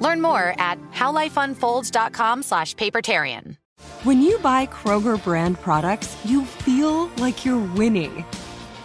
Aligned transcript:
Learn 0.00 0.20
more 0.20 0.54
at 0.58 0.78
howlifeunfolds.com 0.92 2.42
slash 2.42 2.74
papertarian. 2.74 3.56
When 4.02 4.22
you 4.22 4.38
buy 4.38 4.66
Kroger 4.66 5.22
brand 5.22 5.60
products, 5.60 6.16
you 6.24 6.44
feel 6.44 7.08
like 7.18 7.44
you're 7.44 7.64
winning. 7.74 8.24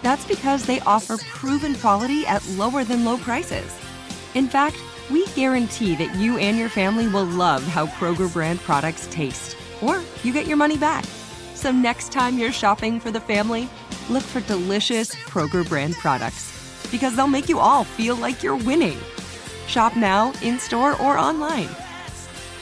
That's 0.04 0.26
because 0.26 0.66
they 0.66 0.82
offer 0.82 1.18
proven 1.18 1.76
quality 1.76 2.26
at 2.28 2.46
lower 2.50 2.84
than 2.84 3.06
low 3.06 3.18
prices. 3.18 3.74
In 4.34 4.48
fact, 4.48 4.78
we 5.10 5.26
guarantee 5.28 5.96
that 5.96 6.14
you 6.16 6.38
and 6.38 6.58
your 6.58 6.70
family 6.70 7.08
will 7.08 7.26
love 7.26 7.64
how 7.64 7.88
Kroger 7.88 8.32
brand 8.32 8.60
products 8.60 9.08
taste, 9.10 9.56
or 9.82 10.02
you 10.24 10.34
get 10.34 10.48
your 10.48 10.58
money 10.58 10.78
back. 10.78 11.06
So 11.54 11.72
next 11.72 12.12
time 12.12 12.38
you're 12.38 12.52
shopping 12.52 13.00
for 13.00 13.12
the 13.12 13.22
family, 13.22 13.70
look 14.10 14.24
for 14.24 14.42
delicious 14.42 15.16
Kroger 15.16 15.68
brand 15.68 15.96
products 15.96 16.52
because 16.92 17.16
they'll 17.16 17.28
make 17.28 17.50
you 17.50 17.60
all 17.60 17.84
feel 17.84 18.16
like 18.16 18.44
you're 18.44 18.58
winning. 18.58 18.98
Shop 19.68 19.96
now, 19.96 20.34
in 20.42 20.60
store, 20.60 21.00
or 21.02 21.18
online. 21.18 21.70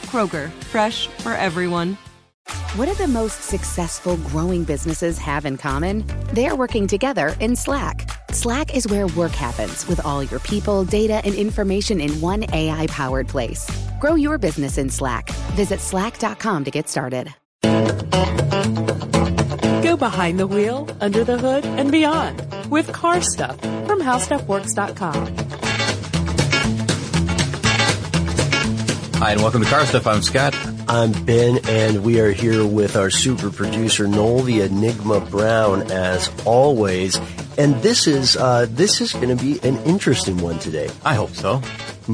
Kroger, 0.06 0.50
fresh 0.72 1.06
for 1.08 1.32
everyone. 1.32 1.96
What 2.76 2.86
do 2.86 2.94
the 2.94 3.08
most 3.08 3.42
successful 3.42 4.16
growing 4.16 4.64
businesses 4.64 5.18
have 5.18 5.44
in 5.46 5.56
common? 5.56 6.04
They're 6.32 6.56
working 6.56 6.86
together 6.86 7.36
in 7.40 7.56
Slack. 7.56 8.10
Slack 8.32 8.74
is 8.74 8.88
where 8.88 9.06
work 9.08 9.32
happens 9.32 9.86
with 9.86 10.04
all 10.04 10.24
your 10.24 10.40
people, 10.40 10.84
data, 10.84 11.22
and 11.24 11.34
information 11.34 12.00
in 12.00 12.20
one 12.20 12.44
AI 12.52 12.86
powered 12.88 13.28
place. 13.28 13.70
Grow 14.00 14.16
your 14.16 14.38
business 14.38 14.76
in 14.76 14.90
Slack. 14.90 15.30
Visit 15.54 15.80
slack.com 15.80 16.64
to 16.64 16.70
get 16.70 16.88
started. 16.88 17.32
Go 19.82 19.96
behind 19.96 20.40
the 20.40 20.46
wheel, 20.48 20.88
under 21.00 21.22
the 21.22 21.38
hood, 21.38 21.64
and 21.64 21.92
beyond 21.92 22.42
with 22.70 22.92
car 22.92 23.20
stuff 23.20 23.58
from 23.60 24.00
howstuffworks.com. 24.00 25.53
Hi, 29.24 29.32
and 29.32 29.40
welcome 29.40 29.62
to 29.62 29.70
Car 29.70 29.86
Stuff. 29.86 30.06
I'm 30.06 30.20
Scott. 30.20 30.54
I'm 30.86 31.10
Ben, 31.24 31.58
and 31.66 32.04
we 32.04 32.20
are 32.20 32.30
here 32.30 32.66
with 32.66 32.94
our 32.94 33.08
super 33.08 33.48
producer 33.48 34.06
Noel, 34.06 34.42
the 34.42 34.60
Enigma 34.60 35.20
Brown, 35.20 35.90
as 35.90 36.30
always. 36.44 37.18
And 37.56 37.74
this 37.76 38.06
is 38.06 38.36
uh, 38.36 38.66
this 38.68 39.00
is 39.00 39.14
going 39.14 39.34
to 39.34 39.42
be 39.42 39.66
an 39.66 39.78
interesting 39.84 40.36
one 40.36 40.58
today. 40.58 40.90
I 41.06 41.14
hope 41.14 41.30
so. 41.30 41.62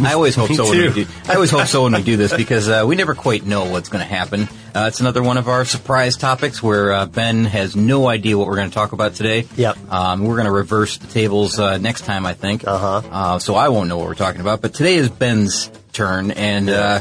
I 0.00 0.12
always 0.12 0.36
hope 0.36 0.52
so. 0.52 0.70
When 0.70 0.78
we 0.78 1.04
do, 1.04 1.06
I 1.26 1.34
always 1.34 1.50
hope 1.50 1.66
so 1.66 1.82
when 1.82 1.94
we 1.94 2.02
do 2.04 2.16
this 2.16 2.32
because 2.32 2.68
uh, 2.68 2.84
we 2.86 2.94
never 2.94 3.16
quite 3.16 3.44
know 3.44 3.64
what's 3.64 3.88
going 3.88 4.06
to 4.06 4.14
happen. 4.14 4.42
Uh, 4.72 4.84
it's 4.86 5.00
another 5.00 5.24
one 5.24 5.36
of 5.36 5.48
our 5.48 5.64
surprise 5.64 6.16
topics 6.16 6.62
where 6.62 6.92
uh, 6.92 7.06
Ben 7.06 7.44
has 7.44 7.74
no 7.74 8.06
idea 8.06 8.38
what 8.38 8.46
we're 8.46 8.54
going 8.54 8.70
to 8.70 8.74
talk 8.74 8.92
about 8.92 9.14
today. 9.14 9.48
Yep. 9.56 9.90
Um, 9.90 10.24
we're 10.26 10.36
going 10.36 10.46
to 10.46 10.52
reverse 10.52 10.98
the 10.98 11.08
tables 11.08 11.58
uh, 11.58 11.78
next 11.78 12.02
time, 12.02 12.24
I 12.24 12.34
think. 12.34 12.62
Uh-huh. 12.64 13.40
So 13.40 13.56
I 13.56 13.68
won't 13.70 13.88
know 13.88 13.98
what 13.98 14.06
we're 14.06 14.14
talking 14.14 14.40
about. 14.40 14.60
But 14.60 14.74
today 14.74 14.94
is 14.94 15.08
Ben's 15.08 15.72
turn, 15.92 16.30
and 16.30 16.68
uh, 16.68 17.00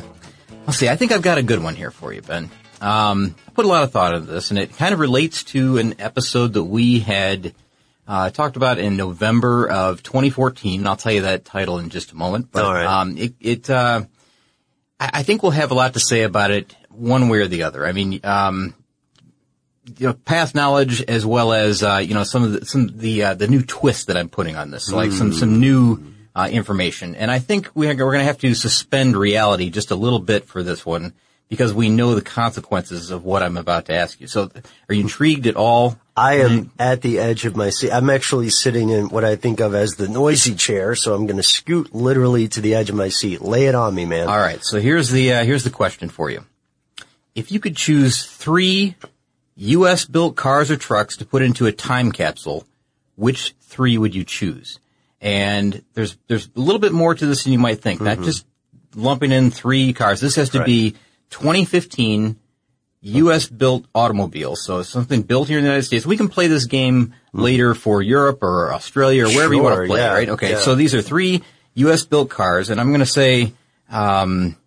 I'll 0.68 0.74
see. 0.74 0.90
I 0.90 0.96
think 0.96 1.12
I've 1.12 1.22
got 1.22 1.38
a 1.38 1.44
good 1.44 1.62
one 1.62 1.76
here 1.76 1.92
for 1.92 2.14
you, 2.14 2.22
Ben. 2.22 2.50
Um, 2.82 3.36
I 3.48 3.52
put 3.52 3.66
a 3.66 3.68
lot 3.68 3.84
of 3.84 3.92
thought 3.92 4.14
into 4.16 4.32
this, 4.32 4.52
and 4.52 4.60
it 4.60 4.76
kind 4.78 4.94
of 4.94 5.00
relates 5.00 5.44
to 5.46 5.78
an 5.78 5.96
episode 6.00 6.54
that 6.54 6.64
we 6.64 7.00
had 7.00 7.54
uh, 8.08 8.30
talked 8.30 8.56
about 8.56 8.80
in 8.80 8.98
November 8.98 9.70
of 9.70 10.02
2014. 10.04 10.80
And 10.80 10.88
I'll 10.88 10.96
tell 10.96 11.12
you 11.12 11.22
that 11.22 11.46
title 11.46 11.78
in 11.80 11.90
just 11.90 12.12
a 12.12 12.16
moment. 12.16 12.52
But 12.52 12.66
All 12.66 12.74
right. 12.74 12.86
um, 12.86 13.18
it, 13.18 13.34
it 13.40 13.70
uh, 13.70 14.04
I, 15.00 15.10
I 15.16 15.24
think 15.24 15.44
we'll 15.44 15.52
have 15.52 15.72
a 15.72 15.76
lot 15.76 15.94
to 15.94 16.00
say 16.00 16.24
about 16.24 16.52
it, 16.52 16.76
one 16.90 17.30
way 17.30 17.40
or 17.40 17.48
the 17.48 17.64
other. 17.64 17.86
I 17.86 17.92
mean, 17.92 18.20
um, 18.24 18.74
you 19.98 20.08
know, 20.08 20.14
past 20.14 20.56
knowledge 20.56 21.02
as 21.04 21.26
well 21.26 21.54
as 21.54 21.84
uh, 21.84 21.98
you 21.98 22.14
know 22.14 22.24
some 22.24 22.44
of 22.44 22.52
the 22.52 22.66
some 22.66 22.86
of 22.86 23.00
the 23.00 23.24
uh, 23.24 23.34
the 23.34 23.48
new 23.48 23.62
twist 23.62 24.08
that 24.08 24.18
I'm 24.18 24.30
putting 24.30 24.56
on 24.56 24.72
this, 24.72 24.86
so 24.86 24.96
like 24.96 25.12
some 25.12 25.34
some 25.34 25.60
new 25.60 26.14
uh, 26.40 26.48
information. 26.48 27.16
And 27.16 27.30
I 27.30 27.40
think 27.40 27.70
we 27.74 27.88
are, 27.88 27.96
we're 27.96 28.14
going 28.14 28.20
to 28.20 28.24
have 28.24 28.38
to 28.40 28.54
suspend 28.54 29.18
reality 29.18 29.70
just 29.70 29.92
a 29.92 29.96
little 29.96 30.20
bit 30.20 30.46
for 30.46 30.64
this 30.64 30.86
one 30.86 31.14
because 31.50 31.74
we 31.74 31.90
know 31.90 32.16
the 32.16 32.22
consequences 32.22 33.12
of 33.12 33.26
what 33.26 33.44
I'm 33.44 33.58
about 33.58 33.88
to 33.88 33.94
ask 33.94 34.22
you. 34.22 34.28
So, 34.28 34.50
are 34.88 34.94
you 34.94 35.02
intrigued 35.02 35.48
at 35.48 35.58
all? 35.58 36.00
I 36.16 36.36
am 36.36 36.72
at 36.80 37.02
the 37.02 37.20
edge 37.20 37.46
of 37.46 37.56
my 37.56 37.72
seat. 37.72 37.92
I'm 37.92 38.10
actually 38.10 38.50
sitting 38.52 38.90
in 38.90 39.10
what 39.10 39.26
I 39.26 39.36
think 39.36 39.60
of 39.60 39.74
as 39.74 39.92
the 39.92 40.08
noisy 40.08 40.56
chair, 40.56 40.96
so 40.96 41.14
I'm 41.14 41.26
going 41.26 41.38
to 41.38 41.44
scoot 41.44 41.94
literally 41.94 42.48
to 42.50 42.62
the 42.62 42.76
edge 42.76 42.90
of 42.90 42.96
my 42.96 43.10
seat. 43.10 43.42
Lay 43.42 43.66
it 43.66 43.76
on 43.76 43.96
me, 43.96 44.06
man. 44.06 44.28
All 44.28 44.40
right. 44.40 44.64
So 44.64 44.80
here's 44.80 45.10
the 45.10 45.34
uh, 45.34 45.44
here's 45.44 45.64
the 45.64 45.70
question 45.70 46.10
for 46.10 46.30
you. 46.30 46.46
If 47.36 47.52
you 47.52 47.60
could 47.60 47.76
choose 47.76 48.26
three 48.26 48.96
U.S. 49.56 50.06
built 50.06 50.36
cars 50.36 50.72
or 50.72 50.78
trucks 50.78 51.18
to 51.18 51.26
put 51.26 51.42
into 51.42 51.66
a 51.66 51.72
time 51.72 52.12
capsule, 52.12 52.66
which 53.16 53.56
three 53.60 53.98
would 53.98 54.16
you 54.16 54.24
choose? 54.24 54.80
And 55.22 55.84
there's 55.94 56.18
there's 56.28 56.50
a 56.56 56.60
little 56.60 56.80
bit 56.80 56.94
more 56.94 57.14
to 57.14 57.26
this 57.26 57.44
than 57.44 57.54
you 57.54 57.60
might 57.60 57.82
think. 57.82 58.00
Not 58.02 58.22
just 58.22 58.46
lumping 58.96 59.32
in 59.32 59.52
three 59.52 59.94
cars. 59.94 60.22
This 60.22 60.36
has 60.36 60.50
to 60.52 60.64
be 60.64 60.92
2015 61.32 62.38
U.S. 63.02 63.48
built 63.48 63.86
automobiles. 63.96 64.64
So 64.64 64.84
something 64.84 65.22
built 65.22 65.48
here 65.48 65.58
in 65.58 65.64
the 65.64 65.70
United 65.70 65.86
States. 65.86 66.06
We 66.06 66.18
can 66.18 66.28
play 66.30 66.48
this 66.48 66.66
game 66.66 67.14
later 67.34 67.74
for 67.76 68.02
Europe 68.02 68.44
or 68.44 68.74
Australia 68.74 69.26
or 69.26 69.30
wherever 69.30 69.54
you 69.54 69.62
want 69.64 69.82
to 69.82 69.88
play, 69.88 70.00
yeah, 70.00 70.14
right? 70.14 70.30
Okay. 70.30 70.52
yeah. 70.52 70.60
So 70.60 70.76
these 70.76 70.94
are 70.96 71.02
three 71.02 71.44
U.S. 71.76 72.04
built 72.04 72.30
cars, 72.30 72.70
and 72.70 72.80
I'm 72.80 72.88
going 72.88 73.00
to 73.00 73.06
say, 73.06 73.54
um, 73.90 74.58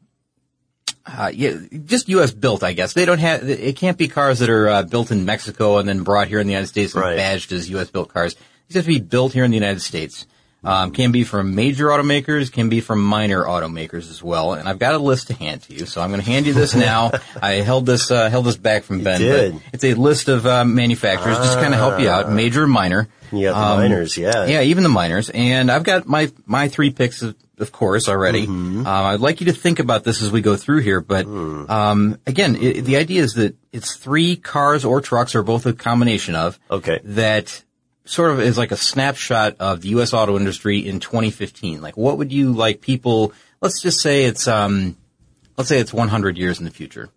uh, 1.04 1.30
yeah, 1.34 1.56
just 1.84 2.08
U.S. 2.08 2.30
built, 2.30 2.62
I 2.62 2.72
guess. 2.72 2.92
They 2.94 3.04
don't 3.04 3.18
have, 3.18 3.48
it 3.48 3.76
can't 3.76 3.98
be 3.98 4.08
cars 4.08 4.38
that 4.38 4.48
are 4.48 4.68
uh, 4.68 4.82
built 4.84 5.10
in 5.10 5.24
Mexico 5.24 5.78
and 5.78 5.88
then 5.88 6.02
brought 6.04 6.28
here 6.28 6.38
in 6.38 6.46
the 6.46 6.52
United 6.52 6.68
States 6.68 6.94
and 6.94 7.02
Right. 7.02 7.16
badged 7.16 7.52
as 7.52 7.68
U.S. 7.70 7.90
built 7.90 8.08
cars. 8.08 8.34
These 8.68 8.76
have 8.76 8.84
to 8.84 8.88
be 8.88 9.00
built 9.00 9.32
here 9.32 9.44
in 9.44 9.50
the 9.50 9.56
United 9.56 9.80
States. 9.82 10.26
Um, 10.64 10.92
can 10.92 11.10
be 11.10 11.24
from 11.24 11.56
major 11.56 11.86
automakers, 11.88 12.52
can 12.52 12.68
be 12.68 12.80
from 12.80 13.02
minor 13.02 13.42
automakers 13.42 14.08
as 14.10 14.22
well. 14.22 14.54
And 14.54 14.68
I've 14.68 14.78
got 14.78 14.94
a 14.94 14.98
list 14.98 15.26
to 15.26 15.34
hand 15.34 15.62
to 15.62 15.74
you, 15.74 15.86
so 15.86 16.00
I'm 16.00 16.10
going 16.10 16.20
to 16.20 16.26
hand 16.26 16.46
you 16.46 16.52
this 16.52 16.74
now. 16.76 17.10
I 17.42 17.54
held 17.54 17.84
this 17.86 18.10
uh, 18.12 18.30
held 18.30 18.44
this 18.46 18.56
back 18.56 18.84
from 18.84 19.02
Ben. 19.02 19.60
it's 19.72 19.82
a 19.82 19.94
list 19.94 20.28
of 20.28 20.46
uh, 20.46 20.64
manufacturers, 20.64 21.36
just 21.38 21.54
to 21.54 21.60
kind 21.60 21.74
of 21.74 21.80
help 21.80 21.98
you 22.00 22.08
out, 22.08 22.30
major, 22.30 22.66
minor. 22.68 23.08
You 23.32 23.48
got 23.48 23.54
the 23.58 23.66
Um, 23.72 23.78
miners, 23.80 24.16
yeah. 24.16 24.46
Yeah, 24.46 24.60
even 24.62 24.82
the 24.84 24.88
minors. 24.90 25.30
And 25.30 25.68
I've 25.70 25.82
got 25.84 26.06
my 26.06 26.30
my 26.46 26.68
three 26.68 26.90
picks, 26.90 27.22
of, 27.22 27.34
of 27.58 27.72
course, 27.72 28.08
already. 28.08 28.42
Mm-hmm. 28.46 28.86
Um, 28.86 28.86
I'd 28.86 29.20
like 29.20 29.40
you 29.40 29.46
to 29.46 29.52
think 29.54 29.80
about 29.80 30.04
this 30.04 30.22
as 30.22 30.30
we 30.30 30.42
go 30.42 30.54
through 30.54 30.80
here. 30.82 31.00
But 31.00 31.24
Hmm. 31.26 31.68
um, 31.68 32.18
again, 32.26 32.54
i 32.56 32.80
the 32.80 32.96
idea 32.98 33.22
is 33.22 33.34
that 33.34 33.56
it's 33.72 33.96
three 33.96 34.36
cars 34.36 34.84
or 34.84 35.00
trucks, 35.00 35.34
or 35.34 35.42
both 35.42 35.66
a 35.66 35.72
combination 35.72 36.34
of. 36.36 36.60
Okay. 36.70 37.00
That 37.02 37.64
sort 38.04 38.30
of 38.32 38.40
is 38.40 38.58
like 38.58 38.72
a 38.72 38.76
snapshot 38.76 39.56
of 39.60 39.80
the 39.82 39.88
U.S. 39.90 40.12
auto 40.12 40.36
industry 40.36 40.78
in 40.86 41.00
2015. 41.00 41.80
Like, 41.80 41.96
what 41.96 42.18
would 42.18 42.32
you 42.32 42.52
like 42.52 42.80
people? 42.80 43.32
Let's 43.60 43.80
just 43.80 44.00
say 44.00 44.24
it's 44.24 44.48
um, 44.48 44.96
let's 45.56 45.68
say 45.68 45.78
it's 45.78 45.92
100 45.92 46.36
years 46.36 46.58
in 46.58 46.64
the 46.64 46.70
future 46.70 47.10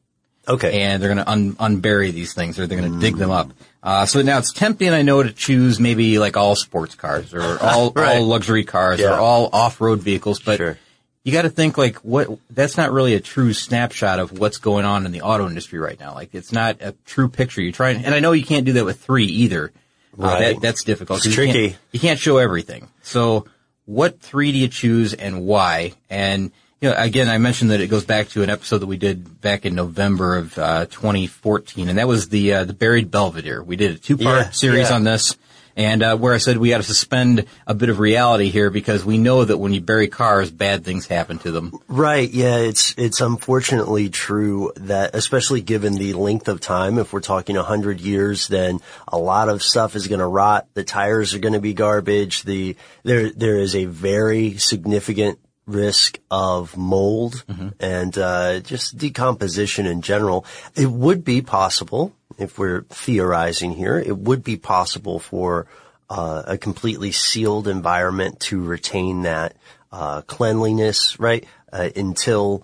Okay. 0.48 0.82
and 0.84 1.02
they're 1.02 1.14
going 1.14 1.26
to 1.26 1.30
un- 1.32 1.54
unbury 1.56 2.12
these 2.12 2.34
things 2.34 2.60
or 2.60 2.68
they're 2.68 2.80
going 2.80 2.94
to 2.94 3.00
dig 3.00 3.16
them 3.18 3.32
up. 3.32 3.50
Uh, 3.82 4.06
so 4.06 4.22
now 4.22 4.38
it's 4.38 4.52
tempting, 4.54 4.90
I 4.94 5.02
know, 5.02 5.24
to 5.24 5.32
choose 5.32 5.80
maybe 5.80 6.20
like 6.20 6.38
all 6.38 6.56
sports 6.56 6.94
cars 6.96 7.34
or 7.34 7.42
all, 7.62 7.92
Right. 7.96 8.18
all 8.18 8.26
luxury 8.26 8.64
cars 8.64 9.00
Yeah. 9.00 9.16
or 9.16 9.20
all 9.20 9.50
off-road 9.54 10.00
vehicles, 10.02 10.40
but 10.40 10.58
Sure. 10.58 10.78
you 11.24 11.32
got 11.32 11.44
to 11.44 11.50
think 11.50 11.78
like 11.80 11.98
what, 11.98 12.28
that's 12.52 12.78
not 12.78 12.92
really 12.92 13.16
a 13.16 13.20
true 13.20 13.54
snapshot 13.54 14.20
of 14.20 14.38
what's 14.38 14.58
going 14.58 14.86
on 14.86 15.06
in 15.08 15.12
the 15.12 15.22
auto 15.22 15.48
industry 15.48 15.80
right 15.80 16.00
now. 16.00 16.14
Like 16.14 16.36
it's 16.36 16.52
not 16.52 16.78
a 16.82 16.94
true 17.06 17.28
picture. 17.30 17.62
You 17.62 17.72
try 17.72 17.90
and, 17.92 18.06
and 18.06 18.14
I 18.14 18.20
know 18.20 18.32
you 18.34 18.46
can't 18.46 18.66
do 18.68 18.74
that 18.74 18.86
with 18.86 19.00
three 19.00 19.26
either. 19.26 19.72
Uh, 20.20 20.40
that, 20.40 20.62
that's 20.62 20.84
difficult. 20.84 21.18
It's 21.20 21.28
'cause 21.28 21.38
you 21.38 21.44
can't- 21.46 21.56
tricky. 21.58 21.76
you 21.92 22.00
can't 22.00 22.20
show 22.20 22.38
everything. 22.38 22.88
So 23.04 23.46
what 23.86 24.20
three 24.20 24.52
do 24.52 24.58
you 24.58 24.68
choose 24.68 25.14
and 25.14 25.42
why? 25.46 25.94
And, 26.10 26.52
you 26.82 26.90
know, 26.90 26.96
again, 26.98 27.30
I 27.30 27.38
mentioned 27.38 27.72
that 27.72 27.82
it 27.82 27.88
goes 27.88 28.06
back 28.06 28.30
to 28.30 28.44
an 28.44 28.50
episode 28.50 28.80
that 28.80 28.88
we 28.88 28.98
did 28.98 29.42
back 29.42 29.66
in 29.66 29.76
November 29.76 30.36
of, 30.38 30.58
uh, 30.58 30.86
2014, 30.88 31.90
and 31.90 31.98
that 31.98 32.08
was 32.08 32.30
the, 32.30 32.54
uh, 32.54 32.64
the 32.66 32.74
Buried 32.74 33.12
Belvedere. 33.12 33.64
We 33.64 33.76
did 33.76 33.92
a 33.92 33.98
two-part 33.98 34.38
Yeah, 34.48 34.50
series 34.52 34.90
yeah. 34.90 34.96
on 34.96 35.04
this. 35.04 35.36
And 35.76 36.04
uh, 36.04 36.18
where 36.18 36.34
I 36.34 36.38
said 36.38 36.58
we 36.58 36.70
got 36.70 36.78
to 36.78 36.84
suspend 36.84 37.46
a 37.68 37.74
bit 37.74 37.90
of 37.90 38.00
reality 38.00 38.50
here 38.50 38.70
because 38.70 39.04
we 39.04 39.18
know 39.18 39.44
that 39.44 39.58
when 39.58 39.74
you 39.74 39.82
bury 39.82 40.08
cars, 40.08 40.50
bad 40.50 40.86
things 40.86 41.08
happen 41.08 41.38
to 41.40 41.52
them. 41.52 41.78
Right. 41.88 42.30
Yeah. 42.30 42.58
It's, 42.58 42.94
it's 42.98 43.20
unfortunately 43.20 44.10
true 44.10 44.72
that, 44.78 45.16
especially 45.16 45.62
given 45.62 45.96
the 45.96 46.14
length 46.14 46.48
of 46.48 46.62
time, 46.62 46.98
if 46.98 47.12
we're 47.12 47.20
talking 47.20 47.58
a 47.58 47.64
hundred 47.64 48.00
years, 48.00 48.48
then 48.48 48.80
a 49.08 49.18
lot 49.18 49.50
of 49.50 49.62
stuff 49.62 49.96
is 49.96 50.08
going 50.08 50.20
to 50.20 50.28
rot. 50.28 50.68
The 50.74 50.84
tires 50.84 51.34
are 51.34 51.40
going 51.40 51.54
to 51.54 51.60
be 51.60 51.74
garbage. 51.74 52.44
The, 52.44 52.78
there, 53.04 53.30
there 53.32 53.58
is 53.58 53.76
a 53.76 53.86
very 53.86 54.58
significant 54.58 55.40
risk 55.68 56.20
of 56.30 56.78
mold 56.78 57.44
and 57.80 58.16
uh, 58.18 58.60
just 58.60 58.98
decomposition 58.98 59.88
in 59.88 60.02
general. 60.02 60.46
It 60.76 60.86
would 60.86 61.26
be 61.26 61.42
possible, 61.42 62.14
if 62.38 62.58
we're 62.58 62.82
theorizing 62.84 63.72
here, 63.72 63.98
it 63.98 64.18
would 64.18 64.44
be 64.44 64.58
possible 64.58 65.20
for 65.20 65.68
uh, 66.10 66.44
a 66.46 66.58
completely 66.58 67.12
sealed 67.12 67.68
environment 67.68 68.40
to 68.40 68.62
retain 68.62 69.24
that 69.24 69.56
uh, 69.92 70.22
cleanliness, 70.22 71.20
right, 71.20 71.46
uh, 71.72 71.90
until 71.96 72.64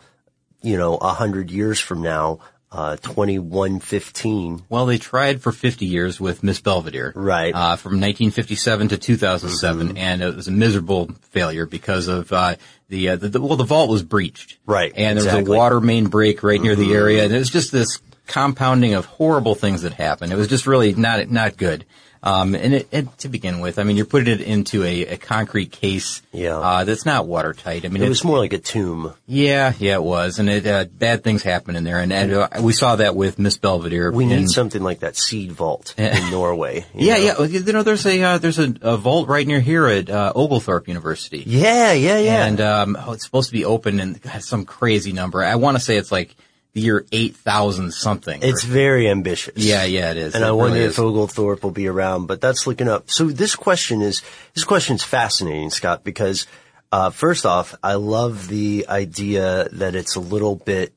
you 0.62 0.78
know 0.78 0.98
a 0.98 1.14
hundred 1.14 1.50
years 1.50 1.80
from 1.80 2.02
now, 2.02 2.40
uh, 2.72 2.98
twenty 2.98 3.40
one 3.40 3.80
fifteen. 3.80 4.64
Well, 4.70 4.86
they 4.86 4.98
tried 4.98 5.42
for 5.42 5.52
50 5.52 5.86
years 5.86 6.20
with 6.20 6.44
Miss 6.44 6.62
Belvedere. 6.62 7.14
Right. 7.16 7.54
Uh, 7.54 7.76
from 7.78 7.94
1957 7.94 8.90
to 8.90 8.98
2007, 8.98 9.98
and 9.98 10.22
it 10.22 10.36
was 10.36 10.48
a 10.48 10.52
miserable 10.52 11.10
failure 11.30 11.66
because 11.66 12.08
of, 12.08 12.32
uh, 12.32 12.56
the, 12.90 13.10
uh, 13.10 13.16
the, 13.16 13.30
the, 13.30 13.42
well, 13.42 13.58
the 13.58 13.64
vault 13.64 13.90
was 13.90 14.04
breached. 14.04 14.58
Right, 14.66 14.94
And 14.96 15.20
there 15.20 15.36
was 15.38 15.48
a 15.48 15.52
water 15.52 15.82
main 15.82 16.08
break 16.08 16.44
right 16.44 16.62
near 16.62 16.76
the 16.76 16.94
area, 16.94 17.24
and 17.24 17.34
it 17.34 17.40
was 17.40 17.50
just 17.50 17.72
this 17.72 18.00
compounding 18.32 18.94
of 18.94 19.06
horrible 19.06 19.56
things 19.56 19.82
that 19.82 19.94
happened. 19.94 20.32
It 20.32 20.38
was 20.38 20.48
just 20.48 20.66
really 20.66 20.94
not, 20.94 21.30
not 21.30 21.58
good. 21.58 21.86
Um, 22.24 22.54
and 22.54 22.76
it, 22.76 22.88
it, 22.92 23.18
to 23.20 23.30
begin 23.30 23.62
with, 23.62 23.80
I 23.80 23.84
mean, 23.84 23.98
you're 23.98 24.06
putting 24.06 24.32
it 24.32 24.42
into 24.42 24.84
a, 24.84 25.08
a 25.08 25.18
concrete 25.18 25.72
case, 25.72 26.22
Yeah. 26.32 26.56
uh, 26.60 26.84
that's 26.84 27.04
not 27.04 27.26
watertight. 27.26 27.84
I 27.84 27.88
mean, 27.88 28.04
It 28.04 28.10
was 28.10 28.24
more 28.24 28.38
like 28.38 28.54
a 28.54 28.60
tomb. 28.60 29.16
yeah, 29.26 29.74
yeah, 29.80 29.96
it 29.96 30.04
was, 30.04 30.38
and 30.38 30.48
it, 30.48 30.68
uh, 30.68 30.86
bad 30.86 31.24
things 31.24 31.42
happened 31.42 31.78
in 31.78 31.84
there, 31.84 31.98
and, 31.98 32.14
and 32.14 32.32
uh, 32.32 32.48
we 32.62 32.74
saw 32.74 32.98
that 32.98 33.16
with 33.16 33.40
Miss 33.40 33.58
Belvedere. 33.58 34.12
We 34.12 34.26
in- 34.26 34.30
need 34.30 34.50
something 34.50 34.84
like 34.84 35.00
that 35.00 35.18
seed 35.18 35.52
vault 35.52 35.96
in 35.98 36.30
Norway. 36.30 36.86
Yeah, 36.94 37.16
know? 37.34 37.44
yeah. 37.44 37.58
You 37.60 37.74
know, 37.74 37.82
there's 37.82 38.06
a 38.06 38.22
uh, 38.22 38.38
there's 38.38 38.60
a, 38.60 38.72
a 38.84 38.98
vault 38.98 39.28
right 39.28 39.48
near 39.48 39.60
here 39.60 39.88
at 39.88 40.08
uh, 40.12 40.32
Oglethorpe 40.36 40.88
University, 40.88 41.44
Yeah, 41.48 41.92
yeah, 41.94 42.20
yeah. 42.20 42.46
and 42.46 42.62
um, 42.62 42.98
oh, 43.04 43.14
it's 43.14 43.26
supposed 43.26 43.50
to 43.50 43.54
be 43.54 43.66
open 43.66 44.20
God, 44.22 44.44
some 44.44 44.66
crazy 44.66 45.12
number. 45.12 45.44
I 45.44 45.56
want 45.56 45.76
to 45.76 45.84
say 45.84 45.98
it's 45.98 46.12
like 46.12 46.36
the 46.74 46.82
year 46.82 47.06
eight 47.12 47.36
thousand 47.36 47.92
something. 47.94 48.40
it's 48.42 48.64
Or- 48.64 48.68
very 48.68 49.10
ambitious. 49.10 49.54
yeah, 49.58 49.84
yeah, 49.84 50.12
it 50.12 50.18
is. 50.18 50.36
And 50.36 50.44
It 50.44 50.48
I 50.48 50.52
wonder 50.52 50.76
really 50.76 50.88
if. 50.90 51.00
Oglethorpe 51.00 51.64
will 51.64 51.72
be 51.72 51.88
around, 51.88 52.28
but 52.28 52.40
that's 52.42 52.66
looking 52.66 52.88
up. 52.88 53.10
So 53.12 53.26
this 53.28 53.56
question 53.56 54.02
is, 54.02 54.22
this 54.54 54.64
question 54.64 54.96
is 54.96 55.04
fascinating, 55.04 55.70
Scott, 55.70 56.04
because, 56.04 56.48
uh, 56.92 57.10
first 57.10 57.46
off, 57.46 57.76
I 57.84 57.96
love 57.96 58.48
the 58.48 58.86
idea 58.88 59.68
that 59.74 59.96
it's 59.96 60.16
a 60.16 60.22
little 60.22 60.56
bit, 60.56 60.94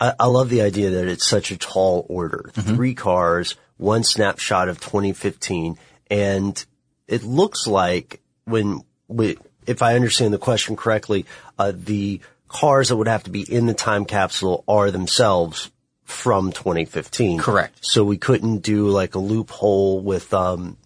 I, 0.00 0.14
I 0.18 0.26
love 0.26 0.48
the 0.48 0.62
idea 0.62 0.90
that 0.90 1.06
it's 1.08 1.26
such 1.26 1.50
a 1.52 1.56
tall 1.56 2.04
order. 2.08 2.50
Mm-hmm. 2.54 2.74
Three 2.74 2.94
cars, 2.94 3.54
one 3.76 4.02
snapshot 4.02 4.68
of 4.68 4.80
2015, 4.80 5.78
and 6.10 6.64
it 7.06 7.22
looks 7.22 7.66
like 7.68 8.20
when 8.44 8.82
we, 9.06 9.36
if 9.66 9.82
I 9.82 9.94
understand 9.94 10.34
the 10.34 10.38
question 10.38 10.74
correctly, 10.74 11.26
uh, 11.58 11.72
the 11.74 12.20
cars 12.48 12.88
that 12.88 12.96
would 12.96 13.08
have 13.08 13.24
to 13.24 13.30
be 13.30 13.42
in 13.42 13.66
the 13.66 13.74
time 13.74 14.04
capsule 14.04 14.64
are 14.68 14.90
themselves 14.90 15.70
from 16.04 16.52
2015. 16.52 17.38
Correct. 17.38 17.78
So 17.80 18.04
we 18.04 18.16
couldn't 18.16 18.58
do 18.58 18.88
like 18.88 19.14
a 19.14 19.18
loophole 19.18 20.00
with, 20.00 20.32
um, 20.34 20.76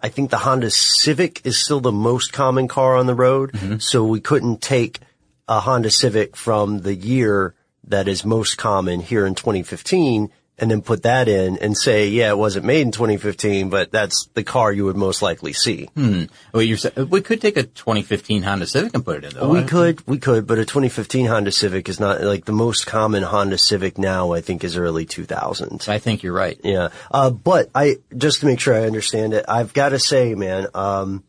I 0.00 0.08
think 0.08 0.30
the 0.30 0.38
Honda 0.38 0.70
Civic 0.70 1.44
is 1.44 1.58
still 1.58 1.80
the 1.80 1.92
most 1.92 2.32
common 2.32 2.68
car 2.68 2.96
on 2.96 3.06
the 3.06 3.14
road. 3.14 3.52
Mm-hmm. 3.52 3.78
So 3.78 4.04
we 4.04 4.20
couldn't 4.20 4.62
take 4.62 5.00
a 5.48 5.60
Honda 5.60 5.90
Civic 5.90 6.36
from 6.36 6.80
the 6.80 6.94
year 6.94 7.54
that 7.88 8.08
is 8.08 8.24
most 8.24 8.56
common 8.56 9.00
here 9.00 9.26
in 9.26 9.34
2015 9.34 10.30
and 10.62 10.70
then 10.70 10.80
put 10.80 11.02
that 11.02 11.26
in 11.28 11.58
and 11.58 11.76
say, 11.76 12.08
yeah, 12.08 12.30
it 12.30 12.38
wasn't 12.38 12.64
made 12.64 12.82
in 12.82 12.92
2015, 12.92 13.68
but 13.68 13.90
that's 13.90 14.28
the 14.34 14.44
car 14.44 14.72
you 14.72 14.84
would 14.84 14.96
most 14.96 15.20
likely 15.20 15.52
see. 15.52 15.86
Hmm. 15.96 16.24
Well, 16.54 16.64
we 17.10 17.20
could 17.20 17.40
take 17.40 17.56
a 17.56 17.64
2015 17.64 18.42
Honda 18.44 18.66
Civic 18.68 18.94
and 18.94 19.04
put 19.04 19.16
it 19.16 19.24
in 19.24 19.34
though. 19.40 19.48
We 19.48 19.64
could, 19.64 20.06
we 20.06 20.18
could, 20.18 20.46
but 20.46 20.58
a 20.58 20.64
2015 20.64 21.26
Honda 21.26 21.50
Civic 21.50 21.88
is 21.88 21.98
not 21.98 22.22
like 22.22 22.44
the 22.44 22.52
most 22.52 22.86
common 22.86 23.24
Honda 23.24 23.58
Civic 23.58 23.98
now, 23.98 24.32
I 24.32 24.40
think 24.40 24.62
is 24.62 24.76
early 24.76 25.04
2000s. 25.04 25.88
I 25.88 25.98
think 25.98 26.22
you're 26.22 26.32
right. 26.32 26.58
Yeah. 26.62 26.90
Uh, 27.10 27.30
but 27.30 27.68
I, 27.74 27.96
just 28.16 28.40
to 28.40 28.46
make 28.46 28.60
sure 28.60 28.74
I 28.74 28.86
understand 28.86 29.34
it, 29.34 29.44
I've 29.48 29.74
got 29.74 29.88
to 29.88 29.98
say, 29.98 30.36
man, 30.36 30.68
um, 30.74 31.24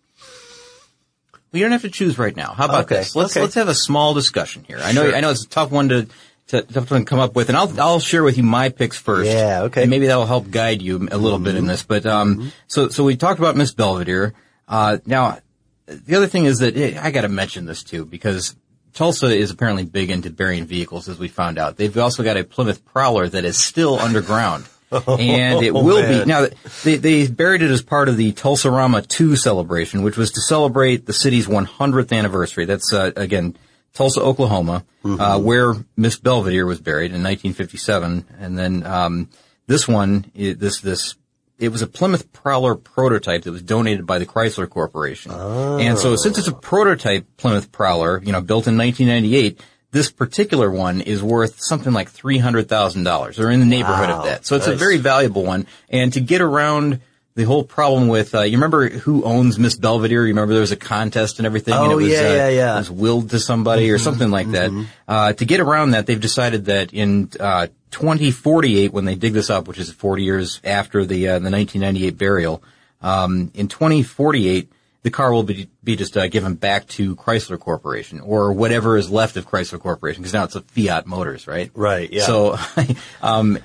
We 1.52 1.60
don't 1.60 1.72
have 1.72 1.82
to 1.84 1.90
choose 1.90 2.18
right 2.18 2.36
now. 2.36 2.54
How 2.54 2.66
about 2.66 2.86
Okay, 2.86 2.98
this? 2.98 3.16
Let's 3.16 3.34
okay. 3.34 3.42
let's 3.42 3.56
have 3.56 3.68
a 3.68 3.76
small 3.76 4.14
discussion 4.14 4.64
here. 4.68 4.80
I 4.80 4.92
know 4.92 5.06
Sure. 5.10 5.16
I 5.16 5.22
know 5.22 5.32
it's 5.32 5.44
a 5.44 5.50
tough 5.50 5.72
one 5.72 5.90
to, 5.90 6.08
to 6.54 6.62
to 6.62 7.04
come 7.06 7.20
up 7.20 7.36
with, 7.36 7.50
and 7.50 7.58
I'll 7.58 7.82
I'll 7.82 8.00
share 8.00 8.24
with 8.24 8.38
you 8.38 8.44
my 8.44 8.70
picks 8.70 8.98
first. 8.98 9.30
Yeah, 9.30 9.64
okay. 9.64 9.82
And 9.82 9.90
maybe 9.90 10.08
that'll 10.08 10.26
help 10.26 10.50
guide 10.50 10.82
you 10.82 11.08
a 11.12 11.18
little 11.18 11.40
bit 11.40 11.56
in 11.56 11.68
this. 11.68 11.84
But 11.84 12.06
um, 12.06 12.52
so 12.68 12.90
so 12.90 13.04
we 13.04 13.16
talked 13.18 13.40
about 13.40 13.56
Miss 13.56 13.74
Belvedere. 13.74 14.34
Uh, 14.68 14.98
now 15.06 15.40
the 15.86 16.16
other 16.16 16.28
thing 16.28 16.46
is 16.46 16.60
that 16.60 16.78
I 16.78 17.12
got 17.12 17.22
to 17.22 17.30
mention 17.30 17.66
this 17.66 17.84
too 17.84 18.06
because 18.06 18.56
Tulsa 18.94 19.28
is 19.28 19.52
apparently 19.52 19.86
big 19.86 20.10
into 20.10 20.30
burying 20.30 20.66
vehicles, 20.66 21.10
as 21.10 21.18
we 21.18 21.28
found 21.28 21.58
out. 21.58 21.78
They've 21.78 21.98
also 21.98 22.24
got 22.24 22.38
a 22.38 22.44
Plymouth 22.44 22.86
Prowler 22.86 23.28
that 23.28 23.46
is 23.46 23.58
still 23.58 24.00
underground. 24.00 24.66
and 25.08 25.64
it 25.64 25.74
will 25.74 26.08
be 26.08 26.24
now. 26.24 26.46
They 26.84 26.98
they 26.98 27.28
buried 27.28 27.64
it 27.64 27.72
as 27.72 27.82
part 27.82 28.10
of 28.10 28.18
the 28.18 28.32
Tulsa-Rama 28.32 29.02
2 29.02 29.36
celebration, 29.36 30.04
which 30.04 30.18
was 30.18 30.30
to 30.34 30.42
celebrate 30.42 31.08
the 31.08 31.14
city's 31.14 31.48
100th 31.48 32.16
anniversary. 32.16 32.66
That's 32.66 32.94
uh, 32.94 33.12
again 33.16 33.58
Tulsa, 33.94 34.22
Oklahoma, 34.22 34.84
uh, 35.06 35.40
where 35.40 35.76
Miss 35.96 36.18
Belvedere 36.18 36.66
was 36.66 36.80
buried 36.82 37.12
in 37.12 37.22
1957, 37.24 38.26
and 38.40 38.58
then 38.58 38.86
um, 38.86 39.30
this 39.68 39.88
one, 39.88 40.32
i- 40.38 40.56
this 40.58 40.82
this. 40.82 41.16
It 41.60 41.70
was 41.70 41.84
a 41.84 41.88
Plymouth 41.88 42.34
Prowler 42.34 42.76
prototype 42.76 43.44
that 43.44 43.52
was 43.52 43.62
donated 43.62 44.06
by 44.08 44.18
the 44.18 44.26
Chrysler 44.26 44.68
Corporation. 44.68 45.32
And 45.32 45.98
so 46.00 46.16
since 46.16 46.38
it's 46.40 46.48
a 46.48 46.52
prototype 46.52 47.26
Plymouth 47.38 47.72
Prowler, 47.72 48.22
you 48.24 48.32
know, 48.34 48.42
built 48.42 48.68
in 48.68 48.76
1998, 48.76 49.62
this 49.92 50.12
particular 50.12 50.70
one 50.72 51.00
is 51.00 51.22
worth 51.22 51.60
something 51.62 51.94
like 51.94 52.12
$300,000 52.12 53.40
or 53.40 53.50
in 53.52 53.60
the 53.60 53.66
neighborhood 53.66 54.10
Wow. 54.10 54.20
of 54.20 54.26
that. 54.26 54.46
So 54.46 54.56
it's 54.56 54.68
a 54.68 54.76
very 54.76 54.98
valuable 54.98 55.44
one. 55.46 55.68
And 55.90 56.12
to 56.14 56.20
get 56.20 56.42
around 56.42 57.00
the 57.36 57.44
whole 57.44 57.64
problem 57.64 58.08
with, 58.08 58.36
uh, 58.36 58.42
you 58.42 58.58
remember 58.58 58.90
who 58.90 59.24
owns 59.24 59.58
Miss 59.58 59.76
Belvedere? 59.76 60.22
You 60.22 60.34
remember 60.34 60.54
there 60.54 60.62
was 60.62 60.72
a 60.72 60.76
contest 60.76 61.40
and 61.40 61.46
everything? 61.46 61.74
and 61.74 61.84
Oh, 61.84 62.00
it 62.00 62.04
was, 62.04 62.12
yeah, 62.12 62.20
uh, 62.20 62.34
yeah, 62.34 62.50
yeah. 62.50 62.76
It 62.76 62.80
was 62.80 62.92
willed 62.92 63.32
to 63.32 63.40
somebody 63.40 63.90
or 63.92 63.98
something 63.98 64.30
like 64.30 64.52
that. 64.52 64.72
Uh, 65.08 65.34
to 65.34 65.46
get 65.46 65.60
around 65.60 65.92
that, 65.92 66.06
they've 66.06 66.20
decided 66.22 66.66
that 66.66 66.94
in, 66.94 67.32
uh, 67.40 67.68
2048, 67.92 68.94
when 68.94 69.06
they 69.06 69.16
dig 69.16 69.34
this 69.34 69.50
up, 69.50 69.68
which 69.68 69.80
is 69.80 69.92
40 69.92 70.24
years 70.24 70.62
after 70.64 71.06
the, 71.06 71.28
uh, 71.28 71.40
the 71.40 71.50
1998 71.50 72.18
burial, 72.18 72.64
um, 73.02 73.52
in 73.54 73.68
2048, 73.68 74.72
the 75.02 75.12
car 75.12 75.34
will 75.34 75.44
be, 75.44 75.70
be 75.84 75.96
just 75.96 76.16
uh, 76.16 76.28
given 76.28 76.56
back 76.56 76.88
to 76.88 77.16
Chrysler 77.16 77.60
Corporation 77.60 78.22
or 78.22 78.54
whatever 78.54 78.96
is 78.98 79.10
left 79.10 79.38
of 79.38 79.48
Chrysler 79.48 79.80
Corporation 79.80 80.22
because 80.22 80.34
now 80.34 80.46
it's 80.46 80.56
a 80.56 80.62
Fiat 80.62 81.06
Motors, 81.06 81.46
right? 81.46 81.72
Right, 81.76 82.12
yeah. 82.12 82.24
So, 82.24 82.58
um, 83.22 83.60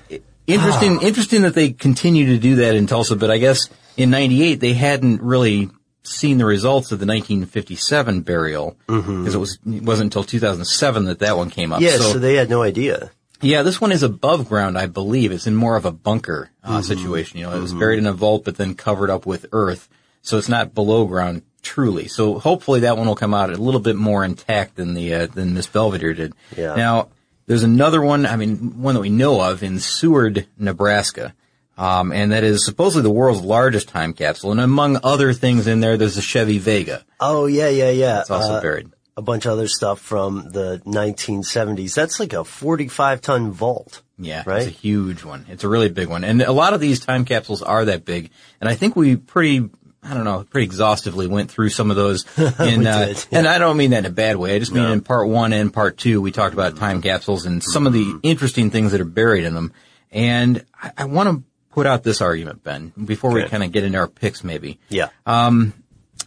interesting, 0.48 1.02
interesting 1.02 1.42
that 1.42 1.54
they 1.54 1.70
continue 1.72 2.26
to 2.26 2.38
do 2.38 2.56
that 2.56 2.74
in 2.74 2.86
Tulsa, 2.86 3.16
but 3.16 3.30
I 3.30 3.38
guess 3.38 3.68
in 3.96 4.10
98 4.10 4.56
they 4.60 4.72
hadn't 4.72 5.22
really 5.22 5.70
seen 6.02 6.38
the 6.38 6.44
results 6.46 6.90
of 6.90 6.98
the 7.00 7.06
1957 7.06 8.22
burial 8.22 8.76
because 8.86 9.34
it 9.34 9.38
was, 9.38 9.58
it 9.66 9.82
wasn't 9.82 10.06
until 10.06 10.24
2007 10.24 11.04
that 11.04 11.18
that 11.20 11.36
one 11.36 11.50
came 11.50 11.72
up. 11.72 11.80
yeah, 11.80 11.96
so, 11.98 12.18
they 12.18 12.34
had 12.34 12.48
no 12.48 12.62
idea. 12.62 13.10
Yeah, 13.40 13.62
this 13.62 13.80
one 13.80 13.92
is 13.92 14.02
above 14.02 14.48
ground, 14.48 14.76
I 14.76 14.86
believe. 14.86 15.30
It's 15.30 15.46
in 15.46 15.54
more 15.54 15.76
of 15.76 15.84
a 15.84 15.92
bunker 15.92 16.50
uh, 16.64 16.68
Mm-hmm. 16.78 16.82
situation. 16.82 17.38
You 17.38 17.46
know, 17.46 17.56
it 17.56 17.60
was 17.60 17.72
buried 17.74 17.98
in 17.98 18.06
a 18.06 18.12
vault, 18.12 18.44
but 18.44 18.56
then 18.56 18.74
covered 18.74 19.10
up 19.10 19.26
with 19.26 19.46
earth, 19.52 19.88
so 20.22 20.38
it's 20.38 20.48
not 20.48 20.74
below 20.74 21.04
ground 21.04 21.42
truly. 21.62 22.08
So 22.08 22.38
hopefully 22.38 22.80
that 22.80 22.96
one 22.96 23.06
will 23.06 23.14
come 23.14 23.34
out 23.34 23.50
a 23.50 23.56
little 23.56 23.80
bit 23.80 23.96
more 23.96 24.24
intact 24.24 24.76
than 24.76 24.94
the 24.94 25.14
uh, 25.14 25.26
than 25.26 25.54
Miss 25.54 25.66
Belvedere 25.66 26.14
did. 26.14 26.32
Yeah. 26.56 26.74
Now 26.74 27.08
there's 27.48 27.64
another 27.64 28.00
one. 28.00 28.24
I 28.26 28.36
mean, 28.36 28.80
one 28.80 28.94
that 28.94 29.00
we 29.00 29.08
know 29.10 29.40
of 29.40 29.64
in 29.64 29.80
Seward, 29.80 30.46
Nebraska. 30.56 31.34
Um, 31.76 32.12
and 32.12 32.32
that 32.32 32.42
is 32.44 32.64
supposedly 32.64 33.02
the 33.02 33.10
world's 33.10 33.40
largest 33.40 33.88
time 33.88 34.12
capsule. 34.12 34.50
And 34.52 34.60
among 34.60 34.98
other 35.04 35.32
things 35.32 35.66
in 35.66 35.80
there, 35.80 35.96
there's 35.96 36.16
a 36.16 36.22
Chevy 36.22 36.58
Vega. 36.58 37.04
Oh, 37.20 37.46
yeah, 37.46 37.68
yeah, 37.68 37.90
yeah. 37.90 38.20
It's 38.20 38.30
also 38.30 38.54
Uh, 38.54 38.60
buried. 38.60 38.88
A 39.16 39.22
bunch 39.22 39.46
of 39.46 39.52
other 39.52 39.66
stuff 39.68 40.00
from 40.00 40.50
the 40.52 40.80
1970s. 40.86 41.94
That's 41.94 42.20
like 42.20 42.32
a 42.32 42.44
45 42.44 43.20
ton 43.20 43.50
vault. 43.50 44.02
Yeah, 44.20 44.42
Right? 44.46 44.62
it's 44.62 44.66
a 44.66 44.70
huge 44.70 45.22
one. 45.22 45.46
It's 45.48 45.62
a 45.62 45.68
really 45.68 45.88
big 45.88 46.08
one. 46.08 46.24
And 46.24 46.42
a 46.42 46.50
lot 46.52 46.72
of 46.74 46.80
these 46.80 46.98
time 46.98 47.24
capsules 47.24 47.62
are 47.62 47.84
that 47.84 48.04
big. 48.04 48.30
And 48.60 48.68
I 48.68 48.74
think 48.74 48.96
we 48.96 49.14
pretty, 49.16 49.68
I 50.02 50.14
don't 50.14 50.24
know, 50.24 50.44
pretty 50.48 50.64
exhaustively 50.64 51.26
went 51.26 51.50
through 51.50 51.70
some 51.70 51.90
of 51.90 51.96
those 51.96 52.24
in, 52.38 52.86
uh, 52.86 53.06
did, 53.06 53.26
and 53.32 53.46
I 53.48 53.58
don't 53.58 53.76
mean 53.76 53.90
that 53.90 54.00
in 54.00 54.06
a 54.06 54.10
bad 54.10 54.36
way. 54.36 54.54
I 54.54 54.58
just 54.58 54.72
mean 54.72 54.84
in 54.84 55.00
part 55.02 55.28
one 55.28 55.52
and 55.52 55.72
part 55.72 55.96
two, 55.98 56.20
we 56.20 56.30
talked 56.32 56.54
about 56.54 56.76
time 56.76 57.02
capsules 57.02 57.46
and 57.46 57.62
some 57.62 57.86
of 57.86 57.92
Mm-hmm. 57.92 58.18
the 58.20 58.28
interesting 58.28 58.70
things 58.70 58.92
that 58.92 59.00
are 59.00 59.04
buried 59.04 59.44
in 59.44 59.54
them. 59.54 59.72
And 60.12 60.64
I, 60.80 60.92
I 60.98 61.04
want 61.06 61.28
to 61.28 61.42
put 61.72 61.86
out 61.86 62.02
this 62.04 62.20
argument, 62.20 62.62
Ben, 62.64 62.92
before 63.04 63.32
we 63.32 63.44
kind 63.44 63.62
of 63.62 63.72
get 63.72 63.84
into 63.84 63.98
our 63.98 64.08
picks 64.08 64.42
maybe 64.44 64.78
Yeah. 64.88 65.08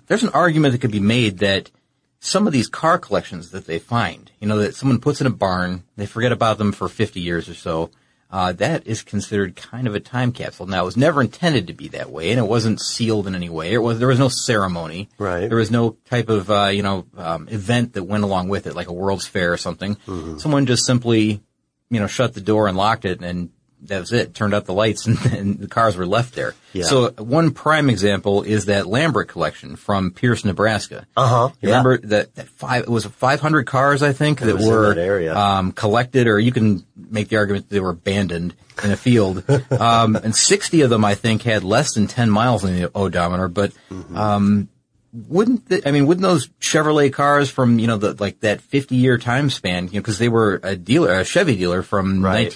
there's 0.08 0.24
an 0.24 0.30
argument 0.30 0.74
that 0.74 0.80
could 0.82 0.92
be 0.92 1.00
made 1.00 1.40
that 1.40 1.72
some 2.20 2.46
of 2.48 2.54
these 2.54 2.68
car 2.68 3.00
collections 3.00 3.51
that 3.51 3.66
they 3.66 3.80
find, 3.80 4.32
you 4.40 4.48
know, 4.48 4.60
that 4.60 4.75
someone 4.75 5.00
puts 5.00 5.22
in 5.22 5.28
a 5.28 5.32
barn, 5.32 5.84
they 5.98 6.06
forget 6.06 6.32
about 6.32 6.58
them 6.60 6.72
for 6.72 6.88
50 6.88 7.20
years 7.20 7.50
or 7.50 7.54
so, 7.56 7.90
uh, 8.32 8.54
that 8.54 8.88
is 8.88 9.02
considered 9.02 9.56
kind 9.56 9.88
of 9.88 9.96
a 9.96 10.00
time 10.00 10.32
capsule. 10.32 10.66
Now, 10.66 10.84
it 10.84 10.86
was 10.86 10.98
never 10.98 11.22
intended 11.22 11.68
to 11.68 11.74
be 11.74 11.90
that 11.90 12.10
way, 12.10 12.32
and 12.32 12.40
it 12.40 12.48
wasn't 12.48 12.80
sealed 12.80 13.28
in 13.28 13.36
any 13.36 13.50
way. 13.50 13.74
It 13.74 13.80
was 13.80 14.00
there 14.00 14.08
was 14.08 14.20
no 14.20 14.30
ceremony. 14.30 15.10
Right. 15.18 15.48
There 15.48 15.58
was 15.58 15.72
no 15.72 15.98
type 16.06 16.30
of 16.30 16.50
uh, 16.50 16.68
you 16.68 16.82
know 16.82 17.06
um, 17.18 17.50
event 17.50 17.94
that 17.94 18.04
went 18.04 18.24
along 18.24 18.48
with 18.48 18.68
it, 18.68 18.76
like 18.76 18.88
a 18.88 18.94
World's 18.94 19.28
Fair 19.28 19.52
or 19.52 19.58
something. 19.58 19.96
Mm-hmm. 20.08 20.38
Someone 20.38 20.66
just 20.66 20.86
simply 20.86 21.42
you 21.90 22.00
know 22.00 22.08
shut 22.08 22.34
the 22.34 22.42
door 22.42 22.68
and 22.68 22.78
locked 22.78 23.06
it, 23.06 23.22
and 23.22 23.50
that 23.84 24.00
was 24.00 24.12
it. 24.14 24.34
Turned 24.34 24.54
out 24.54 24.66
the 24.66 24.74
lights, 24.74 25.06
and, 25.08 25.18
and 25.26 25.60
the 25.60 25.68
cars 25.68 25.96
were 25.96 26.06
left 26.06 26.36
there. 26.36 26.54
Yeah. 26.74 26.84
So 26.86 27.10
one 27.12 27.52
prime 27.52 27.90
example 27.90 28.44
is 28.44 28.66
that 28.66 28.88
Lambert 28.88 29.28
collection 29.28 29.76
from 29.76 30.12
Pierce, 30.12 30.46
Nebraska. 30.46 31.06
Uh 31.18 31.28
huh. 31.28 31.50
You 31.62 31.70
remember 31.70 31.98
that, 32.00 32.36
that 32.36 32.48
five, 32.50 32.84
it 32.84 32.90
was 32.90 33.06
500 33.06 33.66
cars, 33.66 34.04
I 34.04 34.14
think, 34.14 34.40
that 34.40 34.58
were, 34.58 34.94
that 34.94 35.38
um, 35.38 35.72
collected, 35.72 36.28
or 36.28 36.40
you 36.40 36.52
can 36.52 36.86
make 36.96 37.30
the 37.30 37.38
argument 37.38 37.70
that 37.70 37.74
they 37.76 37.80
were 37.82 37.90
abandoned 37.90 38.54
in 38.84 38.92
a 38.92 38.98
field. 38.98 39.44
um, 39.72 40.16
and 40.16 40.36
60 40.36 40.82
of 40.82 40.90
them, 40.90 41.04
I 41.06 41.16
think, 41.16 41.42
had 41.44 41.64
less 41.64 41.94
than 41.94 42.08
10 42.08 42.30
miles 42.30 42.64
in 42.64 42.80
the 42.80 42.92
odometer, 42.96 43.48
but, 43.48 43.72
Mm-hmm. 43.90 44.16
um, 44.18 44.70
wouldn't 45.14 45.68
the, 45.68 45.86
I 45.86 45.92
mean, 45.92 46.08
wouldn't 46.08 46.22
those 46.22 46.48
Chevrolet 46.62 47.12
cars 47.12 47.50
from, 47.50 47.80
you 47.80 47.88
know, 47.88 47.98
the, 47.98 48.14
like 48.22 48.40
that 48.42 48.62
50 48.62 48.96
year 48.96 49.18
time 49.18 49.50
span, 49.50 49.88
you 49.88 49.96
know, 49.96 50.02
cause 50.02 50.18
they 50.18 50.30
were 50.30 50.60
a 50.64 50.76
dealer, 50.76 51.12
a 51.14 51.26
Chevy 51.26 51.58
dealer 51.58 51.84
from 51.84 52.24
Right. 52.24 52.48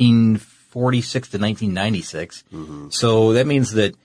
1946 0.76 1.30
to 1.30 1.38
1996. 1.38 2.44
So 2.94 3.34
that 3.34 3.48
means 3.48 3.72
that 3.74 3.96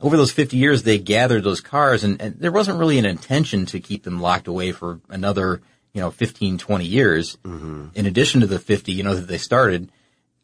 over 0.00 0.16
those 0.16 0.32
50 0.32 0.56
years, 0.56 0.82
they 0.82 0.98
gathered 0.98 1.44
those 1.44 1.60
cars 1.60 2.04
and, 2.04 2.20
and 2.20 2.38
there 2.38 2.52
wasn't 2.52 2.78
really 2.78 2.98
an 2.98 3.06
intention 3.06 3.66
to 3.66 3.80
keep 3.80 4.02
them 4.04 4.20
locked 4.20 4.46
away 4.48 4.72
for 4.72 5.00
another, 5.08 5.60
you 5.92 6.00
know, 6.00 6.10
15, 6.10 6.58
20 6.58 6.84
years. 6.84 7.38
In 7.94 8.06
addition 8.06 8.40
to 8.40 8.46
the 8.46 8.58
50, 8.58 8.92
you 8.92 9.02
know, 9.02 9.14
that 9.14 9.28
they 9.28 9.38
started. 9.38 9.90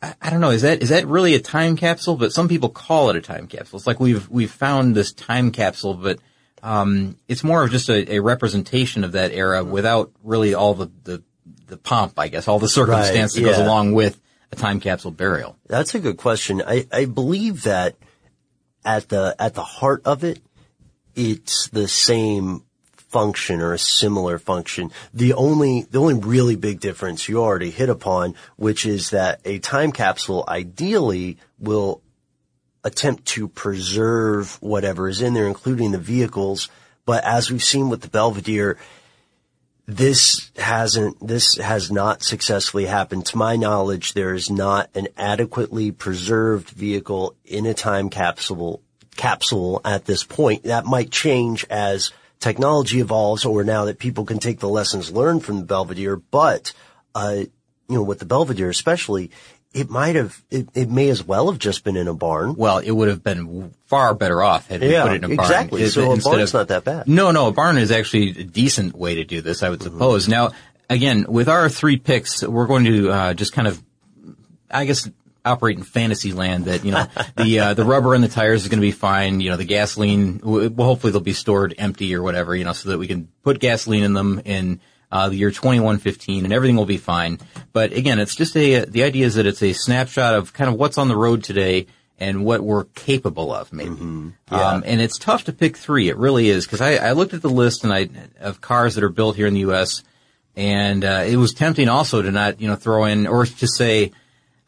I, 0.02 0.14
I 0.20 0.30
don't 0.30 0.40
know. 0.40 0.50
Is 0.50 0.62
that, 0.62 0.82
is 0.82 0.90
that 0.90 1.06
really 1.06 1.34
a 1.34 1.40
time 1.40 1.76
capsule? 1.76 2.16
But 2.16 2.32
some 2.32 2.48
people 2.48 2.68
call 2.68 3.08
it 3.10 3.16
a 3.16 3.22
time 3.22 3.46
capsule. 3.46 3.78
It's 3.78 3.86
like 3.86 4.00
we've, 4.00 4.28
we've 4.28 4.50
found 4.50 4.94
this 4.94 5.12
time 5.12 5.50
capsule, 5.52 5.94
but, 5.94 6.18
um, 6.62 7.16
it's 7.28 7.44
more 7.44 7.62
of 7.62 7.70
just 7.70 7.88
a, 7.88 8.14
a 8.14 8.18
representation 8.20 9.04
of 9.04 9.12
that 9.12 9.32
era 9.32 9.62
without 9.62 10.10
really 10.24 10.54
all 10.54 10.74
the, 10.74 10.90
the, 11.04 11.22
the 11.66 11.76
pomp, 11.76 12.18
I 12.18 12.28
guess, 12.28 12.48
all 12.48 12.58
the 12.58 12.68
circumstance 12.68 13.34
that 13.34 13.40
goes 13.42 13.58
along 13.66 13.92
with 13.92 14.20
a 14.52 14.56
time 14.56 14.80
capsule 14.80 15.10
burial. 15.10 15.56
That's 15.66 15.94
a 15.94 16.00
good 16.00 16.16
question. 16.16 16.62
I, 16.66 16.86
I 16.92 17.04
believe 17.06 17.62
that 17.64 17.96
at 18.84 19.08
the 19.08 19.34
at 19.38 19.54
the 19.54 19.64
heart 19.64 20.02
of 20.04 20.24
it, 20.24 20.40
it's 21.14 21.68
the 21.68 21.88
same 21.88 22.62
function 22.92 23.60
or 23.60 23.72
a 23.72 23.78
similar 23.78 24.38
function. 24.38 24.90
The 25.14 25.32
only 25.34 25.86
the 25.90 25.98
only 25.98 26.14
really 26.14 26.56
big 26.56 26.80
difference 26.80 27.28
you 27.28 27.42
already 27.42 27.70
hit 27.70 27.88
upon, 27.88 28.34
which 28.56 28.86
is 28.86 29.10
that 29.10 29.40
a 29.44 29.58
time 29.58 29.92
capsule 29.92 30.44
ideally 30.48 31.38
will 31.58 32.02
attempt 32.84 33.24
to 33.26 33.48
preserve 33.48 34.60
whatever 34.62 35.08
is 35.08 35.20
in 35.20 35.34
there, 35.34 35.46
including 35.48 35.90
the 35.90 35.98
vehicles. 35.98 36.68
But 37.04 37.24
as 37.24 37.50
we've 37.50 37.62
seen 37.62 37.88
with 37.88 38.02
the 38.02 38.08
Belvedere, 38.08 38.78
this 39.86 40.50
hasn't, 40.56 41.26
this 41.26 41.56
has 41.56 41.90
not 41.90 42.22
successfully 42.22 42.86
happened. 42.86 43.26
To 43.26 43.36
my 43.36 43.56
knowledge, 43.56 44.14
there 44.14 44.34
is 44.34 44.50
not 44.50 44.90
an 44.94 45.08
adequately 45.16 45.92
preserved 45.92 46.70
vehicle 46.70 47.36
in 47.44 47.66
a 47.66 47.74
time 47.74 48.10
capsule, 48.10 48.82
capsule 49.16 49.80
at 49.84 50.04
this 50.04 50.24
point. 50.24 50.64
That 50.64 50.86
might 50.86 51.10
change 51.10 51.64
as 51.70 52.10
technology 52.40 53.00
evolves 53.00 53.44
or 53.44 53.62
now 53.62 53.84
that 53.84 53.98
people 53.98 54.24
can 54.24 54.38
take 54.38 54.58
the 54.58 54.68
lessons 54.68 55.12
learned 55.12 55.44
from 55.44 55.58
the 55.58 55.64
Belvedere. 55.64 56.16
But, 56.16 56.72
uh, 57.14 57.44
you 57.88 57.94
know, 57.94 58.02
with 58.02 58.18
the 58.18 58.26
Belvedere 58.26 58.70
especially, 58.70 59.30
it 59.76 59.90
might 59.90 60.16
have, 60.16 60.42
it, 60.50 60.68
it 60.74 60.88
may 60.90 61.08
as 61.10 61.22
well 61.22 61.50
have 61.50 61.58
just 61.58 61.84
been 61.84 61.96
in 61.96 62.08
a 62.08 62.14
barn. 62.14 62.54
Well, 62.56 62.78
it 62.78 62.90
would 62.90 63.08
have 63.08 63.22
been 63.22 63.72
far 63.86 64.14
better 64.14 64.42
off 64.42 64.66
had 64.68 64.80
we 64.80 64.90
Yeah, 64.90 65.02
put 65.04 65.12
it 65.12 65.24
in 65.24 65.32
a 65.32 65.36
barn. 65.36 65.40
exactly. 65.50 65.82
It- 65.82 65.90
So 65.90 66.02
a 66.12 66.16
barn's 66.16 66.26
of- 66.26 66.54
not 66.54 66.68
that 66.68 66.84
bad. 66.84 67.06
No, 67.06 67.30
no, 67.30 67.48
a 67.48 67.52
barn 67.52 67.76
is 67.78 67.90
actually 67.90 68.30
a 68.30 68.44
decent 68.44 68.96
way 68.96 69.16
to 69.16 69.24
do 69.24 69.40
this, 69.42 69.62
I 69.62 69.68
would 69.70 69.80
Mm-hmm. 69.80 69.92
suppose. 69.92 70.28
Now, 70.28 70.50
again, 70.90 71.26
with 71.28 71.48
our 71.48 71.68
three 71.68 71.96
picks, 71.98 72.42
we're 72.42 72.66
going 72.66 72.84
to 72.86 73.10
uh, 73.10 73.34
just 73.34 73.52
kind 73.52 73.68
of, 73.68 73.82
I 74.70 74.84
guess, 74.86 75.08
operate 75.44 75.76
in 75.78 75.84
fantasy 75.84 76.32
land. 76.32 76.64
That 76.64 76.84
you 76.84 76.90
know, 76.92 77.06
the 77.36 77.60
uh, 77.60 77.74
the 77.74 77.84
rubber 77.84 78.14
and 78.14 78.24
the 78.24 78.28
tires 78.28 78.62
is 78.62 78.68
going 78.68 78.78
to 78.80 78.86
be 78.86 78.90
fine. 78.92 79.40
You 79.40 79.50
know, 79.50 79.56
the 79.56 79.64
gasoline, 79.64 80.40
well, 80.42 80.70
hopefully 80.88 81.12
they'll 81.12 81.20
be 81.20 81.32
stored 81.34 81.74
empty 81.78 82.14
or 82.16 82.22
whatever. 82.22 82.56
You 82.56 82.64
know, 82.64 82.72
so 82.72 82.88
that 82.90 82.98
we 82.98 83.06
can 83.06 83.28
put 83.44 83.60
gasoline 83.60 84.02
in 84.04 84.12
them 84.14 84.40
in 84.44 84.80
uh, 85.10 85.28
the 85.28 85.36
year 85.36 85.50
2115 85.50 86.44
and 86.44 86.52
everything 86.52 86.76
will 86.76 86.86
be 86.86 86.96
fine. 86.96 87.38
But 87.72 87.92
again, 87.92 88.18
it's 88.18 88.34
just 88.34 88.56
a, 88.56 88.84
the 88.84 89.04
idea 89.04 89.26
is 89.26 89.36
that 89.36 89.46
it's 89.46 89.62
a 89.62 89.72
snapshot 89.72 90.34
of 90.34 90.52
kind 90.52 90.68
of 90.68 90.76
what's 90.76 90.98
on 90.98 91.08
the 91.08 91.16
road 91.16 91.44
today 91.44 91.86
and 92.18 92.44
what 92.44 92.60
we're 92.62 92.84
capable 92.84 93.52
of 93.52 93.72
maybe. 93.72 93.90
Um, 94.50 94.82
and 94.86 95.00
it's 95.00 95.18
tough 95.18 95.44
to 95.44 95.52
pick 95.52 95.76
three. 95.76 96.08
It 96.08 96.16
really 96.16 96.48
is. 96.48 96.66
Cause 96.66 96.80
I, 96.80 96.94
I 96.96 97.12
looked 97.12 97.34
at 97.34 97.42
the 97.42 97.50
list 97.50 97.84
and 97.84 97.92
I, 97.92 98.08
of 98.40 98.60
cars 98.60 98.94
that 98.94 99.04
are 99.04 99.10
built 99.10 99.36
here 99.36 99.46
in 99.46 99.54
the 99.54 99.60
U.S. 99.60 100.02
and, 100.56 101.04
uh, 101.04 101.24
it 101.26 101.36
was 101.36 101.52
tempting 101.52 101.88
also 101.88 102.22
to 102.22 102.30
not, 102.30 102.60
you 102.60 102.68
know, 102.68 102.76
throw 102.76 103.04
in 103.04 103.26
or 103.26 103.46
to 103.46 103.68
say, 103.68 104.12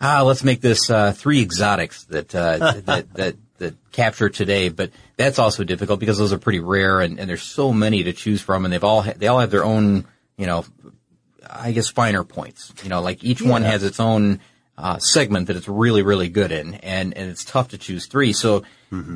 ah, 0.01 0.23
let's 0.23 0.45
make 0.45 0.61
this, 0.61 0.91
uh, 0.91 1.13
three 1.13 1.41
exotics 1.41 2.05
that, 2.05 2.35
uh, 2.35 2.59
that, 2.85 3.15
that, 3.15 3.37
that 3.59 3.75
capture 3.93 4.29
today. 4.29 4.69
But 4.69 4.93
that's 5.17 5.39
also 5.39 5.65
difficult 5.65 6.01
because 6.01 6.19
those 6.19 6.33
are 6.33 6.39
pretty 6.39 6.61
rare 6.61 7.01
and, 7.01 7.19
and 7.19 7.29
there's 7.29 7.43
so 7.43 7.73
many 7.73 8.05
to 8.05 8.13
choose 8.13 8.41
from 8.41 8.65
and 8.65 8.73
they've 8.73 8.85
all, 8.85 9.03
ha- 9.03 9.15
they 9.17 9.27
all 9.27 9.41
have 9.41 9.51
their 9.51 9.65
own, 9.65 10.07
you 10.39 10.47
know, 10.47 10.65
I 11.49 11.73
guess 11.73 11.89
finer 11.91 12.25
points. 12.25 12.73
You 12.83 12.89
know, 12.89 13.03
like 13.03 13.23
each 13.23 13.43
one 13.43 13.63
has 13.63 13.83
its 13.83 14.01
own 14.01 14.41
uh, 14.79 14.99
segment 14.99 15.49
that 15.49 15.57
it's 15.57 15.69
really, 15.69 16.03
really 16.03 16.29
good 16.29 16.53
in, 16.53 16.75
and 16.77 17.17
and 17.17 17.29
it's 17.31 17.45
tough 17.45 17.69
to 17.69 17.79
choose 17.79 18.07
three. 18.07 18.33
So 18.33 18.63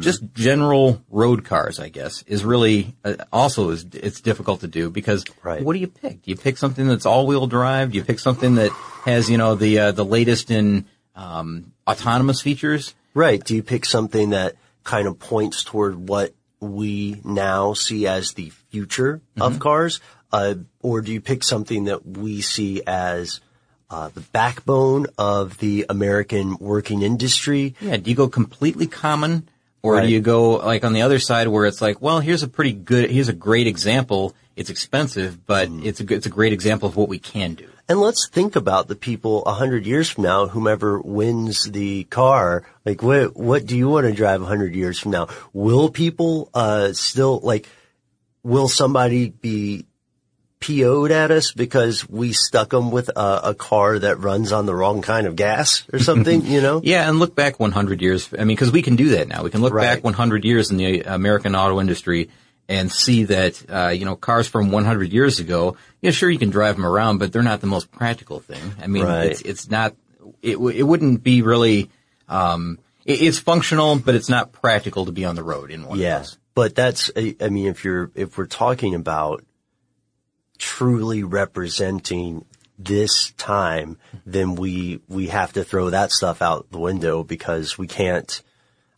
just 0.00 0.22
general 0.34 1.02
road 1.08 1.44
cars, 1.46 1.78
I 1.80 1.88
guess, 1.88 2.22
is 2.26 2.44
really 2.44 2.94
uh, 3.04 3.14
also 3.32 3.70
is 3.70 3.86
it's 3.94 4.20
difficult 4.20 4.60
to 4.60 4.68
do 4.68 4.90
because 4.90 5.24
Right. 5.42 5.62
what 5.62 5.72
do 5.72 5.78
you 5.78 5.86
pick? 5.86 6.22
Do 6.22 6.30
you 6.30 6.36
pick 6.36 6.58
something 6.58 6.86
that's 6.86 7.06
all 7.06 7.26
wheel 7.26 7.46
drive? 7.46 7.92
Do 7.92 7.96
you 7.98 8.04
pick 8.04 8.18
something 8.18 8.56
that 8.56 8.70
has 9.04 9.30
you 9.30 9.38
know 9.38 9.54
the 9.54 9.78
uh, 9.78 9.92
the 9.92 10.04
latest 10.04 10.50
in 10.50 10.84
um, 11.14 11.72
autonomous 11.88 12.40
features? 12.40 12.94
Right. 13.14 13.42
Do 13.42 13.54
you 13.54 13.62
pick 13.62 13.84
something 13.86 14.30
that 14.30 14.56
kind 14.84 15.06
of 15.06 15.18
points 15.18 15.62
toward 15.64 16.08
what 16.08 16.34
we 16.60 17.20
now 17.24 17.72
see 17.72 18.06
as 18.06 18.32
the 18.32 18.50
future 18.70 19.20
of 19.40 19.58
cars? 19.60 20.00
Uh, 20.32 20.54
or 20.80 21.00
do 21.02 21.12
you 21.12 21.20
pick 21.20 21.44
something 21.44 21.84
that 21.84 22.06
we 22.06 22.40
see 22.40 22.82
as 22.86 23.40
uh, 23.90 24.08
the 24.08 24.20
backbone 24.20 25.06
of 25.18 25.58
the 25.58 25.84
American 25.88 26.56
working 26.58 27.02
industry? 27.02 27.74
Yeah. 27.80 27.98
Do 27.98 28.08
you 28.10 28.16
go 28.16 28.28
completely 28.28 28.86
common? 28.86 29.48
Or 29.82 29.94
Right. 29.94 30.06
do 30.06 30.12
you 30.12 30.20
go 30.20 30.52
like 30.58 30.84
on 30.84 30.92
the 30.92 31.02
other 31.02 31.18
side 31.18 31.48
where 31.48 31.66
it's 31.66 31.82
like, 31.82 32.00
well, 32.00 32.20
here's 32.20 32.42
a 32.44 32.48
pretty 32.48 32.72
good, 32.72 33.10
here's 33.10 33.28
a 33.28 33.32
great 33.32 33.66
example. 33.66 34.34
It's 34.54 34.70
expensive, 34.70 35.44
but 35.46 35.68
it's 35.70 36.00
a 36.00 36.14
it's 36.14 36.26
a 36.26 36.30
great 36.30 36.52
example 36.52 36.88
of 36.88 36.94
what 36.96 37.08
we 37.08 37.18
can 37.18 37.54
do. 37.54 37.68
And 37.88 37.98
let's 38.00 38.28
think 38.28 38.54
about 38.54 38.86
the 38.86 38.94
people 38.94 39.44
a 39.44 39.52
hundred 39.54 39.86
years 39.86 40.08
from 40.08 40.22
now, 40.24 40.46
whomever 40.46 41.00
wins 41.00 41.64
the 41.64 42.04
car. 42.04 42.64
Like, 42.84 43.02
what 43.02 43.34
what 43.36 43.66
do 43.66 43.76
you 43.76 43.88
want 43.88 44.06
to 44.06 44.12
drive 44.12 44.40
a 44.40 44.46
hundred 44.46 44.74
years 44.76 44.98
from 45.00 45.10
now? 45.10 45.28
Will 45.52 45.88
people 45.90 46.48
uh, 46.54 46.92
still 46.92 47.40
like? 47.42 47.66
Will 48.44 48.68
somebody 48.68 49.30
be 49.30 49.86
PO'd 50.62 51.10
at 51.10 51.30
us 51.30 51.52
because 51.52 52.08
we 52.08 52.32
stuck 52.32 52.70
them 52.70 52.90
with 52.90 53.10
a, 53.10 53.50
a 53.50 53.54
car 53.54 53.98
that 53.98 54.18
runs 54.20 54.52
on 54.52 54.64
the 54.66 54.74
wrong 54.74 55.02
kind 55.02 55.26
of 55.26 55.36
gas 55.36 55.84
or 55.92 55.98
something? 56.08 56.46
you 56.46 56.60
know? 56.62 56.80
Yeah, 56.82 57.08
and 57.08 57.18
look 57.18 57.34
back 57.34 57.60
100 57.60 58.00
years. 58.00 58.28
I 58.32 58.38
mean, 58.44 58.48
because 58.56 58.72
we 58.72 58.80
can 58.82 58.96
do 58.96 59.10
that 59.10 59.28
now. 59.28 59.42
We 59.42 59.50
can 59.50 59.60
look 59.60 59.74
Right. 59.74 59.82
back 59.96 60.04
100 60.04 60.44
years 60.44 60.70
in 60.70 60.76
the 60.78 61.02
American 61.02 61.54
auto 61.54 61.80
industry 61.80 62.30
and 62.68 62.90
see 62.90 63.24
that, 63.24 63.62
uh, 63.68 63.88
you 63.88 64.04
know, 64.04 64.16
cars 64.16 64.46
from 64.46 64.70
100 64.70 65.12
years 65.12 65.40
ago, 65.40 65.76
yeah, 66.00 66.12
sure, 66.12 66.30
you 66.30 66.38
can 66.38 66.50
drive 66.50 66.76
them 66.76 66.86
around, 66.86 67.18
but 67.18 67.32
they're 67.32 67.42
not 67.42 67.60
the 67.60 67.66
most 67.66 67.90
practical 67.90 68.40
thing. 68.40 68.62
I 68.82 68.86
mean, 68.86 69.02
Right. 69.04 69.26
it's, 69.32 69.42
it's 69.42 69.68
not, 69.68 69.94
it, 70.40 70.52
w- 70.54 70.76
it 70.78 70.84
wouldn't 70.84 71.22
be 71.22 71.42
really, 71.42 71.90
um, 72.28 72.78
it, 73.04 73.20
it's 73.20 73.38
functional, 73.38 73.98
but 73.98 74.14
it's 74.14 74.28
not 74.28 74.52
practical 74.52 75.06
to 75.06 75.12
be 75.12 75.24
on 75.24 75.34
the 75.34 75.42
road 75.42 75.70
in 75.72 75.84
one 75.84 75.98
Yeah, 75.98 76.18
those. 76.18 76.38
but 76.54 76.74
that's 76.76 77.10
I 77.16 77.48
mean, 77.48 77.66
if 77.66 77.84
you're 77.84 78.10
if 78.14 78.38
we're 78.38 78.46
talking 78.46 78.94
about 78.94 79.44
truly 80.62 81.24
representing 81.24 82.44
this 82.78 83.32
time, 83.32 83.98
then 84.24 84.54
we 84.54 85.00
we 85.08 85.26
have 85.26 85.52
to 85.54 85.64
throw 85.64 85.90
that 85.90 86.12
stuff 86.12 86.40
out 86.40 86.70
the 86.70 86.78
window 86.78 87.24
because 87.24 87.76
we 87.76 87.88
can't. 87.88 88.42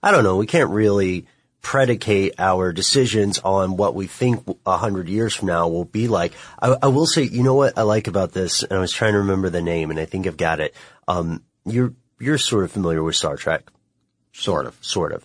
I 0.03 0.13
don't 0.13 0.25
know. 0.25 0.37
We 0.37 0.47
can't 0.47 0.71
really 0.71 1.27
predicate 1.63 2.35
our 2.39 2.75
decisions 2.75 3.39
on 3.39 3.79
what 3.79 3.95
we 3.95 4.07
think 4.07 4.47
a 4.67 4.77
hundred 4.77 5.09
years 5.09 5.35
from 5.35 5.49
now 5.49 5.69
will 5.69 5.87
be 5.87 6.07
like. 6.07 6.35
I, 6.61 6.77
I 6.83 6.87
will 6.89 7.07
say, 7.07 7.23
you 7.23 7.43
know 7.43 7.55
what 7.55 7.79
I 7.79 7.83
like 7.83 8.09
about 8.09 8.33
this, 8.33 8.63
and 8.63 8.73
I 8.73 8.81
was 8.81 8.93
trying 8.93 9.15
to 9.15 9.21
remember 9.21 9.49
the 9.49 9.63
name, 9.63 9.91
and 9.91 9.99
I 9.99 10.05
think 10.05 10.27
I've 10.27 10.37
got 10.37 10.61
it. 10.61 10.75
Um, 11.09 11.43
you're 11.65 11.95
you're 12.21 12.39
sort 12.39 12.65
of 12.65 12.73
familiar 12.73 13.03
with 13.03 13.17
Star 13.17 13.37
Trek, 13.37 13.71
Sort 14.33 14.67
of. 14.67 14.77
sort 14.83 15.13
of. 15.13 15.25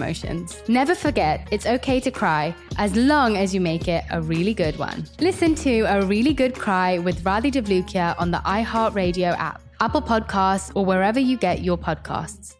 emotions. 0.00 0.62
Never 0.68 0.94
forget, 0.94 1.46
it's 1.50 1.66
okay 1.66 2.00
to 2.00 2.10
cry 2.10 2.54
as 2.78 2.96
long 2.96 3.36
as 3.36 3.54
you 3.54 3.60
make 3.60 3.86
it 3.88 4.04
a 4.10 4.20
really 4.22 4.54
good 4.54 4.78
one. 4.78 5.04
Listen 5.20 5.54
to 5.56 5.80
A 5.82 6.04
Really 6.06 6.32
Good 6.32 6.54
Cry 6.54 6.98
with 6.98 7.22
Radhi 7.24 7.52
Devlukia 7.52 8.14
on 8.18 8.30
the 8.30 8.38
iHeartRadio 8.38 9.36
app, 9.36 9.60
Apple 9.80 10.02
Podcasts, 10.02 10.72
or 10.74 10.84
wherever 10.84 11.20
you 11.20 11.36
get 11.36 11.62
your 11.62 11.76
podcasts. 11.78 12.54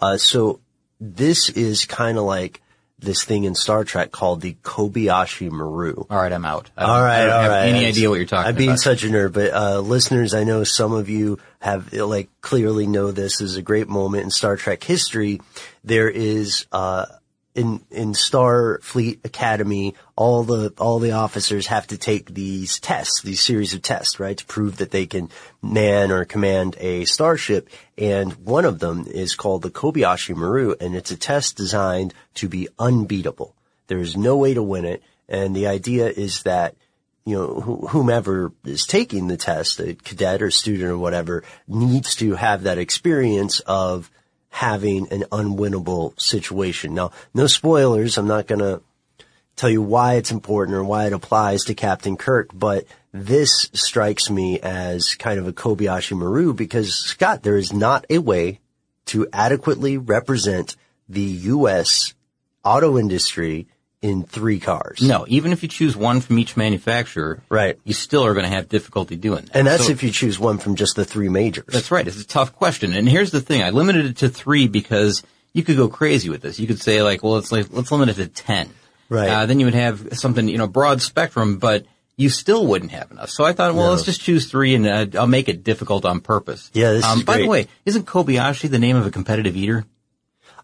Uh, 0.00 0.16
so 0.16 0.60
this 1.00 1.50
is 1.50 1.84
kind 1.84 2.18
of 2.18 2.24
like 2.24 2.60
this 2.98 3.24
thing 3.24 3.44
in 3.44 3.54
Star 3.54 3.84
Trek 3.84 4.12
called 4.12 4.40
the 4.40 4.54
Kobayashi 4.62 5.50
Maru. 5.50 6.06
All 6.08 6.16
right, 6.22 6.32
I'm 6.32 6.44
out. 6.44 6.70
I 6.76 6.82
don't, 6.82 6.90
All 6.90 7.02
right, 7.02 7.20
I 7.20 7.24
don't 7.26 7.34
all 7.34 7.42
have 7.42 7.50
right. 7.50 7.66
any 7.68 7.84
idea 7.86 8.08
what 8.08 8.16
you're 8.16 8.24
talking 8.24 8.48
I'm 8.48 8.54
being 8.54 8.70
about. 8.70 8.80
such 8.80 9.04
a 9.04 9.08
nerd, 9.08 9.32
but 9.34 9.52
uh, 9.52 9.80
listeners, 9.80 10.32
I 10.32 10.44
know 10.44 10.64
some 10.64 10.92
of 10.92 11.08
you 11.10 11.38
have 11.60 11.92
like 11.92 12.28
clearly 12.40 12.86
know 12.86 13.10
this 13.12 13.40
is 13.40 13.56
a 13.56 13.62
great 13.62 13.88
moment 13.88 14.24
in 14.24 14.30
Star 14.30 14.56
Trek 14.56 14.82
history. 14.84 15.40
There 15.84 16.08
is 16.08 16.66
uh, 16.72 17.06
in 17.54 17.80
in 17.90 18.12
Starfleet 18.14 19.24
Academy, 19.24 19.94
all 20.16 20.42
the 20.42 20.72
all 20.78 20.98
the 20.98 21.12
officers 21.12 21.68
have 21.68 21.86
to 21.88 21.98
take 21.98 22.34
these 22.34 22.80
tests, 22.80 23.22
these 23.22 23.40
series 23.40 23.74
of 23.74 23.82
tests, 23.82 24.18
right, 24.18 24.36
to 24.36 24.46
prove 24.46 24.78
that 24.78 24.90
they 24.90 25.06
can 25.06 25.28
man 25.62 26.10
or 26.10 26.24
command 26.24 26.76
a 26.80 27.04
starship. 27.04 27.68
And 27.96 28.32
one 28.44 28.64
of 28.64 28.80
them 28.80 29.06
is 29.06 29.36
called 29.36 29.62
the 29.62 29.70
Kobayashi 29.70 30.34
Maru, 30.34 30.74
and 30.80 30.96
it's 30.96 31.10
a 31.10 31.16
test 31.16 31.56
designed 31.56 32.12
to 32.34 32.48
be 32.48 32.68
unbeatable. 32.78 33.54
There 33.86 34.00
is 34.00 34.16
no 34.16 34.36
way 34.36 34.54
to 34.54 34.62
win 34.62 34.84
it, 34.84 35.02
and 35.28 35.54
the 35.54 35.68
idea 35.68 36.08
is 36.08 36.42
that 36.42 36.74
you 37.24 37.36
know, 37.36 37.60
wh- 37.60 37.90
whomever 37.90 38.52
is 38.64 38.86
taking 38.86 39.28
the 39.28 39.36
test, 39.36 39.80
a 39.80 39.94
cadet 39.94 40.42
or 40.42 40.50
student 40.50 40.90
or 40.90 40.98
whatever, 40.98 41.42
needs 41.68 42.16
to 42.16 42.34
have 42.34 42.64
that 42.64 42.78
experience 42.78 43.60
of 43.60 44.10
having 44.54 45.10
an 45.10 45.24
unwinnable 45.32 46.18
situation. 46.18 46.94
Now, 46.94 47.10
no 47.34 47.48
spoilers. 47.48 48.16
I'm 48.16 48.28
not 48.28 48.46
going 48.46 48.60
to 48.60 48.80
tell 49.56 49.68
you 49.68 49.82
why 49.82 50.14
it's 50.14 50.30
important 50.30 50.76
or 50.76 50.84
why 50.84 51.06
it 51.06 51.12
applies 51.12 51.64
to 51.64 51.74
Captain 51.74 52.16
Kirk, 52.16 52.50
but 52.54 52.84
this 53.12 53.68
strikes 53.72 54.30
me 54.30 54.60
as 54.60 55.16
kind 55.16 55.40
of 55.40 55.48
a 55.48 55.52
Kobayashi 55.52 56.16
Maru 56.16 56.54
because 56.54 56.94
Scott, 56.94 57.42
there 57.42 57.56
is 57.56 57.72
not 57.72 58.06
a 58.08 58.18
way 58.18 58.60
to 59.06 59.26
adequately 59.32 59.98
represent 59.98 60.76
the 61.08 61.20
U.S. 61.20 62.14
auto 62.64 62.96
industry 62.96 63.66
in 64.04 64.22
three 64.22 64.60
cars. 64.60 65.00
No, 65.00 65.24
even 65.28 65.50
if 65.52 65.62
you 65.62 65.68
choose 65.70 65.96
one 65.96 66.20
from 66.20 66.38
each 66.38 66.58
manufacturer, 66.58 67.42
Right. 67.48 67.78
you 67.84 67.94
still 67.94 68.22
are 68.26 68.34
going 68.34 68.44
to 68.44 68.50
have 68.54 68.68
difficulty 68.68 69.16
doing 69.16 69.46
that. 69.46 69.56
And 69.56 69.66
that's 69.66 69.86
So- 69.86 69.92
if 69.92 70.02
you 70.02 70.10
choose 70.10 70.38
one 70.38 70.58
from 70.58 70.76
just 70.76 70.94
the 70.94 71.06
three 71.06 71.30
majors. 71.30 71.64
That's 71.68 71.90
right. 71.90 72.06
It's 72.06 72.20
a 72.20 72.26
tough 72.26 72.54
question. 72.54 72.92
And 72.92 73.08
here's 73.08 73.30
the 73.30 73.40
thing. 73.40 73.62
I 73.62 73.70
limited 73.70 74.04
it 74.04 74.16
to 74.18 74.28
three 74.28 74.68
because 74.68 75.22
you 75.54 75.62
could 75.64 75.78
go 75.78 75.88
crazy 75.88 76.28
with 76.28 76.42
this. 76.42 76.60
You 76.60 76.66
could 76.66 76.82
say 76.82 77.02
like, 77.02 77.22
well, 77.22 77.32
let's 77.32 77.50
like, 77.50 77.68
let's 77.70 77.90
limit 77.90 78.10
it 78.10 78.14
to 78.16 78.26
10. 78.26 78.68
Right. 79.08 79.28
Uh, 79.30 79.46
then 79.46 79.58
you 79.58 79.64
would 79.66 79.74
have 79.74 80.06
something, 80.18 80.48
you 80.48 80.58
know, 80.58 80.66
broad 80.66 81.00
spectrum, 81.00 81.56
but 81.56 81.86
you 82.18 82.28
still 82.28 82.66
wouldn't 82.66 82.90
have 82.92 83.10
enough. 83.10 83.30
So 83.30 83.42
I 83.44 83.54
thought, 83.54 83.74
well, 83.74 83.86
No. 83.86 83.90
let's 83.92 84.04
just 84.04 84.20
choose 84.20 84.50
three 84.50 84.74
and 84.74 84.86
uh, 84.86 85.06
I'll 85.18 85.26
make 85.26 85.48
it 85.48 85.64
difficult 85.64 86.04
on 86.04 86.20
purpose. 86.20 86.70
Yeah, 86.74 86.92
this 86.92 87.04
um, 87.06 87.18
is 87.20 87.24
By 87.24 87.38
the 87.38 87.46
way, 87.48 87.68
isn't 87.86 88.04
Kobayashi 88.04 88.68
the 88.68 88.78
name 88.78 88.96
of 88.96 89.06
a 89.06 89.10
competitive 89.10 89.56
eater? 89.56 89.86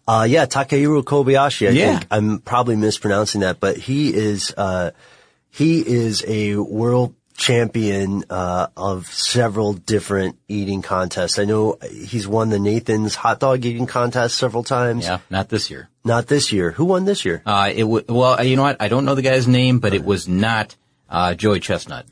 Uh, 0.07 0.25
yeah, 0.29 0.45
Takehiro 0.45 1.03
Kobayashi. 1.03 1.67
I 1.67 1.71
Yeah. 1.71 1.85
think 1.99 2.07
I'm 2.11 2.39
probably 2.39 2.75
mispronouncing 2.75 3.41
that, 3.41 3.59
but 3.59 3.77
he 3.77 4.13
is, 4.13 4.53
uh, 4.57 4.91
he 5.49 5.79
is 5.79 6.23
a 6.27 6.55
world 6.55 7.13
champion, 7.37 8.23
uh, 8.29 8.67
of 8.77 9.07
several 9.11 9.73
different 9.73 10.37
eating 10.47 10.81
contests. 10.81 11.39
I 11.39 11.45
know 11.45 11.77
he's 11.91 12.27
won 12.27 12.49
the 12.49 12.59
Nathan's 12.59 13.15
hot 13.15 13.39
dog 13.39 13.65
eating 13.65 13.87
contest 13.87 14.37
several 14.37 14.63
times. 14.63 15.05
Yeah, 15.05 15.19
not 15.29 15.49
this 15.49 15.69
year. 15.71 15.89
Not 16.03 16.27
this 16.27 16.51
year. 16.51 16.71
Who 16.71 16.85
won 16.85 17.05
this 17.05 17.23
year? 17.25 17.41
Uh, 17.45 17.71
it 17.73 17.81
w- 17.81 18.05
well, 18.09 18.43
you 18.43 18.55
know 18.55 18.63
what? 18.63 18.77
I 18.79 18.87
don't 18.89 19.05
know 19.05 19.15
the 19.15 19.21
guy's 19.21 19.47
name, 19.47 19.79
but 19.79 19.93
it 19.93 20.03
was 20.03 20.27
not, 20.27 20.75
uh, 21.09 21.33
Joey 21.35 21.59
Chestnut, 21.59 22.05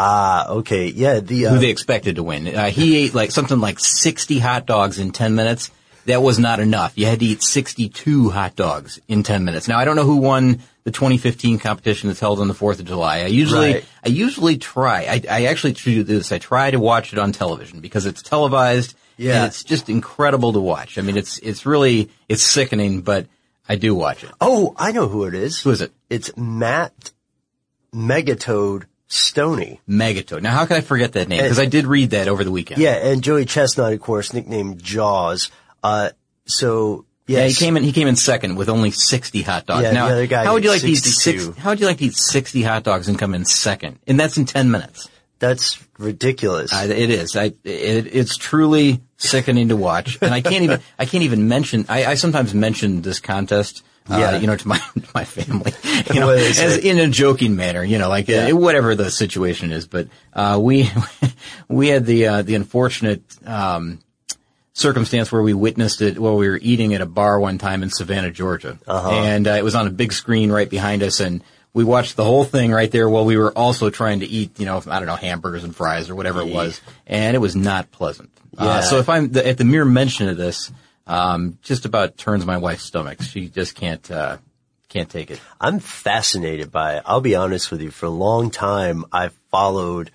Ah, 0.00 0.46
okay. 0.48 0.86
Yeah, 0.86 1.18
the, 1.18 1.46
uh, 1.46 1.50
who 1.54 1.58
they 1.58 1.70
expected 1.70 2.16
to 2.16 2.22
win. 2.22 2.46
Uh, 2.46 2.66
he 2.70 2.98
ate 3.04 3.14
like 3.14 3.32
something 3.32 3.58
like 3.58 3.80
60 3.80 4.38
hot 4.38 4.64
dogs 4.64 5.00
in 5.00 5.10
10 5.10 5.34
minutes. 5.34 5.72
That 6.08 6.22
was 6.22 6.38
not 6.38 6.58
enough. 6.58 6.92
You 6.98 7.06
had 7.06 7.20
to 7.20 7.24
eat 7.26 7.42
62 7.42 8.30
hot 8.30 8.56
dogs 8.56 8.98
in 9.08 9.22
10 9.22 9.44
minutes. 9.44 9.68
Now, 9.68 9.78
I 9.78 9.84
don't 9.84 9.94
know 9.96 10.04
who 10.04 10.16
won 10.16 10.60
the 10.84 10.90
2015 10.90 11.58
competition 11.58 12.08
that's 12.08 12.18
held 12.20 12.40
on 12.40 12.48
the 12.48 12.54
4th 12.54 12.80
of 12.80 12.86
July. 12.86 13.18
I 13.20 13.26
usually, 13.26 13.72
Right. 13.74 13.84
I 14.04 14.08
usually 14.08 14.56
try. 14.58 15.02
I, 15.04 15.22
I 15.30 15.44
actually 15.44 15.74
do 15.74 16.02
this. 16.02 16.32
I 16.32 16.38
try 16.38 16.70
to 16.70 16.78
watch 16.80 17.12
it 17.12 17.18
on 17.18 17.32
television 17.32 17.80
because 17.80 18.06
it's 18.06 18.22
televised. 18.22 18.94
Yeah. 19.18 19.36
And 19.36 19.46
it's 19.46 19.64
just 19.64 19.88
incredible 19.88 20.52
to 20.54 20.60
watch. 20.60 20.96
I 20.98 21.02
mean, 21.02 21.16
it's, 21.16 21.38
it's 21.38 21.66
really, 21.66 22.10
it's 22.28 22.42
sickening, 22.42 23.02
but 23.02 23.26
I 23.68 23.76
do 23.76 23.94
watch 23.94 24.24
it. 24.24 24.30
oh, 24.40 24.74
I 24.76 24.92
know 24.92 25.08
who 25.08 25.24
it 25.24 25.34
is. 25.34 25.60
Who 25.60 25.70
is 25.70 25.80
it? 25.82 25.92
It's 26.08 26.34
Matt 26.36 27.12
Megatoad 27.94 28.84
Stoney. 29.08 29.80
Megatoad. 29.88 30.42
Now, 30.42 30.52
how 30.52 30.66
could 30.66 30.76
I 30.76 30.80
forget 30.82 31.12
that 31.12 31.28
name? 31.28 31.42
Because 31.42 31.58
I 31.58 31.66
did 31.66 31.86
read 31.86 32.10
that 32.10 32.28
over 32.28 32.44
the 32.44 32.50
weekend. 32.50 32.80
Yeah, 32.80 32.94
and 32.94 33.22
Joey 33.22 33.44
Chestnut, 33.44 33.92
of 33.92 34.00
course, 34.00 34.32
nicknamed 34.32 34.82
Jaws. 34.82 35.50
Uh, 35.82 36.10
so, 36.46 37.04
Yeah, 37.26 37.46
he 37.46 37.54
came 37.54 37.76
in. 37.76 37.82
He 37.82 37.92
came 37.92 38.08
in 38.08 38.16
second 38.16 38.56
with 38.56 38.68
only 38.68 38.90
sixty 38.90 39.42
hot 39.42 39.66
dogs. 39.66 39.82
Yeah, 39.84 39.92
now, 39.92 40.06
the 40.08 40.12
other 40.14 40.26
guy 40.26 40.44
how 40.44 40.54
would 40.54 40.64
you 40.64 40.70
like 40.70 40.78
ate 40.82 40.86
to 40.86 40.92
eat 40.92 41.04
62. 41.04 41.38
six? 41.40 41.58
How 41.58 41.70
would 41.70 41.80
you 41.80 41.86
like 41.86 41.98
to 41.98 42.04
eat 42.06 42.14
sixty 42.16 42.62
hot 42.62 42.82
dogs 42.84 43.08
and 43.08 43.18
come 43.18 43.34
in 43.34 43.44
second? 43.44 43.98
And 44.06 44.18
that's 44.18 44.36
in 44.38 44.44
ten 44.46 44.70
minutes. 44.70 45.08
That's 45.40 45.78
ridiculous. 45.98 46.72
I, 46.72 46.86
it 46.86 47.10
is. 47.10 47.36
I, 47.36 47.44
it, 47.62 48.06
it's 48.12 48.36
truly 48.36 49.00
sickening 49.18 49.68
to 49.68 49.76
watch, 49.76 50.18
and 50.20 50.32
I 50.34 50.40
can't 50.40 50.64
even. 50.64 50.80
I 50.98 51.04
can't 51.04 51.22
even 51.24 51.46
mention. 51.48 51.86
I, 51.88 52.06
I 52.06 52.14
sometimes 52.14 52.54
mention 52.54 53.02
this 53.02 53.20
contest. 53.20 53.84
Uh, 54.10 54.16
Yeah. 54.18 54.38
you 54.38 54.46
know, 54.46 54.56
to 54.56 54.66
my 54.66 54.78
to 54.94 55.08
my 55.14 55.24
family, 55.24 55.72
you 56.14 56.18
know, 56.20 56.28
What 56.28 56.38
do 56.38 56.42
they 56.52 56.64
as 56.64 56.78
in 56.78 56.98
a 56.98 57.08
joking 57.08 57.56
manner, 57.56 57.84
you 57.84 57.98
know, 57.98 58.08
like 58.08 58.26
Yeah. 58.26 58.48
uh, 58.48 58.56
whatever 58.56 58.94
the 58.94 59.10
situation 59.10 59.70
is. 59.70 59.86
But 59.86 60.08
uh, 60.32 60.58
we 60.60 60.90
we 61.68 61.88
had 61.88 62.06
the 62.06 62.26
uh, 62.26 62.42
the 62.42 62.54
unfortunate 62.54 63.22
um, 63.46 63.98
circumstance 64.78 65.30
where 65.32 65.42
we 65.42 65.54
witnessed 65.54 66.00
it 66.00 66.18
while 66.18 66.36
we 66.36 66.48
were 66.48 66.58
eating 66.62 66.94
at 66.94 67.00
a 67.00 67.06
bar 67.06 67.38
one 67.40 67.58
time 67.58 67.82
in 67.82 67.90
Savannah, 67.90 68.30
Georgia, 68.30 68.78
Uh-huh. 68.86 69.10
and 69.10 69.46
uh, 69.46 69.52
it 69.52 69.64
was 69.64 69.74
on 69.74 69.86
a 69.86 69.90
big 69.90 70.12
screen 70.12 70.50
right 70.52 70.68
behind 70.70 71.02
us, 71.02 71.20
and 71.20 71.42
we 71.74 71.84
watched 71.84 72.16
the 72.16 72.24
whole 72.24 72.44
thing 72.44 72.70
right 72.72 72.90
there 72.90 73.08
while 73.08 73.24
we 73.24 73.36
were 73.36 73.52
also 73.56 73.90
trying 73.90 74.20
to 74.20 74.26
eat, 74.26 74.58
you 74.58 74.66
know, 74.66 74.82
I 74.88 74.98
don't 75.00 75.06
know, 75.06 75.16
hamburgers 75.16 75.64
and 75.64 75.74
fries 75.74 76.08
or 76.10 76.14
whatever 76.14 76.40
it 76.40 76.52
was, 76.52 76.80
and 77.06 77.34
it 77.34 77.40
was 77.40 77.54
not 77.56 77.90
pleasant. 77.90 78.30
Yeah. 78.52 78.64
Uh, 78.66 78.82
so 78.82 78.98
if 78.98 79.08
I'm 79.08 79.30
the, 79.32 79.46
at 79.46 79.58
the 79.58 79.64
mere 79.64 79.84
mention 79.84 80.28
of 80.28 80.36
this, 80.36 80.72
um, 81.06 81.58
just 81.62 81.84
about 81.84 82.16
turns 82.16 82.44
my 82.46 82.56
wife's 82.58 82.84
stomach. 82.84 83.22
She 83.22 83.48
just 83.48 83.74
can't 83.74 84.10
uh, 84.10 84.38
can't 84.88 85.08
take 85.08 85.30
it. 85.30 85.40
I'm 85.60 85.78
fascinated 85.80 86.70
by 86.72 86.96
it. 86.96 87.02
I'll 87.06 87.20
be 87.20 87.34
honest 87.34 87.70
with 87.70 87.80
you. 87.82 87.90
For 87.90 88.06
a 88.06 88.10
long 88.10 88.50
time, 88.50 89.04
I've 89.12 89.34
followed 89.50 90.10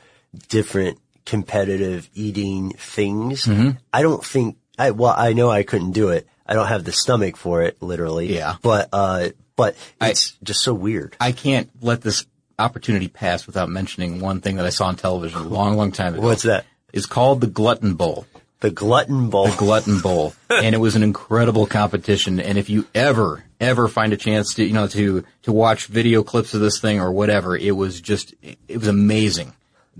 different 0.49 0.99
competitive 1.25 2.09
eating 2.13 2.71
things. 2.71 3.45
Mm-hmm. 3.45 3.71
I 3.91 4.01
don't 4.01 4.23
think, 4.23 4.57
I, 4.77 4.91
well, 4.91 5.13
I 5.15 5.33
know 5.33 5.49
I 5.49 5.63
couldn't 5.63 5.91
do 5.91 6.09
it. 6.09 6.27
I 6.45 6.53
don't 6.53 6.67
have 6.67 6.83
the 6.83 6.91
stomach 6.91 7.37
for 7.37 7.61
it, 7.63 7.81
literally. 7.81 8.33
Yeah. 8.35 8.55
But, 8.61 8.89
uh, 8.91 9.29
but 9.55 9.75
I- 10.01 10.09
it's 10.11 10.31
just 10.43 10.61
so 10.63 10.73
weird. 10.73 11.15
I 11.19 11.31
can't 11.31 11.69
let 11.81 12.01
this 12.01 12.25
opportunity 12.59 13.07
pass 13.07 13.47
without 13.47 13.69
mentioning 13.69 14.19
one 14.19 14.41
thing 14.41 14.57
that 14.57 14.65
I 14.65 14.69
saw 14.69 14.85
on 14.87 14.95
television 14.95 15.39
a 15.39 15.47
long, 15.47 15.75
long 15.77 15.91
time 15.91 16.13
ago. 16.13 16.23
What's 16.23 16.43
that? 16.43 16.65
It's 16.91 17.05
called 17.07 17.41
the 17.41 17.47
Glutton 17.47 17.95
Bowl. 17.95 18.25
The 18.59 18.71
glutton 18.71 19.29
bowl. 19.29 19.47
the 19.47 19.57
Glutton 19.57 19.99
Bowl, 19.99 20.33
and 20.49 20.73
it 20.73 20.77
was 20.77 20.95
an 20.95 21.03
incredible 21.03 21.65
competition. 21.67 22.39
And 22.39 22.57
if 22.57 22.69
you 22.69 22.87
ever, 22.95 23.43
ever 23.59 23.89
find 23.89 24.13
a 24.13 24.17
chance 24.17 24.53
to, 24.53 24.63
you 24.63 24.71
know, 24.71 24.87
to 24.87 25.25
to 25.41 25.51
watch 25.51 25.87
video 25.87 26.23
clips 26.23 26.53
of 26.53 26.61
this 26.61 26.79
thing 26.79 27.01
or 27.01 27.11
whatever, 27.11 27.57
it 27.57 27.75
was 27.75 27.99
just, 27.99 28.33
it 28.41 28.77
was 28.77 28.87
amazing. 28.87 29.51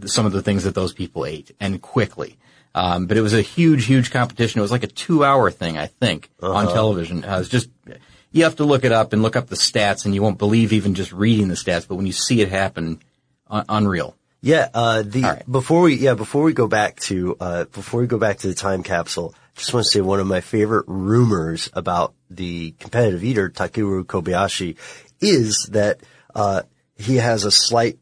Some 0.06 0.26
of 0.26 0.32
the 0.32 0.42
things 0.42 0.64
that 0.64 0.74
those 0.74 0.94
people 0.94 1.26
ate, 1.26 1.56
and 1.60 1.82
quickly. 1.82 2.38
Um, 2.76 3.06
but 3.06 3.18
it 3.18 3.22
was 3.22 3.36
a 3.36 3.42
huge, 3.42 3.86
huge 3.86 4.10
competition. 4.10 4.58
It 4.58 4.64
was 4.64 4.72
like 4.72 4.84
a 4.84 4.88
two-hour 4.88 5.52
thing, 5.52 5.78
I 5.78 5.86
think, 5.86 6.32
on 6.42 6.68
television. 6.68 7.24
Uh, 7.24 7.36
it 7.36 7.38
was 7.38 7.50
just, 7.50 7.70
you 8.32 8.46
have 8.46 8.56
to 8.56 8.66
look 8.66 8.84
it 8.84 8.92
up 8.92 9.14
and 9.14 9.22
look 9.22 9.36
up 9.36 9.48
the 9.48 9.56
stats, 9.56 10.06
and 10.06 10.16
you 10.16 10.24
won't 10.24 10.40
believe 10.40 10.74
even 10.74 10.96
just 10.96 11.14
reading 11.14 11.50
the 11.50 11.54
stats. 11.54 11.88
But 11.88 11.96
when 11.98 12.08
you 12.08 12.12
see 12.12 12.42
it 12.42 12.50
happen, 12.50 13.00
un- 13.48 13.66
unreal. 13.70 14.16
Yeah, 14.42 14.70
uh, 14.74 15.04
the, 15.04 15.22
right. 15.22 15.52
before 15.52 15.82
we, 15.84 15.94
yeah, 15.94 16.16
before 16.16 16.42
we 16.42 16.54
go 16.54 16.68
back 16.68 17.00
to, 17.02 17.38
uh, 17.40 17.66
before 17.66 18.02
we 18.02 18.08
go 18.08 18.18
back 18.18 18.40
to 18.40 18.48
the 18.48 18.56
time 18.56 18.82
capsule, 18.82 19.36
just 19.56 19.72
want 19.72 19.86
to 19.86 19.92
say 19.92 20.02
one 20.02 20.20
of 20.20 20.26
my 20.26 20.42
favorite 20.42 20.86
rumors 20.88 21.70
about 21.74 22.16
the 22.32 22.72
competitive 22.80 23.24
eater, 23.24 23.50
Takeru 23.52 24.04
Kobayashi, 24.04 24.78
is 25.22 25.70
that, 25.72 26.02
uh, 26.34 26.64
he 26.98 27.18
has 27.18 27.44
a 27.44 27.52
slight 27.52 28.00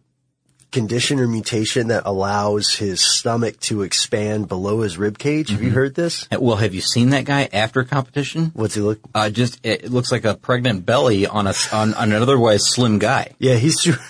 condition 0.72 1.20
or 1.20 1.28
mutation 1.28 1.90
that 1.90 2.04
allows 2.06 2.76
his 2.76 3.02
stomach 3.02 3.60
to 3.60 3.82
expand 3.82 4.48
below 4.48 4.82
his 4.82 4.98
rib 4.98 5.18
cage. 5.18 5.50
Have 5.50 5.62
you 5.62 5.72
heard 5.72 5.96
this? 5.96 6.28
Uh, 6.32 6.38
Well, 6.40 6.56
have 6.58 6.74
you 6.74 6.82
seen 6.82 7.10
that 7.10 7.26
guy 7.26 7.50
after 7.52 7.84
competition? 7.84 8.52
What's 8.54 8.76
he 8.76 8.82
look? 8.82 9.00
Uh, 9.14 9.30
just 9.30 9.60
it, 9.66 9.92
looks 9.92 10.12
like 10.12 10.26
a 10.26 10.36
pregnant 10.36 10.86
belly 10.86 11.28
on 11.28 11.48
a 11.48 11.54
on, 11.74 11.94
on 11.94 12.12
an 12.12 12.22
otherwise 12.22 12.62
slim 12.70 13.00
guy. 13.00 13.34
Yeah, 13.40 13.56
he's 13.56 13.80
super, 13.80 14.02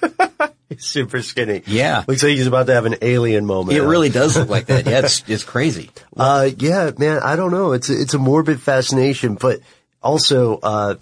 he's 0.68 0.84
super 0.84 1.22
skinny. 1.22 1.62
Yeah. 1.66 2.04
Looks 2.06 2.22
like 2.22 2.32
he's 2.32 2.46
about 2.46 2.66
to 2.68 2.74
have 2.74 2.86
an 2.86 2.96
alien 3.02 3.44
moment. 3.46 3.76
It 3.76 3.82
really 3.82 4.08
does 4.08 4.36
look 4.36 4.48
like 4.48 4.66
that. 4.66 4.86
Yeah, 4.86 5.00
it's 5.00 5.24
it's 5.28 5.44
crazy. 5.44 5.90
Uh, 6.18 6.48
yeah, 6.56 6.92
man, 6.96 7.18
I 7.22 7.36
don't 7.36 7.50
know. 7.50 7.72
It's 7.72 7.90
a, 7.90 8.00
it's 8.00 8.14
a 8.14 8.18
morbid 8.18 8.58
fascination, 8.62 9.34
but 9.34 9.60
also, 10.02 10.58
uh, 10.62 10.94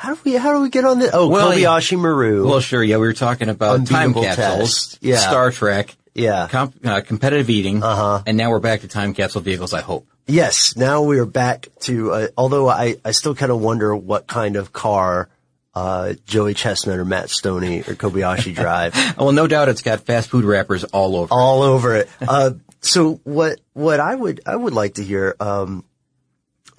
how 0.00 0.14
do 0.14 0.20
we, 0.24 0.32
how 0.36 0.54
do 0.54 0.60
we 0.62 0.70
get 0.70 0.84
on 0.84 0.98
this? 0.98 1.10
Oh, 1.12 1.28
Well, 1.28 1.52
Kobayashi 1.52 1.98
Maru. 1.98 2.48
Well, 2.48 2.60
sure. 2.60 2.82
Yeah, 2.82 2.96
we 2.96 3.06
were 3.06 3.12
talking 3.12 3.48
about 3.50 3.86
time 3.86 4.14
capsules. 4.14 4.98
Yeah. 5.02 5.18
Star 5.18 5.50
Trek, 5.52 5.94
yeah. 6.14 6.48
comp, 6.50 6.74
uh, 6.84 7.02
competitive 7.02 7.50
eating, 7.50 7.82
Uh-huh. 7.82 8.22
and 8.26 8.36
now 8.36 8.50
we're 8.50 8.60
back 8.60 8.80
to 8.80 8.88
time 8.88 9.12
capsule 9.14 9.42
vehicles. 9.42 9.74
I 9.74 9.82
hope. 9.82 10.06
yes, 10.26 10.74
now 10.76 11.02
we 11.02 11.18
are 11.18 11.26
back 11.26 11.68
to, 11.80 12.12
uh, 12.12 12.28
although 12.38 12.68
I, 12.68 12.96
I 13.04 13.10
still 13.10 13.34
kind 13.34 13.52
of 13.52 13.60
wonder 13.60 13.94
what 13.94 14.26
kind 14.26 14.56
of 14.56 14.72
car, 14.72 15.28
uh, 15.74 16.14
Joey 16.26 16.54
Chestnut 16.54 16.98
or 16.98 17.04
Matt 17.04 17.30
Stoney 17.30 17.80
or 17.80 17.94
Kobayashi 17.94 18.54
drive. 18.54 18.94
Well, 19.18 19.32
no 19.32 19.46
doubt 19.46 19.68
it's 19.68 19.82
got 19.82 20.00
fast 20.00 20.28
food 20.30 20.44
wrappers 20.44 20.84
all 20.84 21.14
over. 21.16 21.28
all 21.32 21.62
over 21.62 21.94
it. 21.96 22.08
Uh, 22.20 22.52
so 22.80 23.20
what, 23.24 23.60
what 23.74 24.00
I 24.00 24.14
would, 24.14 24.40
I 24.46 24.56
would 24.56 24.72
like 24.72 24.94
to 24.94 25.04
hear, 25.04 25.36
um, 25.40 25.84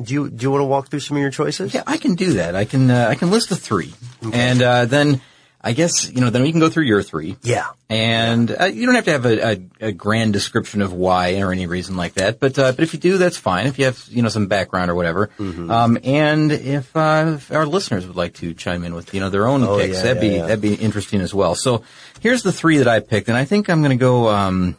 do 0.02 0.14
you, 0.14 0.30
do 0.30 0.44
you 0.44 0.52
want 0.52 0.62
to 0.62 0.66
walk 0.66 0.90
through 0.90 1.00
some 1.02 1.18
of 1.18 1.22
your 1.22 1.32
choices? 1.32 1.74
Yeah, 1.74 1.84
I 1.88 1.98
can 1.98 2.16
do 2.16 2.34
that. 2.34 2.56
I 2.56 2.66
can 2.66 2.90
uh, 2.92 3.08
I 3.10 3.16
can 3.16 3.32
list 3.32 3.50
the 3.50 3.56
three, 3.56 3.94
and 4.34 4.62
uh, 4.62 4.86
then 4.86 5.22
I 5.64 5.74
guess 5.74 6.10
you 6.10 6.22
know 6.22 6.30
then 6.30 6.42
we 6.42 6.52
can 6.52 6.60
go 6.60 6.70
through 6.70 6.86
your 6.86 7.04
three. 7.04 7.38
Yeah. 7.44 7.68
And 7.90 8.50
uh, 8.60 8.66
you 8.66 8.86
don't 8.86 8.96
have 8.96 9.06
to 9.06 9.12
have 9.12 9.26
a, 9.26 9.52
a, 9.52 9.88
a 9.88 9.92
grand 9.92 10.32
description 10.34 10.82
of 10.82 10.94
why 10.94 11.40
or 11.42 11.52
any 11.52 11.68
reason 11.68 11.98
like 11.98 12.14
that, 12.14 12.40
but 12.40 12.58
uh, 12.58 12.72
but 12.72 12.84
if 12.84 12.94
you 12.94 13.00
do, 13.00 13.18
that's 13.18 13.36
fine. 13.38 13.68
If 13.68 13.78
you 13.78 13.86
have 13.86 14.02
you 14.10 14.22
know 14.22 14.30
some 14.30 14.48
background 14.48 14.90
or 14.90 14.96
whatever, 14.96 15.28
Mm-hmm. 15.38 15.70
um, 15.70 15.98
and 16.04 16.52
if, 16.52 16.96
uh, 16.96 17.34
if 17.36 17.52
our 17.52 17.66
listeners 17.66 18.08
would 18.08 18.16
like 18.16 18.36
to 18.36 18.54
chime 18.54 18.84
in 18.86 18.96
with 18.96 19.14
you 19.14 19.20
know 19.20 19.30
their 19.30 19.46
own 19.46 19.64
Oh, 19.64 19.78
picks, 19.78 19.98
yeah, 19.98 20.04
that'd 20.14 20.24
yeah, 20.24 20.30
be 20.30 20.38
that'd 20.40 20.62
be 20.62 20.74
interesting 20.76 21.20
as 21.22 21.34
well. 21.34 21.56
So 21.56 21.84
here's 22.22 22.44
the 22.44 22.52
three 22.54 22.78
that 22.78 22.88
I 22.88 23.00
picked, 23.02 23.28
and 23.28 23.38
I 23.38 23.46
think 23.46 23.70
I'm 23.70 23.82
going 23.82 23.98
to 23.98 24.02
go. 24.02 24.30
Um, 24.30 24.78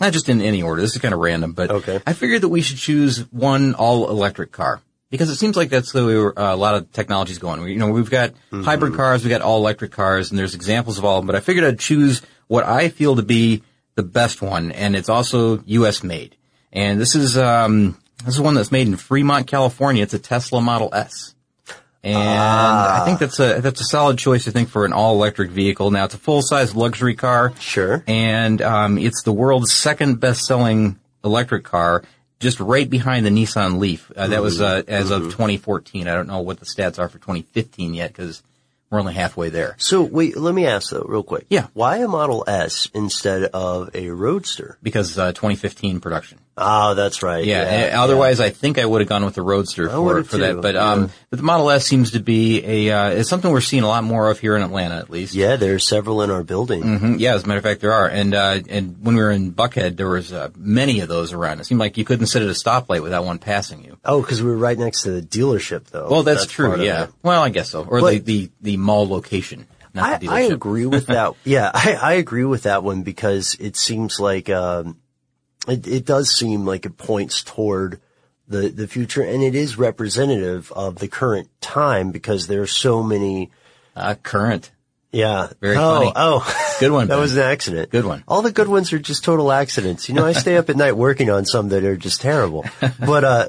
not 0.00 0.12
just 0.12 0.28
in 0.28 0.40
any 0.40 0.62
order. 0.62 0.80
This 0.82 0.94
is 0.94 1.00
kind 1.00 1.14
of 1.14 1.20
random, 1.20 1.52
but 1.52 1.70
Okay. 1.70 2.00
I 2.06 2.12
figured 2.14 2.42
that 2.42 2.48
we 2.48 2.62
should 2.62 2.78
choose 2.78 3.20
one 3.32 3.74
all 3.74 4.08
electric 4.10 4.50
car 4.52 4.80
because 5.10 5.28
it 5.28 5.36
seems 5.36 5.56
like 5.56 5.68
that's 5.70 5.92
the 5.92 6.06
way 6.06 6.16
uh, 6.16 6.54
a 6.54 6.56
lot 6.56 6.74
of 6.76 6.90
technology 6.92 7.32
is 7.32 7.38
going. 7.38 7.60
We, 7.62 7.72
you 7.72 7.78
know, 7.78 7.90
we've 7.90 8.10
got 8.10 8.30
Mm-hmm. 8.52 8.62
hybrid 8.62 8.94
cars, 8.94 9.22
we've 9.22 9.30
got 9.30 9.42
all 9.42 9.58
electric 9.58 9.92
cars, 9.92 10.30
and 10.30 10.38
there's 10.38 10.54
examples 10.54 10.98
of 10.98 11.04
all 11.04 11.18
of 11.18 11.22
them. 11.22 11.26
But 11.26 11.36
I 11.36 11.40
figured 11.40 11.64
I'd 11.64 11.78
choose 11.78 12.22
what 12.48 12.64
I 12.64 12.88
feel 12.88 13.14
to 13.16 13.22
be 13.22 13.62
the 13.94 14.02
best 14.02 14.40
one, 14.42 14.72
and 14.72 14.96
it's 14.96 15.08
also 15.08 15.62
U.S. 15.66 16.02
made. 16.02 16.36
And 16.72 17.00
this 17.00 17.14
is 17.14 17.36
um, 17.38 17.96
this 18.24 18.34
is 18.34 18.40
one 18.40 18.54
that's 18.54 18.70
made 18.72 18.86
in 18.88 18.96
Fremont, 18.96 19.46
California. 19.46 20.02
It's 20.02 20.14
a 20.14 20.18
Tesla 20.18 20.60
Model 20.60 20.88
S. 20.92 21.34
And 22.02 22.16
I 22.16 23.04
think 23.04 23.18
that's 23.18 23.38
a 23.40 23.60
that's 23.60 23.80
a 23.80 23.84
solid 23.84 24.18
choice. 24.18 24.48
I 24.48 24.52
think 24.52 24.70
for 24.70 24.86
an 24.86 24.92
all 24.92 25.14
electric 25.14 25.50
vehicle. 25.50 25.90
Now 25.90 26.06
it's 26.06 26.14
a 26.14 26.18
full 26.18 26.40
size 26.40 26.74
luxury 26.74 27.14
car. 27.14 27.52
Sure. 27.60 28.02
And 28.06 28.62
um, 28.62 28.96
it's 28.96 29.22
the 29.22 29.32
world's 29.32 29.72
second 29.72 30.18
best 30.18 30.46
selling 30.46 30.98
electric 31.22 31.64
car, 31.64 32.02
just 32.38 32.58
right 32.58 32.88
behind 32.88 33.26
the 33.26 33.30
Nissan 33.30 33.78
Leaf. 33.78 34.10
Uh, 34.16 34.28
that 34.28 34.42
was 34.42 34.60
uh, 34.62 34.82
as 34.88 35.10
of 35.10 35.24
2014. 35.24 36.08
I 36.08 36.14
don't 36.14 36.26
know 36.26 36.40
what 36.40 36.58
the 36.58 36.66
stats 36.66 36.98
are 36.98 37.08
for 37.08 37.18
2015 37.18 37.92
yet 37.92 38.08
because 38.08 38.42
we're 38.90 39.00
only 39.00 39.14
halfway 39.14 39.50
there. 39.50 39.76
So 39.78 40.02
wait, 40.02 40.36
let 40.36 40.54
me 40.54 40.66
ask 40.66 40.90
though, 40.90 41.04
real 41.06 41.22
quick. 41.22 41.46
Yeah. 41.50 41.68
Why 41.74 41.98
a 41.98 42.08
Model 42.08 42.44
S 42.46 42.88
instead 42.94 43.44
of 43.44 43.94
a 43.94 44.08
Roadster? 44.10 44.78
Because 44.82 45.18
uh, 45.18 45.32
2015 45.32 46.00
production. 46.00 46.38
Oh, 46.60 46.94
that's 46.94 47.22
right. 47.22 47.44
Yeah. 47.44 47.92
uh, 47.94 48.02
otherwise, 48.02 48.38
I 48.40 48.50
think 48.50 48.78
I 48.78 48.84
would 48.84 49.00
have 49.00 49.08
gone 49.08 49.24
with 49.24 49.34
the 49.34 49.42
Roadster 49.42 49.88
I 49.88 49.92
for 49.92 50.24
for 50.24 50.38
that. 50.38 50.60
But 50.60 50.74
yeah. 50.74 50.92
um, 50.92 51.10
but 51.30 51.38
the 51.38 51.42
Model 51.42 51.70
S 51.70 51.86
seems 51.86 52.12
to 52.12 52.20
be 52.20 52.62
a 52.88 52.90
uh, 52.96 53.08
it's 53.10 53.28
something 53.30 53.50
we're 53.50 53.60
seeing 53.60 53.82
a 53.82 53.88
lot 53.88 54.04
more 54.04 54.30
of 54.30 54.38
here 54.38 54.56
in 54.56 54.62
Atlanta, 54.62 54.96
at 54.96 55.10
least. 55.10 55.34
Yeah, 55.34 55.56
there's 55.56 55.86
several 55.86 56.22
in 56.22 56.30
our 56.30 56.42
building. 56.42 56.82
hmm 56.82 57.16
Yeah, 57.18 57.34
as 57.34 57.44
a 57.44 57.46
matter 57.46 57.58
of 57.58 57.64
fact, 57.64 57.80
there 57.80 57.92
are. 57.92 58.08
And 58.08 58.34
uh, 58.34 58.60
and 58.68 59.02
when 59.04 59.14
we 59.16 59.22
were 59.22 59.30
in 59.30 59.52
Buckhead, 59.52 59.96
there 59.96 60.08
was 60.08 60.32
uh, 60.32 60.50
many 60.56 61.00
of 61.00 61.08
those 61.08 61.32
around. 61.32 61.60
It 61.60 61.64
seemed 61.64 61.80
like 61.80 61.96
you 61.96 62.04
couldn't 62.04 62.26
sit 62.26 62.42
at 62.42 62.48
a 62.48 62.52
stoplight 62.52 63.02
without 63.02 63.24
one 63.24 63.38
passing 63.38 63.84
you. 63.84 63.98
Oh, 64.04 64.20
because 64.20 64.42
we 64.42 64.50
were 64.50 64.56
right 64.56 64.78
next 64.78 65.02
to 65.02 65.10
the 65.10 65.22
dealership, 65.22 65.84
though. 65.86 66.08
Well, 66.10 66.22
that's, 66.22 66.46
part 66.46 66.76
true. 66.76 66.82
Yeah. 66.84 67.06
Well, 67.22 67.42
I 67.42 67.48
guess 67.48 67.70
so. 67.70 67.84
Or 67.84 68.00
But- 68.00 68.24
the, 68.24 68.46
the 68.46 68.50
the 68.60 68.76
mall 68.76 69.08
location, 69.08 69.66
I, 69.94 70.18
I 70.28 70.40
agree 70.42 70.86
with 70.86 71.06
that. 71.06 71.34
Yeah, 71.44 71.70
I, 71.72 71.94
I 72.00 72.12
agree 72.14 72.44
with 72.44 72.64
that 72.64 72.84
one 72.84 73.02
because 73.02 73.56
it 73.58 73.76
seems 73.76 74.20
like 74.20 74.48
um, 74.48 74.96
it, 75.70 75.86
it 75.86 76.04
does 76.04 76.30
seem 76.30 76.66
like 76.66 76.86
it 76.86 76.96
points 76.96 77.42
toward 77.42 78.00
the 78.48 78.68
the 78.68 78.88
future, 78.88 79.22
and 79.22 79.42
it 79.42 79.54
is 79.54 79.78
representative 79.78 80.72
of 80.72 80.96
the 80.96 81.08
current 81.08 81.48
time 81.60 82.10
because 82.10 82.46
there 82.46 82.62
are 82.62 82.66
so 82.66 83.02
many. 83.02 83.50
Uh, 83.96 84.14
current. 84.14 84.70
Yeah. 85.12 85.48
Very 85.60 85.76
oh, 85.76 85.98
funny. 85.98 86.12
Oh, 86.14 86.76
Good 86.78 86.92
one, 86.92 87.08
that 87.08 87.14
Ben. 87.14 87.20
was 87.20 87.36
an 87.36 87.42
accident. 87.42 87.90
Good 87.90 88.04
one. 88.04 88.22
All 88.28 88.42
the 88.42 88.52
good 88.52 88.68
ones 88.68 88.92
are 88.92 88.98
just 88.98 89.24
total 89.24 89.50
accidents. 89.50 90.08
You 90.08 90.14
know, 90.14 90.24
I 90.24 90.32
stay 90.32 90.56
up 90.56 90.70
at 90.70 90.76
night 90.76 90.96
working 90.96 91.30
on 91.30 91.44
some 91.44 91.70
that 91.70 91.84
are 91.84 91.96
just 91.96 92.20
terrible. 92.20 92.64
But 92.80 93.24
uh, 93.24 93.48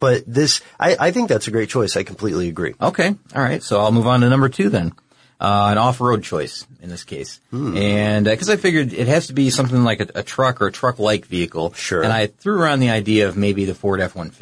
but 0.00 0.24
this, 0.26 0.60
I, 0.78 0.96
I 0.98 1.10
think 1.12 1.28
that's 1.28 1.48
a 1.48 1.50
great 1.50 1.68
choice. 1.68 1.96
I 1.96 2.02
completely 2.02 2.48
agree. 2.48 2.74
Okay. 2.80 3.14
All 3.34 3.42
right. 3.42 3.62
So 3.62 3.80
I'll 3.80 3.92
move 3.92 4.06
on 4.06 4.20
to 4.20 4.28
number 4.28 4.48
two 4.48 4.68
then. 4.68 4.92
Uh, 5.44 5.68
an 5.72 5.78
off-road 5.78 6.22
choice 6.22 6.66
in 6.80 6.88
this 6.88 7.04
case. 7.04 7.40
Hmm. 7.50 7.76
And, 7.76 8.26
uh 8.26 8.30
'cause 8.30 8.40
cause 8.46 8.50
I 8.50 8.56
figured 8.56 8.92
it 8.94 9.08
has 9.08 9.26
to 9.26 9.32
be 9.34 9.50
something 9.50 9.84
like 9.84 10.00
a, 10.00 10.08
a 10.20 10.22
truck 10.22 10.62
or 10.62 10.68
a 10.68 10.72
truck-like 10.72 11.26
vehicle. 11.26 11.72
Sure. 11.74 12.02
And 12.02 12.12
I 12.12 12.28
threw 12.28 12.58
around 12.60 12.80
the 12.80 12.90
idea 12.90 13.28
of 13.28 13.36
maybe 13.36 13.64
the 13.66 13.74
Ford 13.74 14.00
F-150. 14.00 14.38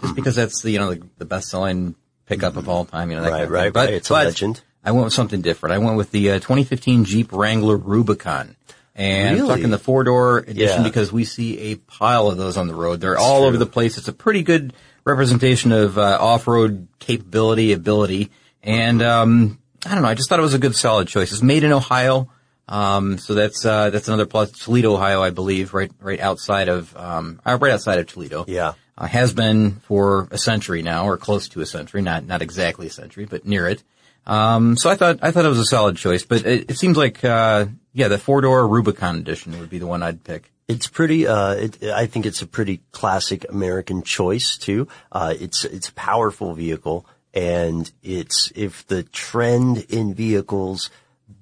Just 0.00 0.10
Hmm. 0.10 0.12
because 0.14 0.34
that's 0.36 0.60
the, 0.62 0.70
you 0.72 0.78
know, 0.78 0.92
the, 0.94 1.02
the 1.18 1.24
best-selling 1.24 1.94
pickup 2.26 2.56
of 2.56 2.68
all 2.68 2.84
time, 2.84 3.10
you 3.10 3.16
know, 3.16 3.22
that 3.22 3.30
Right, 3.30 3.36
kind 3.38 3.44
of 3.44 3.50
right, 3.52 3.62
thing. 3.64 3.72
But, 3.72 3.84
right. 3.86 3.94
It's 3.94 4.10
a 4.10 4.12
legend. 4.14 4.60
I 4.84 4.90
went 4.92 5.04
with 5.04 5.14
something 5.14 5.40
different. 5.40 5.72
I 5.74 5.78
went 5.78 5.96
with 5.96 6.10
the 6.10 6.32
uh, 6.32 6.34
2015 6.40 7.04
Jeep 7.06 7.32
Wrangler 7.32 7.76
Rubicon. 7.78 8.56
And 8.94 9.28
I'm 9.30 9.34
Really? 9.36 9.48
talking 9.48 9.70
the 9.70 9.78
four 9.78 10.04
door 10.04 10.38
edition 10.38 10.78
Yeah. 10.78 10.82
because 10.82 11.10
we 11.12 11.24
see 11.24 11.58
a 11.72 11.76
pile 11.76 12.28
of 12.28 12.36
those 12.36 12.56
on 12.56 12.68
the 12.68 12.74
road. 12.74 13.00
They're 13.00 13.18
all 13.18 13.44
over 13.44 13.56
the 13.56 13.66
place. 13.66 13.98
It's 13.98 14.08
a 14.08 14.12
pretty 14.12 14.42
good 14.42 14.72
representation 15.04 15.72
of 15.72 15.96
uh, 15.98 16.18
off 16.20 16.46
road 16.46 16.86
capability, 16.98 17.72
ability, 17.72 18.30
and 18.62 19.02
um, 19.02 19.58
I 19.86 19.94
don't 19.94 20.02
know. 20.02 20.08
I 20.08 20.14
just 20.14 20.28
thought 20.28 20.38
it 20.38 20.42
was 20.42 20.54
a 20.54 20.58
good, 20.58 20.74
solid 20.74 21.08
choice. 21.08 21.32
It's 21.32 21.42
made 21.42 21.64
in 21.64 21.72
Ohio, 21.72 22.28
um, 22.68 23.18
so 23.18 23.34
that's 23.34 23.64
uh, 23.64 23.90
that's 23.90 24.08
another 24.08 24.26
plus. 24.26 24.50
Toledo, 24.52 24.94
Ohio, 24.94 25.22
I 25.22 25.30
believe, 25.30 25.74
right 25.74 25.90
right 26.00 26.20
outside 26.20 26.68
of 26.68 26.96
um, 26.96 27.40
uh, 27.44 27.58
right 27.60 27.72
outside 27.72 27.98
of 27.98 28.06
Toledo. 28.06 28.44
Yeah. 28.48 28.74
uh, 28.96 29.06
has 29.06 29.32
been 29.32 29.72
for 29.86 30.28
a 30.30 30.38
century 30.38 30.82
now, 30.82 31.06
or 31.06 31.16
close 31.16 31.48
to 31.50 31.60
a 31.60 31.66
century. 31.66 32.00
Not 32.02 32.26
not 32.26 32.40
exactly 32.42 32.86
a 32.86 32.90
century, 32.90 33.26
but 33.26 33.44
near 33.46 33.68
it. 33.68 33.82
Um, 34.26 34.76
so 34.78 34.88
I 34.88 34.94
thought 34.94 35.18
I 35.20 35.30
thought 35.32 35.44
it 35.44 35.48
was 35.48 35.58
a 35.58 35.66
solid 35.66 35.96
choice, 35.98 36.24
but 36.24 36.46
it, 36.46 36.70
it 36.70 36.78
seems 36.78 36.96
like 36.96 37.22
uh, 37.24 37.66
yeah, 37.92 38.08
the 38.08 38.18
four 38.18 38.40
door 38.40 38.66
Rubicon 38.66 39.16
edition 39.18 39.58
would 39.60 39.68
be 39.68 39.78
the 39.78 39.86
one 39.86 40.02
I'd 40.02 40.24
pick. 40.24 40.50
It's 40.66 40.86
pretty. 40.86 41.26
Uh, 41.26 41.52
it, 41.52 41.82
I 41.82 42.06
think 42.06 42.24
it's 42.24 42.40
a 42.40 42.46
pretty 42.46 42.80
classic 42.90 43.44
American 43.50 44.02
choice 44.02 44.56
too. 44.56 44.88
Uh, 45.12 45.34
it's 45.38 45.66
it's 45.66 45.90
a 45.90 45.92
powerful 45.92 46.54
vehicle, 46.54 47.04
and 47.34 47.90
it's 48.02 48.52
if 48.54 48.86
the 48.86 49.02
trend 49.02 49.78
in 49.88 50.14
vehicles 50.14 50.88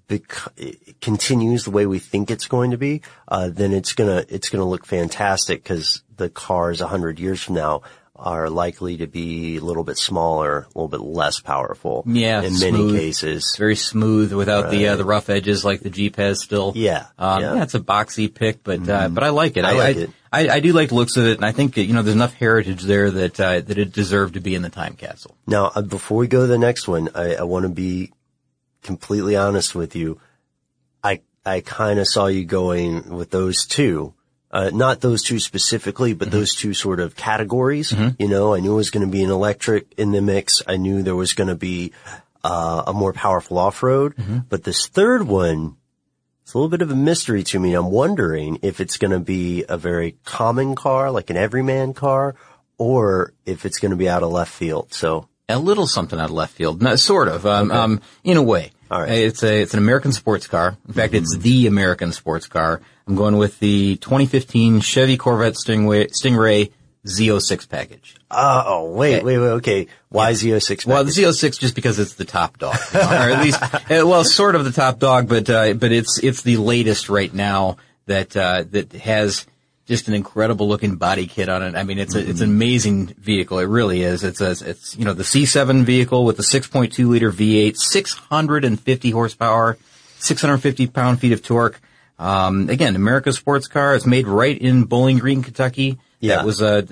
bec- 0.09 0.53
continues 1.01 1.65
the 1.65 1.71
way 1.71 1.87
we 1.87 1.99
think 1.99 2.31
it's 2.31 2.47
going 2.47 2.71
to 2.71 2.79
be, 2.79 3.03
uh, 3.29 3.51
then 3.51 3.73
it's 3.73 3.93
gonna 3.93 4.25
it's 4.29 4.49
gonna 4.49 4.65
look 4.65 4.87
fantastic 4.87 5.63
because 5.63 6.03
the 6.17 6.31
cars 6.31 6.81
a 6.81 6.89
hundred 6.89 7.21
years 7.21 7.43
from 7.43 7.57
now 7.57 7.83
are 8.23 8.49
likely 8.49 8.99
to 8.99 9.07
be 9.07 9.57
a 9.57 9.61
little 9.61 9.85
bit 9.85 9.99
smaller, 9.99 10.61
a 10.61 10.79
little 10.79 10.89
bit 10.89 11.01
less 11.01 11.41
powerful. 11.41 12.05
Yeah, 12.07 12.43
in 12.43 12.55
smooth. 12.55 12.73
many 12.73 12.99
cases. 12.99 13.45
It's 13.45 13.57
very 13.57 13.77
smooth 13.77 14.33
without 14.33 14.71
the 14.71 14.89
uh, 14.89 14.97
the 14.97 15.05
rough 15.05 15.29
edges 15.29 15.65
like 15.65 15.81
the 15.81 15.91
Jeep 15.91 16.17
has 16.17 16.41
still. 16.41 16.73
Yeah, 16.75 17.07
um, 17.19 17.41
yeah. 17.41 17.49
Mm-hmm. 17.49 17.57
yeah. 17.57 17.63
it's 17.63 17.75
a 17.75 17.81
boxy 17.81 18.33
pick, 18.33 18.63
but 18.63 18.89
uh, 18.89 19.09
but 19.09 19.25
I 19.25 19.31
like 19.31 19.57
it. 19.57 19.65
I 19.65 19.73
like 19.73 19.97
it. 19.97 20.11
I, 20.33 20.49
I 20.49 20.61
do 20.61 20.73
like 20.73 20.89
the 20.89 20.95
looks 20.95 21.19
of 21.19 21.27
it, 21.27 21.37
and 21.37 21.45
I 21.45 21.53
think 21.53 21.77
you 21.77 21.93
know 21.93 22.03
there's 22.03 22.17
enough 22.17 22.35
heritage 22.35 22.83
there 22.83 23.11
that 23.11 23.39
uh, 23.39 23.61
that 23.61 23.77
it 23.77 23.93
deserved 23.93 24.35
to 24.35 24.41
be 24.41 24.55
in 24.55 24.63
the 24.63 24.71
time 24.71 24.95
capsule. 24.95 25.37
Now, 25.47 25.71
uh, 25.75 25.83
before 25.83 26.17
we 26.17 26.27
go 26.27 26.41
to 26.41 26.47
the 26.47 26.59
next 26.59 26.89
one, 26.89 27.11
I, 27.15 27.35
I 27.35 27.43
want 27.43 27.65
to 27.65 27.69
be 27.69 28.13
completely 28.83 29.37
honest 29.37 29.75
with 29.75 29.95
you. 29.95 30.21
I 31.05 31.21
I 31.45 31.61
kind 31.61 31.99
of 31.99 32.09
saw 32.09 32.27
you 32.27 32.47
going 32.47 33.11
with 33.11 33.31
those 33.31 33.67
two, 33.67 34.15
uh, 34.53 34.71
not 34.73 35.01
those 35.01 35.23
two 35.23 35.39
specifically, 35.41 36.13
but 36.13 36.31
those 36.31 36.55
two 36.55 36.75
sort 36.75 37.01
of 37.01 37.17
categories. 37.17 37.93
You 38.19 38.29
know, 38.29 38.55
I 38.55 38.61
knew 38.61 38.73
it 38.73 38.77
was 38.77 38.91
going 38.91 39.07
to 39.07 39.11
be 39.11 39.23
an 39.23 39.31
electric 39.31 39.93
in 39.97 40.13
the 40.13 40.21
mix. 40.21 40.63
I 40.67 40.77
knew 40.77 41.03
there 41.03 41.17
was 41.17 41.33
going 41.33 41.49
to 41.49 41.55
be 41.55 41.93
uh, 42.45 42.85
a 42.89 42.93
more 42.93 43.13
powerful 43.13 43.57
off 43.59 43.83
road, 43.83 44.15
but 44.49 44.65
this 44.65 44.87
third 44.89 45.23
one. 45.27 45.77
It's 46.43 46.55
a 46.55 46.59
little 46.59 46.69
bit 46.71 46.83
of 46.83 46.91
a 46.91 46.97
mystery 46.97 47.45
to 47.45 47.61
me. 47.61 47.73
I'm 47.75 47.91
wondering 47.91 48.59
if 48.63 48.81
it's 48.81 48.99
going 48.99 49.13
to 49.13 49.21
be 49.21 49.65
a 49.69 49.79
very 49.79 50.17
common 50.25 50.75
car, 50.75 51.11
like 51.13 51.31
an 51.31 51.37
everyman 51.37 51.95
car, 51.95 52.35
or 52.79 53.33
if 53.47 53.65
it's 53.65 53.79
going 53.79 53.91
to 53.93 53.97
be 53.97 54.09
out 54.09 54.25
of 54.25 54.33
left 54.33 54.53
field. 54.53 54.93
So 54.93 55.29
A 55.49 55.57
little 55.59 55.87
something 55.87 56.19
out 56.19 56.31
of 56.31 56.33
left 56.33 56.55
field, 56.55 56.83
no, 56.83 56.97
sort 56.97 57.29
of, 57.29 57.47
um, 57.47 57.71
um, 57.71 58.01
in 58.25 58.37
a 58.37 58.43
way. 58.43 58.73
All 58.93 59.01
right. 59.01 59.11
It's 59.11 59.43
a 59.43 59.63
it's 59.63 59.73
an 59.73 59.79
American 59.79 60.13
sports 60.13 60.47
car. 60.47 60.77
In 60.87 60.93
fact, 60.93 61.15
it's 61.15 61.35
the 61.39 61.67
American 61.67 62.13
sports 62.13 62.47
car. 62.47 62.83
I'm 63.07 63.17
going 63.17 63.39
with 63.39 63.59
the 63.59 63.97
2015 63.97 64.81
Chevy 64.81 65.17
Corvette 65.17 65.55
Stingray, 65.55 66.11
Stingray 66.11 66.73
Z06 67.07 67.71
package. 67.71 68.17
Uh, 68.31 68.65
oh, 68.67 68.93
wait, 68.93 69.25
wait, 69.25 69.39
wait, 69.39 69.49
okay. 69.49 69.87
Why 70.11 70.33
Z06? 70.33 70.85
Well, 70.85 71.05
the 71.05 71.11
Z06 71.11 71.59
just 71.59 71.75
because 71.75 71.99
it's 71.99 72.17
the 72.17 72.27
top 72.27 72.59
dog, 72.59 72.77
you 72.93 73.01
know, 73.01 73.07
or 73.07 73.31
at 73.31 73.43
least, 73.43 73.63
uh, 73.63 73.79
well, 74.07 74.25
sort 74.25 74.57
of 74.57 74.67
the 74.67 74.73
top 74.73 74.99
dog, 74.99 75.27
but 75.27 75.49
uh, 75.49 75.73
but 75.73 75.91
it's 75.91 76.19
it's 76.23 76.43
the 76.43 76.59
latest 76.59 77.09
right 77.09 77.33
now 77.33 77.79
that 78.05 78.37
uh, 78.37 78.65
that 78.73 78.93
has 78.93 79.47
just 79.93 80.09
an 80.09 80.15
incredible 80.15 80.69
looking 80.69 80.97
body 80.97 81.27
kit 81.27 81.51
on 81.51 81.63
it. 81.63 81.75
I 81.77 81.83
mean, 81.83 81.99
it's 81.99 82.15
a, 82.15 82.27
it's 82.31 82.41
an 82.41 82.49
amazing 82.49 83.09
vehicle. 83.09 83.59
It 83.59 83.67
really 83.67 84.01
is. 84.03 84.25
It's 84.25 84.41
a, 84.41 84.53
it's 84.53 84.97
you 84.97 85.05
know 85.05 85.13
the 85.13 85.23
C7 85.23 85.85
vehicle 85.85 86.25
with 86.25 86.39
the 86.39 86.43
6.2 86.43 87.07
liter 87.07 87.31
V8, 87.31 87.77
650 87.77 89.11
horsepower, 89.11 89.77
650 90.19 90.87
pound 90.87 91.21
feet 91.21 91.33
of 91.33 91.43
torque. 91.43 91.79
Um, 92.19 92.71
again, 92.71 92.97
America's 92.97 93.37
sports 93.37 93.69
car. 93.69 93.95
It's 93.95 94.07
made 94.07 94.27
right 94.27 94.57
in 94.57 94.85
Bowling 94.85 95.19
Green, 95.19 95.43
Kentucky. 95.43 95.99
Yeah. 96.21 96.37
That 96.37 96.47
was 96.47 96.63
a, 96.63 96.87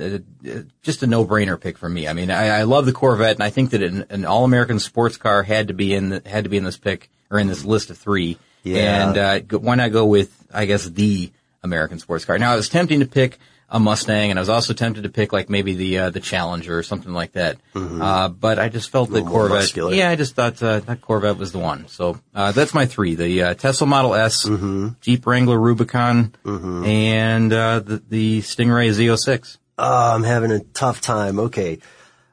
a, 0.45 0.51
a- 0.59 0.65
just 0.83 1.03
a 1.03 1.07
no-brainer 1.07 1.59
pick 1.59 1.79
for 1.79 1.89
me. 1.89 2.07
I 2.07 2.13
mean, 2.13 2.31
I, 2.31 2.49
I 2.49 2.63
love 2.65 2.85
the 2.85 2.93
Corvette, 2.93 3.37
and 3.37 3.43
I 3.43 3.49
think 3.49 3.71
that 3.71 3.83
an, 3.83 4.05
an 4.11 4.27
all-American 4.27 4.79
sports 4.79 5.17
car 5.17 5.43
had 5.43 5.69
to 5.69 5.75
be 5.75 5.95
in 5.95 6.11
the, 6.11 6.23
had 6.27 6.45
to 6.45 6.51
be 6.51 6.59
in 6.59 6.65
this 6.65 6.77
pick 6.77 7.09
or 7.31 7.39
in 7.39 7.47
this 7.47 7.65
list 7.65 7.89
of 7.89 7.97
three. 7.97 8.39
Yeah. 8.63 9.09
And 9.09 9.17
uh, 9.17 9.59
why 9.59 9.77
not 9.77 9.93
go 9.93 10.05
with, 10.05 10.31
I 10.53 10.67
guess, 10.67 10.85
the 10.85 11.33
American 11.63 11.99
sports 11.99 12.25
car? 12.25 12.39
Now, 12.39 12.53
I 12.53 12.57
was 12.57 12.69
tempting 12.69 13.01
to 13.01 13.07
pick 13.07 13.39
a 13.73 13.79
Mustang, 13.79 14.31
and 14.31 14.39
I 14.39 14.43
was 14.43 14.49
also 14.49 14.73
tempted 14.75 15.05
to 15.05 15.09
pick 15.09 15.33
like 15.33 15.49
maybe 15.49 15.75
the 15.75 15.99
uh, 15.99 16.11
the 16.11 16.19
Challenger 16.19 16.77
or 16.77 16.83
something 16.83 17.13
like 17.13 17.33
that. 17.33 17.57
Uh, 17.75 18.29
but 18.29 18.59
I 18.59 18.69
just 18.69 18.91
felt 18.91 19.11
that 19.11 19.21
Mm-hmm. 19.23 19.29
Corvette. 19.31 19.59
muscular. 19.59 19.95
Yeah, 19.95 20.11
I 20.11 20.17
just 20.17 20.35
thought 20.35 20.61
uh, 20.63 20.81
that 20.81 21.01
Corvette 21.01 21.37
was 21.37 21.53
the 21.53 21.61
one. 21.61 21.87
So 21.87 22.19
uh, 22.35 22.51
that's 22.51 22.75
my 22.75 22.87
three: 22.87 23.15
the 23.15 23.43
uh, 23.45 23.55
Tesla 23.55 23.87
Model 23.87 24.15
S, 24.15 24.45
Mm-hmm. 24.49 24.89
Jeep 25.01 25.25
Wrangler 25.25 25.59
Rubicon, 25.61 26.35
and 26.45 27.53
uh, 27.53 27.79
the, 27.81 28.03
the 28.09 28.41
Stingray 28.41 28.91
Z06. 28.91 29.59
Oh, 29.79 30.15
I'm 30.15 30.25
having 30.25 30.51
a 30.51 30.61
tough 30.61 31.01
time. 31.01 31.39
Okay. 31.39 31.79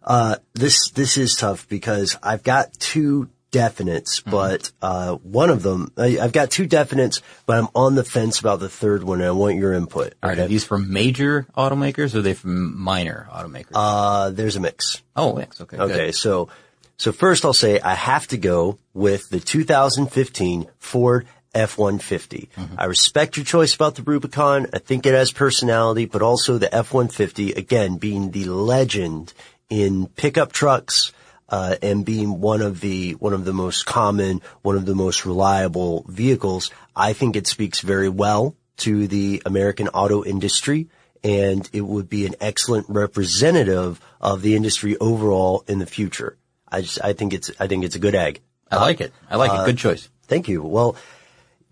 Uh, 0.03 0.37
this, 0.53 0.89
this 0.91 1.17
is 1.17 1.35
tough 1.35 1.67
because 1.67 2.17
I've 2.23 2.41
got 2.43 2.73
two 2.79 3.29
definites, 3.57 4.21
Mm-hmm. 4.21 4.31
but, 4.31 4.71
uh, 4.81 5.15
one 5.15 5.49
of 5.49 5.63
them, 5.63 5.91
I, 5.97 6.17
I've 6.19 6.31
got 6.33 6.51
two 6.51 6.67
definites, 6.67 7.21
but 7.45 7.57
I'm 7.57 7.67
on 7.73 7.95
the 7.95 8.03
fence 8.03 8.39
about 8.39 8.59
the 8.59 8.69
third 8.69 9.03
one 9.03 9.19
and 9.21 9.27
I 9.27 9.31
want 9.31 9.55
your 9.57 9.73
input. 9.73 10.13
All 10.21 10.29
right, 10.29 10.39
are 10.39 10.47
these 10.47 10.63
from 10.63 10.91
major 10.91 11.47
automakers 11.57 12.13
or 12.15 12.19
are 12.19 12.21
they 12.21 12.33
from 12.33 12.79
minor 12.79 13.27
automakers? 13.31 13.71
Uh, 13.73 14.29
there's 14.31 14.55
a 14.55 14.59
mix. 14.59 15.01
oh, 15.15 15.33
mix. 15.33 15.59
Okay. 15.61 15.77
good. 15.77 15.91
Okay, 15.91 16.11
so 16.11 16.49
so 16.97 17.11
first 17.11 17.45
I'll 17.45 17.53
say 17.53 17.79
I 17.79 17.93
have 17.93 18.27
to 18.29 18.37
go 18.37 18.77
with 18.93 19.29
the 19.29 19.39
2015 19.39 20.67
Ford 20.79 21.27
F-150. 21.53 22.49
I 22.77 22.85
respect 22.85 23.37
your 23.37 23.45
choice 23.45 23.73
about 23.75 23.95
the 23.95 24.03
Rubicon. 24.03 24.67
I 24.73 24.79
think 24.79 25.05
it 25.05 25.13
has 25.13 25.31
personality, 25.31 26.05
but 26.05 26.21
also 26.21 26.57
the 26.57 26.73
F-150, 26.73 27.55
again, 27.57 27.97
being 27.97 28.31
the 28.31 28.45
legend 28.45 29.33
in 29.69 30.07
pickup 30.07 30.51
trucks, 30.51 31.11
uh, 31.49 31.75
and 31.81 32.05
being 32.05 32.39
one 32.41 32.61
of 32.61 32.81
the, 32.81 33.13
one 33.13 33.33
of 33.33 33.45
the 33.45 33.53
most 33.53 33.85
common, 33.85 34.41
one 34.61 34.75
of 34.75 34.85
the 34.85 34.95
most 34.95 35.25
reliable 35.25 36.05
vehicles. 36.07 36.71
I 36.95 37.13
think 37.13 37.35
it 37.35 37.47
speaks 37.47 37.81
very 37.81 38.09
well 38.09 38.55
to 38.77 39.07
the 39.07 39.41
American 39.45 39.87
auto 39.89 40.23
industry 40.23 40.87
and 41.23 41.67
it 41.73 41.81
would 41.81 42.09
be 42.09 42.25
an 42.25 42.35
excellent 42.39 42.85
representative 42.89 43.99
of 44.21 44.41
the 44.41 44.55
industry 44.55 44.97
overall 44.97 45.63
in 45.67 45.79
the 45.79 45.85
future. 45.85 46.37
I 46.67 46.81
just, 46.81 47.03
I 47.03 47.13
think 47.13 47.33
it's, 47.33 47.49
I 47.59 47.67
think 47.67 47.85
it's 47.85 47.95
a 47.95 47.99
good 47.99 48.13
egg. 48.15 48.41
I 48.69 48.77
like 48.77 49.01
it. 49.01 49.13
I 49.29 49.37
like 49.37 49.51
it. 49.51 49.65
Good 49.65 49.77
choice. 49.77 50.09
Thank 50.27 50.47
you. 50.47 50.61
Well, 50.61 50.95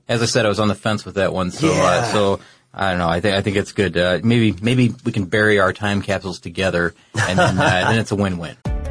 As 0.07 0.21
I 0.21 0.25
said, 0.25 0.45
I 0.45 0.49
was 0.49 0.59
on 0.59 0.67
the 0.67 0.75
fence 0.75 1.03
with 1.05 1.15
that 1.15 1.33
one. 1.33 1.51
So, 1.51 1.67
uh, 1.71 2.05
so 2.05 2.39
I 2.73 2.91
don't 2.91 2.99
know. 2.99 3.09
I 3.09 3.19
think 3.19 3.35
I 3.35 3.41
think 3.41 3.57
it's 3.57 3.71
good. 3.71 3.97
Uh, 3.97 4.19
maybe 4.23 4.55
maybe 4.61 4.93
we 5.03 5.11
can 5.11 5.25
bury 5.25 5.59
our 5.59 5.73
time 5.73 6.01
capsules 6.01 6.39
together, 6.39 6.93
and 7.13 7.39
then, 7.39 7.57
uh, 7.57 7.89
then 7.89 7.99
it's 7.99 8.11
a 8.11 8.15
win-win. 8.15 8.55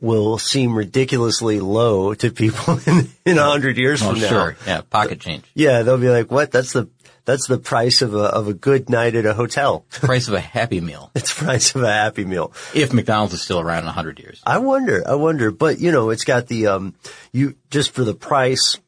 will 0.00 0.38
seem 0.38 0.74
ridiculously 0.76 1.60
low 1.60 2.14
to 2.14 2.30
people 2.30 2.78
in, 2.86 3.08
in 3.24 3.38
a 3.38 3.42
hundred 3.44 3.76
years 3.76 4.02
Oh, 4.02 4.10
from 4.12 4.20
now. 4.20 4.28
sure. 4.28 4.56
Yeah, 4.66 4.82
pocket 4.82 5.20
change. 5.20 5.44
Yeah, 5.54 5.82
they'll 5.82 5.98
be 5.98 6.08
like, 6.08 6.30
what? 6.30 6.52
That's 6.52 6.72
the, 6.72 6.88
that's 7.24 7.46
the 7.48 7.58
price 7.58 8.00
of 8.00 8.14
a, 8.14 8.18
of 8.24 8.48
a 8.48 8.54
good 8.54 8.88
night 8.88 9.14
at 9.16 9.26
a 9.26 9.34
hotel. 9.34 9.84
Price 9.90 10.28
of 10.28 10.34
a 10.34 10.40
Happy 10.40 10.80
Meal. 10.80 11.10
it's 11.14 11.34
the 11.36 11.44
price 11.44 11.74
of 11.74 11.82
a 11.82 11.92
happy 11.92 12.24
meal. 12.24 12.52
If 12.74 12.92
McDonald's 12.92 13.34
is 13.34 13.42
still 13.42 13.60
around 13.60 13.80
in 13.80 13.84
a 13.84 13.88
100 13.88 14.18
years. 14.20 14.40
I 14.46 14.58
wonder, 14.58 15.02
I 15.06 15.14
wonder, 15.16 15.50
but 15.50 15.78
you 15.80 15.90
know, 15.92 16.10
it's 16.10 16.24
got 16.24 16.46
the, 16.46 16.68
um, 16.68 16.94
you, 17.32 17.56
just 17.70 17.90
for 17.90 18.04
the 18.04 18.14
price 18.14 18.78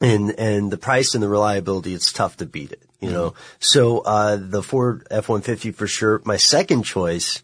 and, 0.00 0.30
and 0.38 0.70
the 0.70 0.78
price 0.78 1.14
and 1.14 1.22
the 1.22 1.28
reliability, 1.28 1.94
it's 1.94 2.12
tough 2.12 2.36
to 2.38 2.46
beat 2.46 2.72
it, 2.72 2.82
you 3.00 3.10
know? 3.10 3.34
So, 3.60 3.98
uh, 4.00 4.36
the 4.38 4.62
Ford 4.62 5.06
F-150 5.10 5.74
for 5.74 5.86
sure. 5.86 6.20
My 6.24 6.36
second 6.36 6.82
choice, 6.84 7.42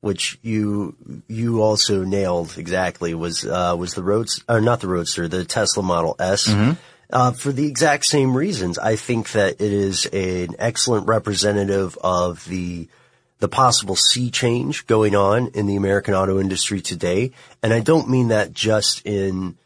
which 0.00 0.38
you, 0.42 0.96
you 1.28 1.62
also 1.62 2.04
nailed 2.04 2.56
exactly 2.56 3.14
was, 3.14 3.44
uh, 3.44 3.74
was 3.78 3.94
the 3.94 4.02
Roadster, 4.02 4.42
or 4.48 4.60
not 4.60 4.80
the 4.80 4.88
Roadster, 4.88 5.28
the 5.28 5.44
Tesla 5.44 5.82
Model 5.82 6.16
S. 6.18 6.48
Uh, 7.12 7.32
for 7.32 7.50
the 7.50 7.66
exact 7.66 8.06
same 8.06 8.36
reasons. 8.36 8.78
I 8.78 8.94
think 8.94 9.32
that 9.32 9.60
it 9.60 9.72
is 9.72 10.06
an 10.06 10.54
excellent 10.60 11.08
representative 11.08 11.98
of 12.02 12.44
the, 12.46 12.86
the 13.40 13.48
possible 13.48 13.96
sea 13.96 14.30
change 14.30 14.86
going 14.86 15.16
on 15.16 15.48
in 15.48 15.66
the 15.66 15.74
American 15.74 16.14
auto 16.14 16.38
industry 16.38 16.80
today. 16.80 17.32
And 17.64 17.72
I 17.74 17.80
don't 17.80 18.08
mean 18.08 18.28
that 18.28 18.52
just 18.52 19.04
in 19.04 19.56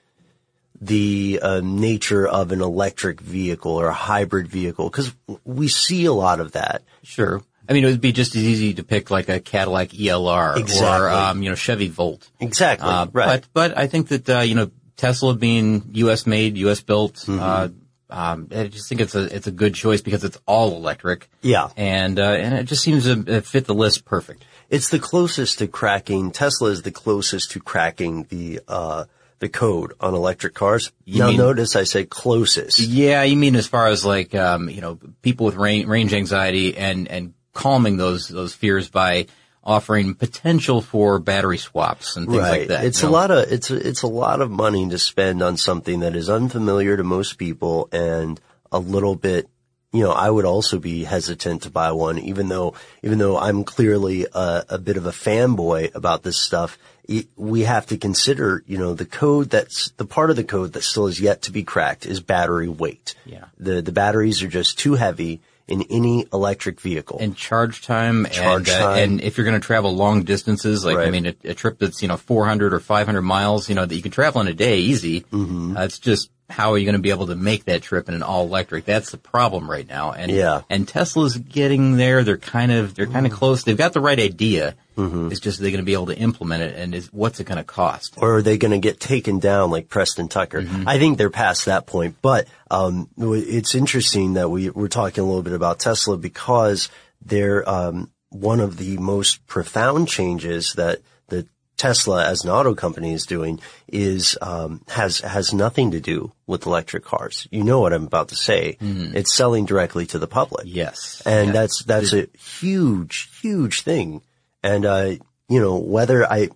the 0.81 1.39
uh, 1.43 1.61
nature 1.63 2.27
of 2.27 2.51
an 2.51 2.63
electric 2.63 3.21
vehicle 3.21 3.73
or 3.73 3.89
a 3.89 3.93
hybrid 3.93 4.49
vehicle, 4.49 4.89
because 4.89 5.15
we 5.45 5.69
see 5.69 6.07
a 6.07 6.13
lot 6.13 6.41
of 6.41 6.53
that. 6.53 6.83
Sure. 7.03 7.43
I 7.69 7.73
mean, 7.73 7.85
it 7.85 7.89
would 7.89 8.01
be 8.01 8.13
just 8.13 8.35
as 8.37 8.43
easy 8.43 8.75
to 8.75 8.83
pick 8.83 9.11
like 9.11 9.29
a 9.29 9.41
Cadillac 9.41 9.89
ELR 9.91 10.57
Exactly. 10.59 10.87
or, 11.07 11.09
um, 11.11 11.43
you 11.43 11.49
know, 11.49 11.55
Chevy 11.55 11.89
Volt. 11.89 12.31
Exactly. 12.41 12.89
Uh, 12.89 13.07
right. 13.13 13.41
But, 13.53 13.71
but 13.71 13.79
I 13.79 13.87
think 13.87 14.09
that, 14.09 14.29
uh, 14.29 14.41
you 14.41 14.55
know, 14.55 14.71
Tesla 14.97 15.35
being 15.35 15.83
U.S. 15.95 16.27
made, 16.27 16.57
U.S. 16.59 16.81
built, 16.81 17.15
Mm-hmm. 17.15 17.41
uh, 17.41 17.69
um, 18.11 18.49
I 18.55 18.69
just 18.69 18.89
think 18.89 19.01
it's 19.01 19.15
a, 19.17 19.35
it's 19.35 19.47
a 19.49 19.51
good 19.51 19.75
choice 19.75 20.01
because 20.01 20.23
it's 20.23 20.39
all 20.47 20.77
electric. 20.77 21.29
Yeah. 21.43 21.71
And, 21.77 22.21
uh, 22.21 22.23
and 22.23 22.55
it 22.55 22.65
just 22.65 22.83
seems 22.83 23.05
to 23.05 23.39
uh, 23.39 23.41
fit 23.41 23.65
the 23.67 23.75
list 23.75 24.05
perfect. 24.05 24.45
It's 24.71 24.91
the 24.91 25.01
closest 25.01 25.59
to 25.59 25.67
cracking, 25.67 26.31
Tesla 26.31 26.69
is 26.71 26.83
the 26.83 26.93
closest 26.93 27.51
to 27.53 27.61
cracking 27.61 28.25
the, 28.29 28.61
uh, 28.69 29.07
the 29.41 29.49
code 29.49 29.95
on 30.01 30.15
electric 30.15 30.55
cars. 30.55 30.93
You 31.05 31.21
now 31.21 31.29
mean- 31.29 31.39
notice 31.39 31.75
I 31.75 31.85
say 31.85 32.05
closest. 32.05 32.79
Yeah, 32.79 33.23
you 33.25 33.37
mean 33.37 33.57
as 33.57 33.67
far 33.67 33.89
as 33.89 34.05
like, 34.05 34.33
um, 34.35 34.69
you 34.69 34.81
know, 34.81 34.99
people 35.23 35.47
with 35.47 35.57
range, 35.57 35.87
range 35.87 36.15
anxiety 36.15 36.77
and, 36.77 37.09
and 37.09 37.35
calming 37.55 37.97
those, 37.97 38.29
those 38.29 38.53
fears 38.53 38.91
by 38.91 39.27
offering 39.65 40.15
potential 40.15 40.83
for 40.83 41.19
battery 41.19 41.57
swaps 41.59 42.17
and 42.17 42.29
things 42.29 42.39
right. 42.39 42.61
like 42.61 42.69
that. 42.69 42.85
It's 42.85 43.03
you 43.03 43.09
a 43.09 43.11
lot 43.11 43.31
of 43.31 43.51
it's 43.51 43.71
a, 43.71 43.89
it's 43.89 44.03
a 44.03 44.07
lot 44.09 44.43
of 44.43 44.51
money 44.51 44.89
to 44.91 44.99
spend 44.99 45.43
on 45.43 45.57
something 45.57 46.01
that 46.01 46.15
is 46.15 46.29
unfamiliar 46.29 46.97
to 46.97 47.05
most 47.05 47.39
people 47.39 47.89
and 47.91 48.39
a 48.71 48.79
little 48.79 49.17
bit. 49.17 49.49
You 49.93 50.03
know, 50.03 50.13
I 50.13 50.29
would 50.29 50.45
also 50.45 50.81
be 50.81 51.05
hesitant 51.05 51.63
to 51.63 51.71
buy 51.71 51.93
one, 51.93 52.19
even 52.19 52.49
though 52.49 52.75
even 53.03 53.19
though 53.19 53.39
I'm 53.39 53.65
clearly 53.65 54.27
a, 54.33 54.65
a 54.69 54.79
bit 54.79 54.97
of 54.97 55.07
a 55.07 55.13
fanboy 55.13 55.95
about 55.95 56.23
this 56.23 56.37
stuff. 56.37 56.79
It, 57.07 57.29
we 57.37 57.65
have 57.65 57.87
to 57.89 57.99
consider, 57.99 58.65
you 58.67 58.79
know, 58.79 58.95
the 58.95 59.05
code 59.05 59.51
that's 59.51 59.91
the 59.99 60.07
part 60.07 60.31
of 60.31 60.37
the 60.37 60.45
code 60.45 60.73
that 60.73 60.83
still 60.83 61.07
is 61.07 61.21
yet 61.21 61.43
to 61.43 61.53
be 61.53 61.63
cracked 61.63 62.07
is 62.07 62.21
battery 62.21 62.69
weight. 62.69 63.15
Yeah. 63.27 63.45
The 63.59 63.83
the 63.83 63.93
batteries 63.93 64.43
are 64.43 64.49
just 64.49 64.79
too 64.79 64.95
heavy 64.95 65.41
in 65.67 65.83
any 65.91 66.27
electric 66.33 66.81
vehicle. 66.81 67.19
and 67.21 67.37
charge 67.37 67.83
time 67.83 68.27
Charge 68.27 68.69
and, 68.69 68.83
uh, 68.83 68.87
time. 68.87 68.99
and 68.99 69.21
if 69.23 69.39
you're 69.39 69.47
going 69.47 69.59
to 69.61 69.67
travel 69.67 69.95
long 69.95 70.23
distances, 70.23 70.85
like 70.85 70.99
I 70.99 71.11
mean, 71.11 71.27
a, 71.27 71.35
a 71.45 71.55
trip 71.55 71.79
that's 71.79 72.03
you 72.03 72.09
know 72.09 72.17
400 72.17 72.75
or 72.75 72.81
500 72.81 73.23
miles, 73.23 73.69
you 73.69 73.75
know 73.75 73.87
that 73.87 73.95
you 73.95 74.03
can 74.03 74.13
travel 74.13 74.41
in 74.41 74.49
a 74.49 74.55
day 74.55 74.79
easy. 74.79 75.23
Mm-hmm. 75.23 75.77
Uh, 75.77 75.85
it's 75.85 75.99
just 75.99 76.31
how 76.51 76.73
are 76.73 76.79
you 76.79 76.85
going 76.85 76.95
to 76.97 77.01
be 77.03 77.11
able 77.11 77.29
to 77.29 77.35
make 77.37 77.65
that 77.65 77.83
trip 77.83 78.09
in 78.09 78.15
an 78.15 78.23
all 78.23 78.45
electric? 78.47 78.85
That's 78.85 79.11
the 79.11 79.17
problem 79.19 79.71
right 79.71 79.87
now. 79.89 80.13
And 80.13 80.31
Yeah. 80.31 80.63
and 80.69 80.87
Tesla's 80.87 81.37
getting 81.37 81.97
there. 81.97 82.23
They're 82.23 82.37
kind 82.37 82.71
of 82.73 82.95
they're 82.95 83.07
kind 83.07 83.27
of 83.27 83.33
Mm-hmm. 83.33 83.39
close. 83.39 83.65
They've 83.65 83.77
got 83.77 83.93
the 83.95 84.01
right 84.01 84.19
idea. 84.19 84.75
It's 84.97 85.41
just 85.41 85.59
they're 85.59 85.71
going 85.73 85.81
to 85.83 85.85
be 85.85 85.95
able 85.95 86.07
to 86.07 86.17
implement 86.17 86.63
it, 86.63 86.77
and 86.77 86.95
is 86.95 87.13
what's 87.13 87.41
it 87.41 87.45
going 87.45 87.59
to 87.59 87.65
cost? 87.65 88.15
or 88.19 88.37
are 88.37 88.43
they 88.43 88.59
going 88.59 88.71
to 88.71 88.79
get 88.79 89.01
taken 89.01 89.41
down 89.41 89.71
like 89.73 89.89
Preston 89.89 90.29
Tucker? 90.29 90.63
Mm-hmm. 90.63 90.89
I 90.89 90.99
think 91.01 91.19
they're 91.19 91.31
past 91.31 91.65
that 91.65 91.87
point. 91.87 92.17
But 92.23 92.47
um, 92.71 93.09
it's 93.19 93.75
interesting 93.75 94.35
that 94.35 94.51
we 94.51 94.71
we're 94.71 94.87
talking 94.87 95.25
a 95.25 95.27
little 95.27 95.43
bit 95.43 95.53
about 95.53 95.81
Tesla 95.81 96.17
because 96.17 96.91
they're 97.25 97.69
um, 97.69 98.11
one 98.31 98.61
of 98.61 98.77
the 98.77 98.97
most 98.99 99.45
profound 99.49 100.07
changes 100.07 100.75
that 100.75 101.01
the 101.29 101.49
Tesla 101.77 102.25
as 102.25 102.45
an 102.45 102.51
auto 102.51 102.75
company 102.75 103.13
is 103.13 103.27
doing 103.27 103.61
is 103.89 104.39
um, 104.41 104.81
has 104.89 105.19
has 105.21 105.53
nothing 105.53 105.91
to 105.91 106.01
do 106.01 106.33
with 106.47 106.67
electric 106.67 107.05
cars. 107.05 107.49
You 107.51 107.65
know 107.65 107.81
what 107.81 107.93
I'm 107.93 108.07
about 108.07 108.29
to 108.29 108.37
say. 108.37 108.77
It's 108.81 109.35
selling 109.35 109.65
directly 109.65 110.07
to 110.07 110.19
the 110.19 110.27
public. 110.29 110.65
Yes, 110.67 111.21
And 111.27 111.49
Yeah. 111.49 111.53
that's 111.53 111.83
that's 111.85 112.13
a 112.13 112.29
huge, 112.39 113.29
huge 113.43 113.83
thing. 113.83 114.23
And 114.63 114.87
uh, 114.87 115.13
you 115.49 115.61
know, 115.61 115.77
whether 115.79 116.25
I 116.25 116.51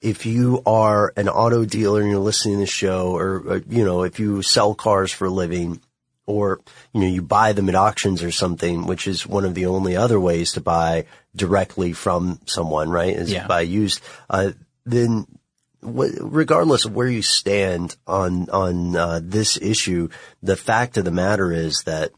if 0.00 0.26
you 0.26 0.62
are 0.66 1.12
an 1.16 1.28
auto 1.28 1.64
dealer 1.64 2.00
and 2.02 2.10
you're 2.10 2.18
listening 2.20 2.56
to 2.56 2.60
the 2.60 2.66
show 2.66 3.16
or, 3.16 3.36
or 3.46 3.56
you 3.68 3.84
know, 3.84 4.02
if 4.02 4.20
you 4.20 4.42
sell 4.42 4.74
cars 4.74 5.10
for 5.12 5.26
a 5.26 5.30
living 5.30 5.80
or, 6.26 6.60
you 6.92 7.00
know, 7.00 7.06
you 7.06 7.22
buy 7.22 7.52
them 7.52 7.68
at 7.68 7.74
auctions 7.74 8.22
or 8.22 8.30
something, 8.30 8.86
which 8.86 9.06
is 9.06 9.26
one 9.26 9.44
of 9.44 9.54
the 9.54 9.66
only 9.66 9.96
other 9.96 10.18
ways 10.18 10.52
to 10.52 10.60
buy 10.60 11.04
directly 11.36 11.92
from 11.92 12.38
someone, 12.46 12.88
right? 12.90 13.14
Is 13.14 13.30
Yeah. 13.32 13.46
buy 13.46 13.60
used, 13.62 14.00
uh, 14.30 14.52
then 14.86 15.26
wh- 15.82 16.16
regardless 16.20 16.84
of 16.84 16.94
where 16.94 17.08
you 17.08 17.22
stand 17.22 17.96
on, 18.06 18.48
on, 18.50 18.96
uh, 18.96 19.20
this 19.22 19.58
issue, 19.60 20.08
the 20.42 20.56
fact 20.56 20.96
of 20.96 21.04
the 21.04 21.10
matter 21.10 21.52
is 21.52 21.82
that, 21.84 22.12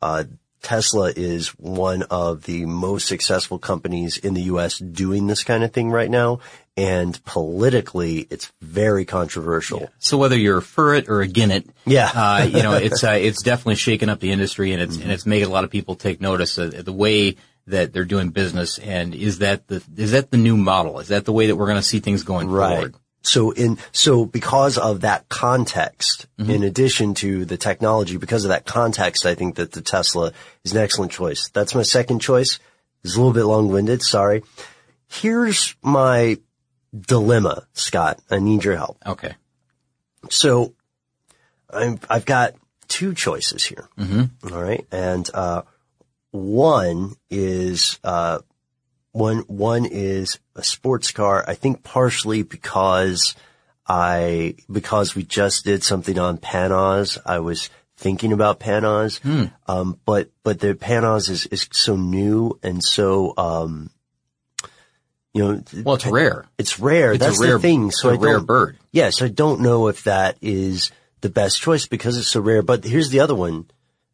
uh, 0.00 0.24
Tesla 0.62 1.12
is 1.16 1.48
one 1.58 2.02
of 2.04 2.44
the 2.44 2.66
most 2.66 3.08
successful 3.08 3.58
companies 3.58 4.16
in 4.16 4.34
the 4.34 4.42
U.S. 4.42 4.78
doing 4.78 5.26
this 5.26 5.42
kind 5.42 5.64
of 5.64 5.72
thing 5.72 5.90
right 5.90 6.08
now. 6.10 6.38
And 6.74 7.22
politically, 7.26 8.26
it's 8.30 8.50
very 8.62 9.04
controversial. 9.04 9.90
So 9.98 10.16
whether 10.16 10.36
you're 10.38 10.62
for 10.62 10.94
it 10.94 11.08
or 11.08 11.20
against 11.20 11.54
it, 11.56 11.66
Yeah. 11.84 12.10
uh, 12.14 12.44
you 12.50 12.62
know, 12.62 12.72
it's 12.74 13.04
uh, 13.04 13.10
it's 13.10 13.42
definitely 13.42 13.74
shaken 13.74 14.08
up 14.08 14.20
the 14.20 14.32
industry, 14.32 14.72
and 14.72 14.80
it's 14.80 14.94
Mm-hmm. 14.94 15.02
and 15.02 15.12
it's 15.12 15.26
making 15.26 15.48
a 15.48 15.52
lot 15.52 15.64
of 15.64 15.70
people 15.70 15.96
take 15.96 16.20
notice 16.22 16.56
of 16.56 16.84
the 16.84 16.92
way 16.92 17.36
that 17.66 17.92
they're 17.92 18.06
doing 18.06 18.30
business. 18.30 18.78
And 18.78 19.14
is 19.14 19.38
that 19.40 19.68
the 19.68 19.82
is 19.96 20.12
that 20.12 20.30
the 20.30 20.38
new 20.38 20.56
model? 20.56 20.98
Is 21.00 21.08
that 21.08 21.26
the 21.26 21.32
way 21.32 21.46
that 21.48 21.56
we're 21.56 21.66
going 21.66 21.76
to 21.76 21.82
see 21.82 22.00
things 22.00 22.22
going 22.22 22.48
Right. 22.48 22.74
forward? 22.74 22.94
So 23.24 23.50
in, 23.52 23.78
so 23.92 24.24
because 24.24 24.78
of 24.78 25.02
that 25.02 25.28
context, 25.28 26.26
in 26.38 26.64
addition 26.64 27.14
to 27.14 27.44
the 27.44 27.56
technology, 27.56 28.16
because 28.16 28.44
of 28.44 28.48
that 28.48 28.64
context, 28.66 29.26
I 29.26 29.36
think 29.36 29.56
that 29.56 29.70
the 29.70 29.80
Tesla 29.80 30.32
is 30.64 30.72
an 30.72 30.78
excellent 30.78 31.12
choice. 31.12 31.48
That's 31.50 31.72
my 31.74 31.82
second 31.84 32.18
choice. 32.18 32.58
It's 33.04 33.14
a 33.14 33.18
little 33.18 33.32
bit 33.32 33.44
long-winded. 33.44 34.02
Sorry. 34.02 34.42
Here's 35.06 35.76
my 35.82 36.38
dilemma, 36.98 37.66
Scott. 37.72 38.20
I 38.30 38.38
need 38.38 38.64
your 38.64 38.76
help. 38.76 38.98
Okay. 39.04 39.34
So 40.30 40.74
I'm, 41.70 41.98
I've 42.08 42.26
got 42.26 42.54
two 42.88 43.14
choices 43.14 43.64
here. 43.64 43.88
Mm-hmm. 43.98 44.54
right. 44.54 44.86
And, 44.92 45.28
uh, 45.32 45.62
one 46.30 47.14
is, 47.30 47.98
uh, 48.04 48.38
one, 49.12 49.38
one 49.40 49.84
is 49.84 50.38
a 50.56 50.62
sports 50.62 51.12
car. 51.12 51.44
I 51.46 51.54
think 51.54 51.82
partially 51.82 52.42
because 52.42 53.34
I, 53.86 54.54
because 54.70 55.14
we 55.14 55.24
just 55.24 55.64
did 55.64 55.82
something 55.82 56.18
on 56.18 56.38
Panoz, 56.38 57.18
I 57.26 57.40
was 57.40 57.68
thinking 57.96 58.32
about 58.32 58.60
Panoz. 58.60 59.20
Um, 59.66 59.98
but, 60.06 60.30
but 60.42 60.60
the 60.60 60.74
Panoz 60.74 61.28
is, 61.28 61.46
is 61.46 61.68
so 61.72 61.96
new 61.96 62.58
and 62.62 62.82
so, 62.82 63.34
um, 63.36 63.90
you 65.34 65.42
know, 65.42 65.62
Well, 65.84 65.94
it's 65.96 66.06
rare. 66.06 66.46
it's 66.58 66.78
rare. 66.78 67.12
It's 67.12 67.24
a 67.24 67.28
That's 67.28 67.40
rare- 67.40 67.52
the 67.54 67.58
thing. 67.60 67.90
So 67.90 68.10
a 68.10 68.12
I 68.12 68.16
rare 68.16 68.32
don't- 68.38 68.46
bird. 68.46 68.78
Yes, 68.90 69.22
I 69.22 69.28
don't 69.28 69.60
know 69.60 69.88
if 69.88 70.04
that 70.04 70.36
is 70.42 70.90
the 71.22 71.30
best 71.30 71.60
choice 71.60 71.86
because 71.86 72.16
it's 72.18 72.28
so 72.28 72.40
rare. 72.40 72.62
But 72.62 72.84
here's 72.84 73.08
the 73.10 73.20
other 73.20 73.34
one, 73.34 73.66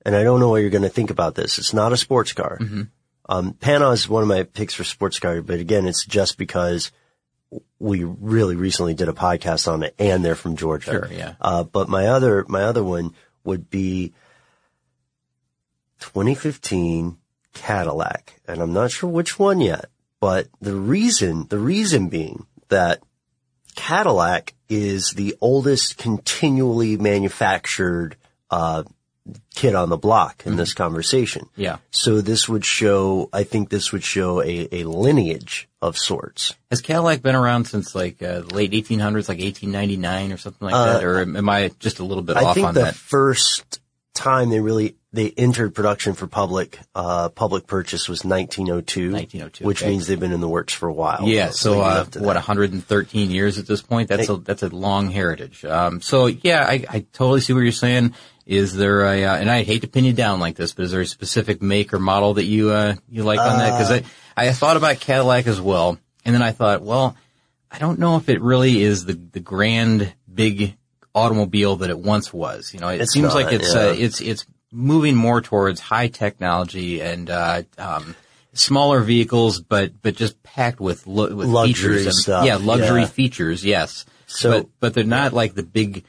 and 0.04 0.14
I 0.14 0.22
don't 0.22 0.38
know 0.40 0.48
what 0.50 0.60
you're 0.60 0.70
going 0.70 0.82
to 0.82 0.88
think 0.88 1.10
about 1.10 1.34
this. 1.34 1.58
It's 1.58 1.72
not 1.74 1.92
a 1.92 1.96
sports 1.96 2.32
car. 2.32 2.58
Mm-hmm. 2.60 2.82
Um, 3.28 3.54
Panoz 3.54 3.94
is 3.94 4.08
one 4.08 4.22
of 4.22 4.28
my 4.28 4.44
picks 4.44 4.74
for 4.74 4.84
sports 4.84 5.18
car, 5.18 5.42
but 5.42 5.58
again, 5.60 5.86
it's 5.86 6.06
just 6.06 6.38
because 6.38 6.92
we 7.78 8.04
really 8.04 8.56
recently 8.56 8.94
did 8.94 9.08
a 9.08 9.12
podcast 9.12 9.70
on 9.70 9.82
it, 9.82 9.94
and 9.98 10.24
they're 10.24 10.34
from 10.34 10.56
Georgia. 10.56 10.90
Sure, 10.92 11.08
yeah. 11.10 11.34
Uh, 11.40 11.64
but 11.64 11.88
my 11.88 12.06
other 12.06 12.44
my 12.48 12.62
other 12.62 12.84
one 12.84 13.14
would 13.44 13.68
be 13.70 14.12
2015 16.00 17.16
Cadillac, 17.54 18.40
and 18.46 18.60
I'm 18.62 18.72
not 18.72 18.90
sure 18.90 19.10
which 19.10 19.38
one 19.38 19.60
yet. 19.60 19.86
But 20.20 20.48
the 20.60 20.74
reason, 20.74 21.46
the 21.48 21.58
reason 21.58 22.08
being 22.08 22.46
that 22.68 23.00
Cadillac 23.76 24.54
is 24.68 25.12
the 25.16 25.36
oldest 25.40 25.96
continually 25.98 26.96
manufactured 26.96 28.16
uh, 28.50 28.82
kid 29.54 29.74
on 29.74 29.88
the 29.88 29.96
block 29.96 30.42
in 30.46 30.56
this 30.56 30.74
conversation. 30.74 31.48
Yeah. 31.54 31.76
So 31.90 32.20
this 32.20 32.48
would 32.48 32.64
show, 32.64 33.28
I 33.32 33.44
think 33.44 33.68
this 33.70 33.92
would 33.92 34.02
show 34.02 34.42
a, 34.42 34.68
a 34.72 34.84
lineage 34.84 35.68
of 35.80 35.96
sorts. 35.96 36.54
Has 36.70 36.80
Cadillac 36.80 37.22
been 37.22 37.36
around 37.36 37.66
since 37.66 37.94
like 37.94 38.22
uh, 38.22 38.42
late 38.50 38.72
1800s, 38.72 39.28
like 39.28 39.38
1899 39.38 40.32
or 40.32 40.36
something 40.38 40.66
like 40.68 40.74
that? 40.74 41.04
Or 41.04 41.20
am 41.20 41.48
I 41.48 41.70
just 41.78 42.00
a 42.00 42.04
little 42.04 42.22
bit 42.24 42.36
Uh, 42.36 42.40
I 42.40 42.44
off 42.46 42.54
think 42.54 42.66
on 42.68 42.74
the 42.74 42.80
that? 42.84 42.94
first 42.94 43.80
time 44.14 44.48
they 44.50 44.60
really 44.60 44.96
they 45.12 45.30
entered 45.30 45.74
production 45.74 46.12
for 46.14 46.26
public 46.26 46.78
uh 46.94 47.30
public 47.30 47.66
purchase 47.66 48.08
was 48.08 48.24
1902, 48.24 49.12
1902, 49.12 49.64
which 49.64 49.82
okay. 49.82 49.90
means 49.90 50.06
they've 50.06 50.20
been 50.20 50.32
in 50.32 50.40
the 50.40 50.48
works 50.48 50.74
for 50.74 50.88
a 50.88 50.92
while. 50.92 51.26
Yeah, 51.26 51.50
so 51.50 51.78
leading 51.78 51.84
uh, 51.84 51.96
what, 51.98 52.12
that. 52.12 52.34
113 52.34 53.30
years 53.30 53.58
at 53.58 53.66
this 53.66 53.80
point? 53.80 54.08
That's 54.08 54.28
a 54.28 54.36
that's 54.36 54.62
a 54.62 54.68
long 54.68 55.10
heritage. 55.10 55.64
Um, 55.64 56.00
so 56.00 56.26
yeah, 56.26 56.64
I, 56.64 56.84
I 56.88 57.06
totally 57.12 57.40
see 57.40 57.52
what 57.52 57.60
you're 57.60 57.72
saying. 57.72 58.14
Is 58.44 58.74
there 58.74 59.02
a 59.02 59.24
uh, 59.24 59.36
and 59.36 59.50
I 59.50 59.62
hate 59.62 59.82
to 59.82 59.88
pin 59.88 60.04
you 60.04 60.12
down 60.12 60.40
like 60.40 60.56
this, 60.56 60.72
but 60.72 60.84
is 60.84 60.92
there 60.92 61.02
a 61.02 61.06
specific 61.06 61.60
make 61.62 61.92
or 61.92 61.98
model 61.98 62.34
that 62.34 62.44
you 62.44 62.70
uh, 62.70 62.94
you 63.08 63.22
like 63.22 63.40
on 63.40 63.58
that? 63.58 63.78
Because 63.78 63.90
I 63.90 64.46
I 64.48 64.52
thought 64.52 64.76
about 64.76 65.00
Cadillac 65.00 65.46
as 65.46 65.60
well, 65.60 65.98
and 66.24 66.34
then 66.34 66.42
I 66.42 66.52
thought, 66.52 66.82
well, 66.82 67.16
I 67.70 67.78
don't 67.78 67.98
know 67.98 68.16
if 68.16 68.28
it 68.28 68.40
really 68.40 68.82
is 68.82 69.04
the 69.04 69.14
the 69.14 69.40
grand 69.40 70.14
big 70.32 70.76
automobile 71.14 71.76
that 71.76 71.90
it 71.90 71.98
once 71.98 72.32
was. 72.32 72.72
You 72.72 72.80
know, 72.80 72.88
it 72.88 73.08
seems 73.08 73.34
like 73.34 73.52
it's 73.52 73.74
yeah. 73.74 73.80
uh, 73.80 73.94
it's 73.96 74.20
it's 74.20 74.46
moving 74.72 75.14
more 75.16 75.40
towards 75.40 75.80
high 75.80 76.08
technology 76.08 77.00
and 77.00 77.30
uh, 77.30 77.62
um, 77.78 78.14
smaller 78.52 79.00
vehicles, 79.00 79.60
but 79.60 80.00
but 80.02 80.14
just 80.16 80.42
packed 80.42 80.80
with 80.80 81.06
lo- 81.06 81.34
with 81.34 81.48
Luxury 81.48 81.98
features. 81.98 82.06
and- 82.06 82.14
stuff, 82.14 82.46
Yeah, 82.46 82.56
luxury 82.56 83.02
yeah. 83.02 83.06
features. 83.06 83.64
Yes. 83.64 84.04
So- 84.26 84.50
but 84.50 84.68
but 84.80 84.94
they're 84.94 85.04
not 85.04 85.32
like 85.32 85.54
the 85.54 85.62
big. 85.62 86.04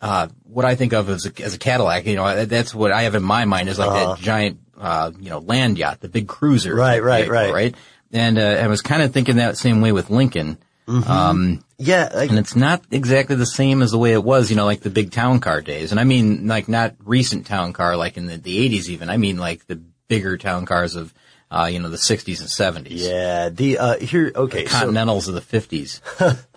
Uh, 0.00 0.26
what 0.42 0.64
I 0.64 0.74
think 0.74 0.92
of 0.94 1.08
as 1.08 1.26
a, 1.26 1.44
as 1.44 1.54
a 1.54 1.58
Cadillac, 1.58 2.06
you 2.06 2.16
know, 2.16 2.44
that's 2.44 2.74
what 2.74 2.90
I 2.90 3.02
have 3.02 3.14
in 3.14 3.22
my 3.22 3.44
mind 3.44 3.68
is 3.68 3.78
like 3.78 3.90
that 3.92 4.18
giant, 4.18 4.58
uh, 4.76 5.12
you 5.20 5.30
know, 5.30 5.38
land 5.38 5.78
yacht, 5.78 6.00
the 6.00 6.08
big 6.08 6.26
cruiser. 6.26 6.74
Right, 6.74 7.00
right, 7.00 7.18
vehicle, 7.18 7.32
right. 7.34 7.52
right. 7.54 7.74
And 8.12 8.36
uh, 8.36 8.42
I 8.42 8.66
was 8.66 8.82
kind 8.82 9.00
of 9.02 9.12
thinking 9.12 9.36
that 9.36 9.56
same 9.58 9.80
way 9.80 9.92
with 9.92 10.10
Lincoln. 10.10 10.58
Um, 10.88 11.64
yeah, 11.78 12.10
like, 12.14 12.30
and 12.30 12.38
it's 12.38 12.56
not 12.56 12.82
exactly 12.90 13.36
the 13.36 13.46
same 13.46 13.82
as 13.82 13.90
the 13.92 13.98
way 13.98 14.12
it 14.12 14.22
was, 14.24 14.50
you 14.50 14.56
know, 14.56 14.64
like 14.64 14.80
the 14.80 14.90
big 14.90 15.10
town 15.10 15.40
car 15.40 15.60
days. 15.60 15.90
And 15.90 16.00
I 16.00 16.04
mean, 16.04 16.46
like 16.48 16.68
not 16.68 16.94
recent 17.04 17.46
town 17.46 17.72
car, 17.72 17.96
like 17.96 18.16
in 18.16 18.26
the, 18.26 18.36
the 18.36 18.68
80s 18.68 18.88
even. 18.88 19.08
I 19.08 19.16
mean, 19.16 19.38
like 19.38 19.66
the 19.66 19.76
bigger 20.08 20.36
town 20.36 20.66
cars 20.66 20.94
of, 20.96 21.14
uh, 21.50 21.68
you 21.72 21.78
know, 21.78 21.88
the 21.88 21.96
60s 21.96 22.40
and 22.40 22.86
70s. 22.86 23.06
yeah. 23.06 23.48
The 23.48 23.78
uh 23.78 23.98
here, 23.98 24.32
okay, 24.34 24.64
The 24.64 24.70
so- 24.70 24.78
Continentals 24.80 25.28
of 25.28 25.34
the 25.34 25.40
50s. 25.40 26.00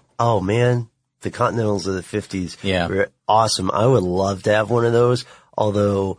oh 0.20 0.42
man, 0.42 0.90
the 1.22 1.32
Continentals 1.32 1.88
of 1.88 1.96
the 1.96 2.04
fifties, 2.04 2.58
Yeah. 2.62 2.88
were 2.88 3.10
awesome. 3.28 3.72
I 3.72 3.86
would 3.86 4.04
love 4.04 4.44
to 4.44 4.54
have 4.54 4.70
one 4.70 4.86
of 4.86 4.94
those, 4.94 5.26
although 5.58 6.18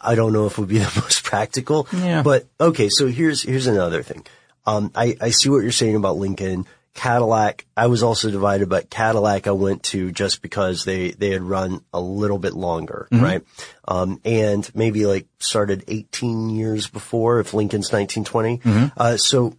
I 0.00 0.14
don't 0.14 0.32
know 0.32 0.46
if 0.46 0.52
it 0.52 0.58
would 0.58 0.68
be 0.68 0.78
the 0.80 1.00
most 1.00 1.22
practical. 1.24 1.86
Yeah. 1.92 2.22
But 2.22 2.46
okay, 2.60 2.88
so 2.90 3.06
here's 3.08 3.42
here's 3.42 3.66
another 3.66 4.02
thing. 4.02 4.26
Um, 4.66 4.90
I 4.94 5.16
I 5.20 5.30
see 5.30 5.48
what 5.48 5.62
you're 5.62 5.72
saying 5.72 5.96
about 5.96 6.16
Lincoln. 6.16 6.66
Cadillac, 6.94 7.66
I 7.76 7.86
was 7.86 8.02
also 8.02 8.30
divided, 8.30 8.68
but 8.68 8.90
Cadillac 8.90 9.46
I 9.46 9.52
went 9.52 9.84
to 9.84 10.10
just 10.10 10.42
because 10.42 10.84
they, 10.84 11.12
they 11.12 11.30
had 11.30 11.42
run 11.42 11.84
a 11.92 12.00
little 12.00 12.38
bit 12.38 12.52
longer, 12.52 13.06
right? 13.22 13.42
Um, 13.86 14.20
and 14.24 14.68
maybe 14.74 15.06
like 15.06 15.26
started 15.38 15.84
18 15.88 16.50
years 16.50 16.88
before 16.88 17.38
if 17.40 17.54
Lincoln's 17.54 17.92
1920. 17.92 18.60
Uh, 18.96 19.16
so 19.16 19.54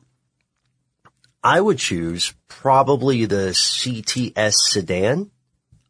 I 1.44 1.60
would 1.60 1.78
choose 1.80 2.34
probably 2.48 3.26
the 3.26 3.52
CTS 3.54 4.54
sedan. 4.54 5.32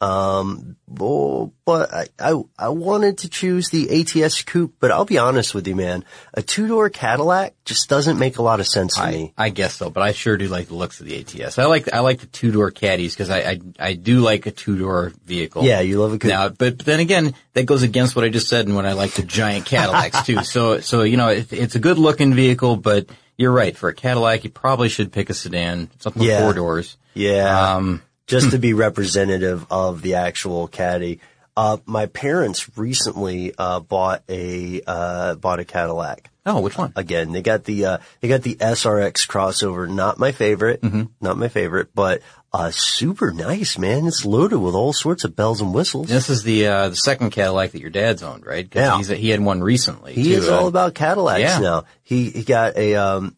Um, 0.01 0.77
oh, 0.99 1.53
but 1.63 1.93
I, 1.93 2.07
I, 2.19 2.41
I 2.57 2.69
wanted 2.69 3.19
to 3.19 3.29
choose 3.29 3.69
the 3.69 4.01
ATS 4.01 4.41
coupe, 4.41 4.73
but 4.79 4.89
I'll 4.89 5.05
be 5.05 5.19
honest 5.19 5.53
with 5.53 5.67
you, 5.67 5.75
man. 5.75 6.03
A 6.33 6.41
two-door 6.41 6.89
Cadillac 6.89 7.53
just 7.65 7.87
doesn't 7.87 8.17
make 8.17 8.39
a 8.39 8.41
lot 8.41 8.59
of 8.59 8.67
sense 8.67 8.95
to 8.95 9.03
I, 9.03 9.11
me. 9.11 9.33
I 9.37 9.49
guess 9.49 9.75
so, 9.75 9.91
but 9.91 10.01
I 10.01 10.11
sure 10.13 10.37
do 10.37 10.47
like 10.47 10.69
the 10.69 10.73
looks 10.73 10.99
of 10.99 11.05
the 11.05 11.19
ATS. 11.19 11.59
I 11.59 11.65
like 11.65 11.93
I 11.93 11.99
like 11.99 12.19
the 12.19 12.25
two 12.25 12.51
door 12.51 12.71
caddies 12.71 13.13
because 13.13 13.29
I, 13.29 13.39
I 13.41 13.59
I 13.79 13.93
do 13.93 14.21
like 14.21 14.47
a 14.47 14.51
two 14.51 14.75
door 14.77 15.13
vehicle. 15.23 15.63
Yeah, 15.63 15.81
you 15.81 15.99
love 16.01 16.13
a 16.13 16.17
coupe. 16.17 16.29
Now, 16.29 16.49
but, 16.49 16.77
but 16.77 16.85
then 16.85 16.99
again, 16.99 17.35
that 17.53 17.67
goes 17.67 17.83
against 17.83 18.15
what 18.15 18.25
I 18.25 18.29
just 18.29 18.49
said 18.49 18.65
and 18.65 18.75
what 18.75 18.87
I 18.87 18.93
like 18.93 19.11
the 19.13 19.23
giant 19.23 19.67
Cadillacs 19.67 20.25
too. 20.25 20.37
So 20.43 20.79
so 20.79 21.03
you 21.03 21.15
know 21.17 21.27
it, 21.29 21.53
it's 21.53 21.75
a 21.75 21.79
good 21.79 21.99
looking 21.99 22.33
vehicle, 22.33 22.75
but 22.75 23.05
you're 23.37 23.51
right 23.51 23.77
for 23.77 23.89
a 23.89 23.93
Cadillac 23.93 24.43
you 24.43 24.49
probably 24.49 24.89
should 24.89 25.11
pick 25.11 25.29
a 25.29 25.35
sedan, 25.35 25.91
something 25.99 26.23
Yeah. 26.23 26.37
with 26.37 26.45
four 26.45 26.53
doors. 26.53 26.97
Yeah. 27.13 27.75
Um, 27.75 28.01
just 28.31 28.51
to 28.51 28.57
be 28.57 28.73
representative 28.73 29.65
of 29.69 30.01
the 30.01 30.15
actual 30.15 30.67
caddy. 30.67 31.19
Uh, 31.55 31.77
my 31.85 32.05
parents 32.05 32.77
recently, 32.77 33.53
uh, 33.57 33.81
bought 33.81 34.23
a, 34.29 34.81
uh, 34.87 35.35
bought 35.35 35.59
a 35.59 35.65
Cadillac. 35.65 36.29
oh, 36.45 36.61
which 36.61 36.77
one? 36.77 36.93
Again, 36.95 37.33
they 37.33 37.41
got 37.41 37.65
the, 37.65 37.85
uh, 37.85 37.97
they 38.21 38.29
got 38.29 38.41
the 38.41 38.55
SRX 38.55 39.27
crossover. 39.27 39.87
Not 39.89 40.17
my 40.17 40.31
favorite. 40.31 40.81
Mm-hmm. 40.81 41.03
Not 41.19 41.37
my 41.37 41.49
favorite, 41.49 41.89
but, 41.93 42.21
uh, 42.53 42.71
super 42.71 43.31
nice, 43.31 43.77
man. 43.77 44.07
It's 44.07 44.25
loaded 44.25 44.57
with 44.59 44.75
all 44.75 44.93
sorts 44.93 45.23
of 45.23 45.35
bells 45.35 45.61
and 45.61 45.73
whistles. 45.73 46.07
This 46.07 46.29
is 46.29 46.43
the 46.43 46.67
uh, 46.67 46.89
the 46.89 46.97
second 46.97 47.29
Cadillac 47.29 47.71
that 47.71 47.79
your 47.79 47.89
dad's 47.89 48.23
owned, 48.23 48.45
right? 48.45 48.67
Yeah. 48.73 48.97
he's, 48.97 49.07
he 49.07 49.29
had 49.29 49.39
one 49.39 49.61
recently. 49.61 50.13
He 50.13 50.23
too, 50.23 50.31
is 50.31 50.49
all 50.49 50.67
about 50.67 50.93
Cadillacs 50.93 51.39
yeah. 51.39 51.59
now. 51.59 51.85
He 52.03 52.29
he 52.29 52.43
got 52.43 52.75
a 52.75 52.95
um 52.95 53.37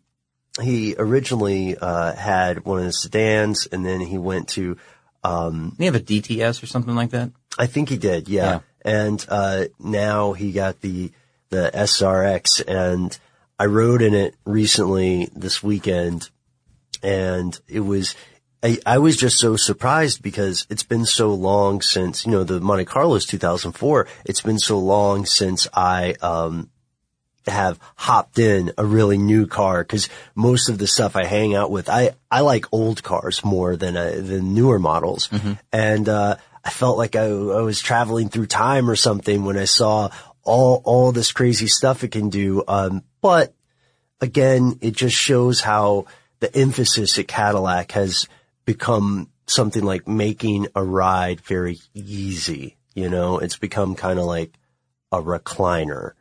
he 0.61 0.95
originally 0.97 1.77
uh 1.77 2.13
had 2.15 2.65
one 2.65 2.79
of 2.79 2.85
the 2.85 2.93
sedans 2.93 3.67
and 3.71 3.85
then 3.85 3.99
he 4.01 4.17
went 4.17 4.49
to 4.49 4.77
Didn't 5.23 5.79
he 5.79 5.85
have 5.85 5.95
a 5.95 5.99
DTS 5.99 6.61
or 6.61 6.67
something 6.67 6.95
like 6.95 7.11
that? 7.11 7.31
I 7.57 7.67
think 7.67 7.89
he 7.89 7.97
did, 7.97 8.29
yeah. 8.29 8.43
Yeah. 8.43 8.59
And 8.85 9.25
uh 9.29 9.65
now 9.79 10.33
he 10.33 10.51
got 10.51 10.81
the 10.81 11.11
the 11.49 11.71
SRX 11.73 12.63
and 12.67 13.17
I 13.59 13.65
rode 13.65 14.01
in 14.01 14.13
it 14.13 14.35
recently 14.45 15.29
this 15.35 15.63
weekend 15.63 16.29
and 17.01 17.59
it 17.67 17.81
was 17.81 18.15
I, 18.63 18.79
I 18.85 18.97
was 18.99 19.17
just 19.17 19.39
so 19.39 19.57
surprised 19.57 20.23
because 20.23 20.65
it's 20.69 20.83
been 20.83 21.05
so 21.05 21.33
long 21.33 21.81
since, 21.81 22.25
you 22.25 22.31
know, 22.31 22.45
the 22.45 22.61
Monte 22.61 22.85
Carlo's 22.85 23.25
2004. 23.25 24.07
It's 24.23 24.39
been 24.39 24.57
so 24.57 24.79
long 24.79 25.25
since 25.25 25.67
I, 25.73 26.15
um, 26.21 26.69
have 27.47 27.79
hopped 27.95 28.39
in 28.39 28.71
a 28.77 28.85
really 28.85 29.17
new 29.17 29.47
car 29.47 29.83
because 29.83 30.09
most 30.35 30.69
of 30.69 30.77
the 30.77 30.87
stuff 30.87 31.15
I 31.15 31.25
hang 31.25 31.55
out 31.55 31.71
with, 31.71 31.89
I, 31.89 32.11
I 32.31 32.41
like 32.41 32.71
old 32.71 33.03
cars 33.03 33.43
more 33.43 33.75
than, 33.75 33.97
uh, 33.97 34.13
than 34.15 34.53
newer 34.53 34.79
models. 34.79 35.29
And, 35.71 36.07
uh, 36.07 36.37
I 36.63 36.69
felt 36.69 36.97
like 36.97 37.15
I, 37.15 37.25
I 37.25 37.61
was 37.61 37.81
traveling 37.81 38.29
through 38.29 38.45
time 38.45 38.89
or 38.89 38.95
something 38.95 39.43
when 39.43 39.57
I 39.57 39.65
saw 39.65 40.09
all, 40.43 40.81
all 40.85 41.11
this 41.11 41.33
crazy 41.33 41.67
stuff 41.67 42.03
it 42.03 42.11
can 42.11 42.29
do. 42.29 42.63
Um, 42.67 43.03
but 43.21 43.53
again, 44.21 44.79
it 44.81 44.91
just 44.95 45.15
shows 45.15 45.59
how 45.59 46.05
the 46.39 46.55
emphasis 46.55 47.19
at 47.19 47.27
Cadillac 47.27 47.91
has 47.91 48.27
become 48.65 49.29
something 49.45 49.83
like 49.83 50.07
making 50.07 50.67
a 50.75 50.83
ride 50.83 51.41
very 51.41 51.79
easy. 51.93 52.77
You 52.95 53.09
know, 53.09 53.39
it's 53.39 53.57
become 53.57 53.95
kind 53.95 54.19
of 54.19 54.25
like 54.25 54.53
a 55.11 55.21
recliner 55.21 56.13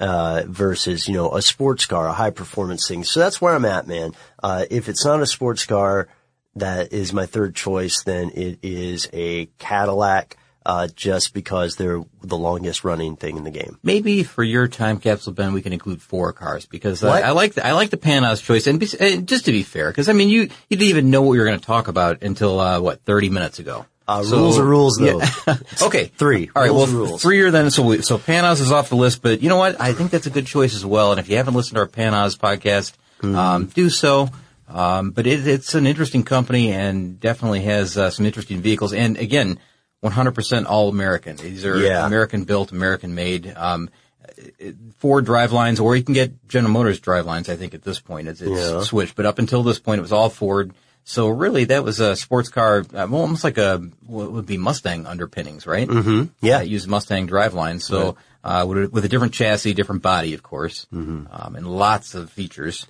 uh, 0.00 0.42
versus 0.46 1.08
you 1.08 1.14
know 1.14 1.34
a 1.34 1.42
sports 1.42 1.86
car, 1.86 2.06
a 2.06 2.12
high 2.12 2.30
performance 2.30 2.88
thing. 2.88 3.04
So 3.04 3.20
that's 3.20 3.40
where 3.40 3.54
I'm 3.54 3.64
at, 3.64 3.86
man. 3.86 4.12
Uh, 4.42 4.64
if 4.70 4.88
it's 4.88 5.04
not 5.04 5.20
a 5.20 5.26
sports 5.26 5.66
car 5.66 6.08
that 6.56 6.92
is 6.92 7.12
my 7.12 7.26
third 7.26 7.54
choice, 7.54 8.02
then 8.02 8.30
it 8.30 8.58
is 8.62 9.08
a 9.12 9.46
Cadillac. 9.58 10.36
Uh, 10.66 10.88
just 10.96 11.34
because 11.34 11.76
they're 11.76 12.02
the 12.22 12.38
longest 12.38 12.84
running 12.84 13.16
thing 13.16 13.36
in 13.36 13.44
the 13.44 13.50
game. 13.50 13.78
Maybe 13.82 14.22
for 14.22 14.42
your 14.42 14.66
time 14.66 14.96
capsule, 14.98 15.34
Ben, 15.34 15.52
we 15.52 15.60
can 15.60 15.74
include 15.74 16.00
four 16.00 16.32
cars 16.32 16.64
because 16.64 17.04
uh, 17.04 17.10
I 17.10 17.32
like 17.32 17.52
the, 17.52 17.66
I 17.66 17.72
like 17.72 17.90
the 17.90 17.98
Panoz 17.98 18.42
choice, 18.42 18.66
and, 18.66 18.80
be, 18.80 18.88
and 18.98 19.28
just 19.28 19.44
to 19.44 19.52
be 19.52 19.62
fair, 19.62 19.90
because 19.90 20.08
I 20.08 20.14
mean 20.14 20.30
you 20.30 20.40
you 20.70 20.78
didn't 20.78 20.88
even 20.88 21.10
know 21.10 21.20
what 21.20 21.32
we 21.32 21.38
were 21.38 21.44
going 21.44 21.60
to 21.60 21.66
talk 21.66 21.88
about 21.88 22.22
until 22.22 22.58
uh, 22.60 22.80
what 22.80 23.02
thirty 23.02 23.28
minutes 23.28 23.58
ago. 23.58 23.84
Uh, 24.06 24.22
So- 24.22 24.36
rules 24.38 24.58
are 24.58 24.64
rules, 24.64 24.96
though. 24.98 25.20
Okay, 25.82 26.06
Three. 26.16 26.50
All 26.54 26.62
right, 26.62 26.70
Rules 26.70 26.92
well, 26.92 27.04
rules. 27.06 27.22
three 27.22 27.40
are 27.40 27.50
then. 27.50 27.70
So 27.70 27.82
we, 27.84 28.02
so 28.02 28.18
Panoz 28.18 28.60
is 28.60 28.70
off 28.70 28.88
the 28.90 28.96
list, 28.96 29.22
but 29.22 29.42
you 29.42 29.48
know 29.48 29.56
what? 29.56 29.80
I 29.80 29.92
think 29.94 30.10
that's 30.10 30.26
a 30.26 30.30
good 30.30 30.46
choice 30.46 30.74
as 30.74 30.84
well. 30.84 31.10
And 31.10 31.18
if 31.20 31.28
you 31.30 31.36
haven't 31.36 31.54
listened 31.54 31.76
to 31.76 31.80
our 31.80 31.88
Panoz 31.88 32.36
podcast, 32.38 32.92
Mm-hmm. 33.22 33.36
um, 33.36 33.66
do 33.66 33.88
so. 33.88 34.28
Um, 34.68 35.10
but 35.12 35.26
it, 35.26 35.46
it's 35.46 35.74
an 35.74 35.86
interesting 35.86 36.24
company 36.24 36.72
and 36.72 37.18
definitely 37.18 37.62
has 37.62 37.96
uh, 37.96 38.10
some 38.10 38.26
interesting 38.26 38.60
vehicles. 38.60 38.92
And 38.92 39.16
again, 39.16 39.58
100% 40.02 40.66
all 40.66 40.88
American. 40.90 41.36
These 41.36 41.64
are 41.64 41.78
Yeah. 41.78 42.04
American 42.06 42.44
built, 42.44 42.72
American 42.72 43.14
made. 43.14 43.50
Um, 43.56 43.88
Ford 44.98 45.24
drive 45.24 45.52
lines, 45.52 45.80
or 45.80 45.96
you 45.96 46.02
can 46.02 46.12
get 46.14 46.48
General 46.48 46.72
Motors 46.72 47.00
drive 47.00 47.24
lines. 47.24 47.48
I 47.48 47.56
think 47.56 47.72
at 47.72 47.82
this 47.82 48.00
point 48.00 48.28
it's, 48.28 48.40
it's 48.40 48.50
Yeah. 48.50 48.82
switched, 48.82 49.14
but 49.16 49.26
up 49.26 49.38
until 49.38 49.62
this 49.62 49.78
point 49.78 50.00
it 50.00 50.02
was 50.02 50.12
all 50.12 50.28
Ford. 50.28 50.72
So 51.04 51.28
really, 51.28 51.64
that 51.66 51.84
was 51.84 52.00
a 52.00 52.16
sports 52.16 52.48
car, 52.48 52.84
uh, 52.94 53.00
almost 53.12 53.44
like 53.44 53.58
a 53.58 53.78
what 54.06 54.32
would 54.32 54.46
be 54.46 54.56
Mustang 54.56 55.06
underpinnings, 55.06 55.66
right? 55.66 55.86
Mm-hmm. 55.86 56.24
Yeah. 56.40 56.58
Uh, 56.58 56.62
used 56.62 56.88
Mustang 56.88 57.26
drive 57.26 57.52
lines. 57.54 57.84
So 57.86 58.16
uh, 58.42 58.64
with, 58.66 58.84
a, 58.84 58.88
with 58.88 59.04
a 59.04 59.08
different 59.08 59.34
chassis, 59.34 59.74
different 59.74 60.02
body, 60.02 60.32
of 60.34 60.42
course, 60.42 60.86
Mm-hmm. 60.94 61.26
um, 61.30 61.56
and 61.56 61.66
lots 61.66 62.14
of 62.14 62.30
features, 62.30 62.86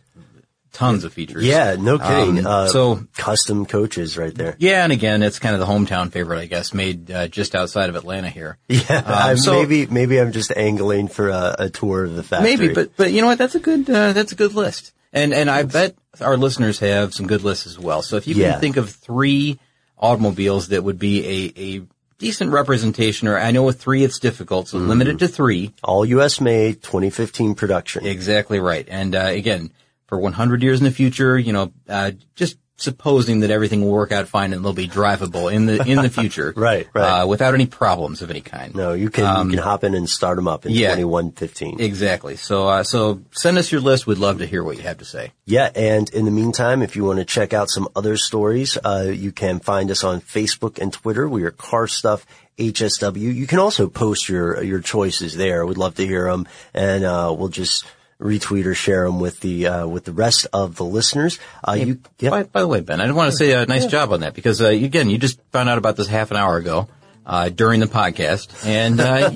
tons 0.73 1.03
of 1.05 1.13
features. 1.13 1.45
Yeah, 1.45 1.77
no 1.79 1.99
kidding. 1.99 2.39
Um, 2.39 2.47
uh, 2.47 2.67
so 2.69 3.05
custom 3.17 3.67
coaches 3.67 4.17
right 4.19 4.35
there. 4.35 4.55
yeah, 4.59 4.85
and 4.85 4.93
again, 4.93 5.23
it's 5.25 5.39
kind 5.41 5.55
of 5.55 5.61
the 5.61 5.67
hometown 5.67 6.11
favorite, 6.13 6.39
I 6.39 6.47
guess, 6.47 6.73
made 6.75 7.11
uh, 7.11 7.27
just 7.29 7.55
outside 7.57 7.89
of 7.91 7.97
Atlanta 7.97 8.29
here. 8.31 8.59
Yeah, 8.69 8.99
Um, 9.31 9.37
so- 9.39 9.55
maybe 9.61 9.87
maybe 9.87 10.21
I'm 10.21 10.31
just 10.33 10.53
angling 10.57 11.09
for 11.09 11.29
a, 11.31 11.55
a 11.59 11.69
tour 11.71 12.05
of 12.05 12.15
the 12.15 12.23
factory. 12.23 12.57
Maybe, 12.57 12.75
but 12.75 12.97
but 12.97 13.13
you 13.13 13.21
know 13.23 13.27
what? 13.29 13.39
That's 13.39 13.55
a 13.57 13.61
good 13.61 13.89
uh, 13.91 14.13
that's 14.13 14.33
a 14.33 14.37
good 14.37 14.55
list, 14.55 14.93
and 15.15 15.33
and 15.33 15.49
I 15.51 15.63
bet 15.63 15.95
our 16.21 16.37
listeners 16.37 16.79
have 16.81 17.15
some 17.15 17.27
good 17.27 17.43
lists 17.43 17.67
as 17.67 17.79
well. 17.79 18.03
So 18.03 18.17
if 18.17 18.27
you 18.27 18.35
Yeah. 18.35 18.53
can 18.53 18.61
think 18.61 18.77
of 18.77 18.91
three 18.91 19.59
automobiles 19.97 20.69
that 20.69 20.85
would 20.85 20.99
be 20.99 21.25
a 21.57 21.61
a 21.61 21.83
decent 22.19 22.53
representation, 22.53 23.29
or 23.29 23.39
I 23.39 23.51
know 23.51 23.63
with 23.65 23.81
three 23.81 24.05
it's 24.05 24.19
difficult, 24.19 24.69
so 24.69 24.79
limit 24.79 25.09
it 25.09 25.19
to 25.21 25.29
three. 25.29 25.73
all 25.83 26.05
U.S. 26.05 26.41
made, 26.41 26.83
2015 26.83 27.55
production. 27.55 28.07
Exactly 28.07 28.61
right. 28.61 28.87
And 28.91 29.15
uh, 29.15 29.21
again, 29.27 29.71
for 30.07 30.19
100 30.19 30.63
years 30.63 30.79
in 30.81 30.85
the 30.85 30.91
future, 30.91 31.39
you 31.39 31.53
know, 31.53 31.73
uh, 31.89 32.13
just 32.35 32.57
supposing 32.77 33.41
that 33.41 33.51
everything 33.51 33.83
will 33.83 33.93
work 33.93 34.11
out 34.13 34.27
fine 34.27 34.53
and 34.53 34.65
they'll 34.65 34.73
be 34.73 34.89
drivable 34.89 35.53
in 35.53 35.67
the 35.67 35.83
in 35.87 36.03
the 36.03 36.11
future, 36.21 36.53
Right, 36.57 36.89
right. 36.93 37.23
uh, 37.23 37.27
without 37.27 37.55
any 37.55 37.67
problems 37.67 38.21
of 38.21 38.31
any 38.31 38.41
kind. 38.41 38.75
No, 38.75 38.93
you 38.95 39.11
can 39.11 39.47
you 39.47 39.57
can 39.57 39.63
hop 39.65 39.85
in 39.85 39.95
and 39.95 40.09
start 40.09 40.37
them 40.37 40.49
up 40.49 40.67
in 40.67 40.73
Um, 40.73 40.77
yeah. 40.79 40.95
2115. 40.97 41.81
Exactly. 41.81 42.37
So 42.37 42.67
uh, 42.69 42.83
so 42.83 43.23
send 43.31 43.59
us 43.59 43.71
your 43.71 43.81
list. 43.81 44.07
We'd 44.07 44.19
love 44.19 44.39
to 44.39 44.47
hear 44.47 44.65
what 44.65 44.77
you 44.77 44.83
have 44.83 44.99
to 44.99 45.05
say. 45.05 45.33
Yeah, 45.47 45.71
and 45.75 46.09
in 46.11 46.25
the 46.25 46.31
meantime, 46.31 46.83
if 46.83 46.97
you 46.97 47.05
want 47.05 47.21
to 47.21 47.25
check 47.25 47.53
out 47.53 47.71
some 47.71 47.89
other 47.95 48.17
stories, 48.17 48.77
uh, 48.85 49.11
you 49.15 49.31
can 49.31 49.61
find 49.61 49.91
us 49.91 50.03
on 50.03 50.21
Facebook 50.21 50.79
and 50.81 50.93
Twitter. 50.93 51.29
We 51.29 51.45
are 51.45 51.51
Car 51.53 51.87
Stuff 51.87 52.27
HSW. 52.59 53.17
You 53.35 53.47
can 53.47 53.59
also 53.59 53.89
post 53.89 54.29
your 54.29 54.63
your 54.63 54.81
choices 54.81 55.37
there. 55.37 55.65
We'd 55.67 55.77
love 55.79 55.95
to 55.97 56.07
hear 56.07 56.25
them, 56.31 56.47
and 56.73 57.05
uh, 57.05 57.35
we'll 57.37 57.49
just 57.49 57.85
retweet 58.21 58.65
or 58.67 58.75
share 58.75 59.05
them 59.05 59.21
with 59.21 59.41
the 59.41 59.67
uh, 59.67 59.87
with 59.87 60.05
the 60.05 60.13
rest 60.13 60.47
of 60.53 60.77
the 60.77 60.85
listeners. 60.85 61.39
Uh, 61.67 61.73
you, 61.73 62.01
yeah. 62.19 62.31
By, 62.31 62.43
by 62.45 62.61
the 62.61 62.69
way, 62.69 62.81
Ben, 62.81 63.01
I 63.01 63.11
want 63.13 63.31
to 63.31 63.37
say 63.37 63.53
a 63.53 63.67
nice 63.67 63.87
job 63.87 64.13
on 64.13 64.21
that 64.21 64.35
because 64.35 64.61
uh, 64.63 64.67
again, 64.69 65.11
you 65.11 65.19
just 65.19 65.41
found 65.53 65.69
out 65.69 65.79
about 65.79 65.97
this 65.97 66.07
half 66.09 66.31
an 66.31 66.37
hour 66.37 66.57
ago 66.57 66.89
uh, 67.27 67.49
during 67.49 67.81
the 67.81 67.87
podcast, 67.87 68.67
and 68.67 69.01
uh, 69.01 69.31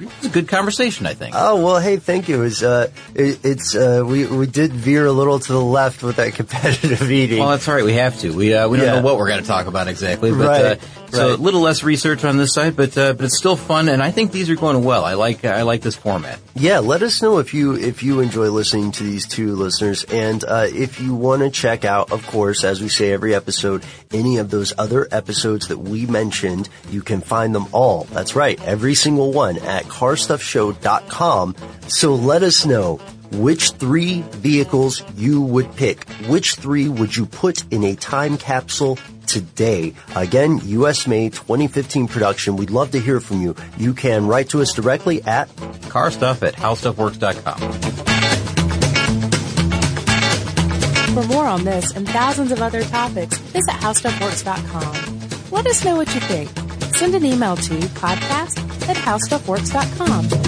it's 0.00 0.26
a 0.26 0.28
good 0.30 0.46
conversation, 0.48 1.04
I 1.06 1.14
think. 1.14 1.34
Oh 1.36 1.64
well, 1.64 1.80
hey, 1.80 1.96
thank 1.96 2.28
you. 2.28 2.42
It's 2.44 2.62
uh, 2.62 2.90
it, 3.14 3.44
it's 3.44 3.74
uh, 3.74 4.04
we 4.06 4.24
we 4.26 4.46
did 4.46 4.72
veer 4.72 5.06
a 5.06 5.12
little 5.12 5.38
to 5.38 5.52
the 5.52 5.60
left 5.60 6.02
with 6.02 6.16
that 6.16 6.34
competitive 6.34 7.10
eating. 7.10 7.40
Well, 7.40 7.50
that's 7.50 7.66
all 7.68 7.74
right. 7.74 7.84
We 7.84 7.94
have 7.94 8.18
to. 8.20 8.30
We 8.34 8.54
uh, 8.54 8.68
we 8.68 8.76
don't 8.78 8.86
Yeah. 8.86 8.94
know 8.96 9.02
what 9.02 9.18
we're 9.18 9.28
going 9.28 9.40
to 9.42 9.46
talk 9.48 9.66
about 9.66 9.88
exactly, 9.88 10.30
but 10.30 10.38
Right, 10.46 10.64
uh, 10.64 10.76
so 11.10 11.34
a 11.34 11.36
little 11.36 11.60
less 11.60 11.82
research 11.82 12.24
on 12.24 12.36
this 12.36 12.54
side, 12.54 12.76
but 12.76 12.96
uh, 12.96 13.12
but 13.14 13.26
it's 13.26 13.38
still 13.38 13.56
fun, 13.56 13.88
and 13.88 14.02
I 14.02 14.10
think 14.10 14.32
these 14.32 14.50
are 14.50 14.56
going 14.56 14.84
well. 14.84 15.04
I 15.04 15.14
like 15.14 15.44
I 15.44 15.62
like 15.62 15.82
this 15.82 15.96
format. 15.96 16.38
Yeah, 16.54 16.80
let 16.80 17.02
us 17.02 17.22
know 17.22 17.38
if 17.38 17.54
you 17.54 17.76
if 17.76 18.02
you 18.02 18.20
enjoy 18.20 18.50
listening 18.50 18.92
to 18.92 19.04
these 19.04 19.26
two 19.26 19.54
listeners, 19.54 20.04
and 20.04 20.44
uh, 20.44 20.66
if 20.68 21.00
you 21.00 21.14
want 21.14 21.42
to 21.42 21.50
check 21.50 21.84
out, 21.84 22.12
of 22.12 22.26
course, 22.26 22.64
as 22.64 22.80
we 22.80 22.88
say 22.88 23.12
every 23.12 23.34
episode, 23.34 23.84
any 24.12 24.38
of 24.38 24.50
those 24.50 24.72
other 24.78 25.08
episodes 25.10 25.68
that 25.68 25.78
we 25.78 26.06
mentioned, 26.06 26.68
you 26.90 27.02
can 27.02 27.20
find 27.20 27.54
them 27.54 27.66
all. 27.72 28.04
That's 28.04 28.34
right, 28.34 28.62
every 28.64 28.94
single 28.94 29.32
one 29.32 29.58
at 29.58 29.84
CarStuffShow.com. 29.84 31.56
So 31.88 32.14
let 32.14 32.42
us 32.42 32.66
know 32.66 33.00
which 33.32 33.70
three 33.72 34.22
vehicles 34.22 35.02
you 35.16 35.42
would 35.42 35.74
pick. 35.76 36.08
Which 36.28 36.54
three 36.54 36.88
would 36.88 37.16
you 37.16 37.26
put 37.26 37.64
in 37.72 37.84
a 37.84 37.94
time 37.94 38.38
capsule 38.38 38.98
today. 39.28 39.94
Again, 40.16 40.60
US 40.64 41.06
made 41.06 41.34
2015 41.34 42.08
production. 42.08 42.56
We'd 42.56 42.70
love 42.70 42.90
to 42.92 42.98
hear 42.98 43.20
from 43.20 43.42
you. 43.42 43.54
You 43.76 43.94
can 43.94 44.26
write 44.26 44.48
to 44.50 44.62
us 44.62 44.72
directly 44.72 45.22
at 45.22 45.48
Car 45.88 46.10
stuff 46.10 46.42
at 46.42 46.54
howstuffworks.com. 46.54 47.72
For 51.14 51.26
more 51.26 51.46
on 51.46 51.64
this 51.64 51.94
and 51.96 52.08
thousands 52.08 52.52
of 52.52 52.62
other 52.62 52.82
topics, 52.82 53.38
visit 53.38 53.70
howstuffworks.com. 53.70 55.50
Let 55.50 55.66
us 55.66 55.84
know 55.84 55.96
what 55.96 56.14
you 56.14 56.20
think. 56.20 56.48
Send 56.94 57.14
an 57.14 57.24
email 57.24 57.56
to 57.56 57.74
podcast 57.74 58.58
at 58.88 58.96
howstuffworks.com. 58.96 60.47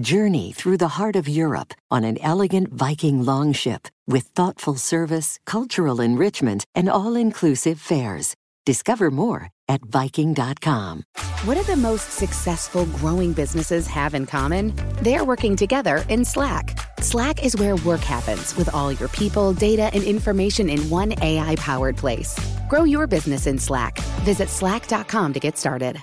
Journey 0.00 0.52
through 0.52 0.76
the 0.76 0.96
heart 0.98 1.16
of 1.16 1.26
Europe 1.26 1.72
on 1.90 2.04
an 2.04 2.18
elegant 2.22 2.70
Viking 2.72 3.24
longship 3.24 3.88
with 4.06 4.24
thoughtful 4.34 4.76
service, 4.76 5.38
cultural 5.46 6.02
enrichment, 6.02 6.66
and 6.74 6.88
all 6.88 7.16
inclusive 7.16 7.80
fares. 7.80 8.34
Discover 8.66 9.10
more 9.10 9.48
at 9.68 9.80
Viking.com. 9.82 11.02
What 11.44 11.54
do 11.54 11.62
the 11.62 11.76
most 11.76 12.10
successful 12.10 12.84
growing 12.96 13.32
businesses 13.32 13.86
have 13.86 14.14
in 14.14 14.26
common? 14.26 14.74
They're 15.02 15.24
working 15.24 15.56
together 15.56 16.04
in 16.08 16.24
Slack. 16.24 16.78
Slack 17.00 17.44
is 17.44 17.56
where 17.56 17.76
work 17.76 18.00
happens 18.02 18.54
with 18.56 18.72
all 18.74 18.92
your 18.92 19.08
people, 19.08 19.52
data, 19.54 19.90
and 19.94 20.04
information 20.04 20.68
in 20.68 20.90
one 20.90 21.14
AI 21.22 21.56
powered 21.56 21.96
place. 21.96 22.38
Grow 22.68 22.84
your 22.84 23.06
business 23.06 23.46
in 23.46 23.58
Slack. 23.58 23.96
Visit 24.24 24.48
slack.com 24.48 25.32
to 25.32 25.40
get 25.40 25.56
started. 25.56 26.02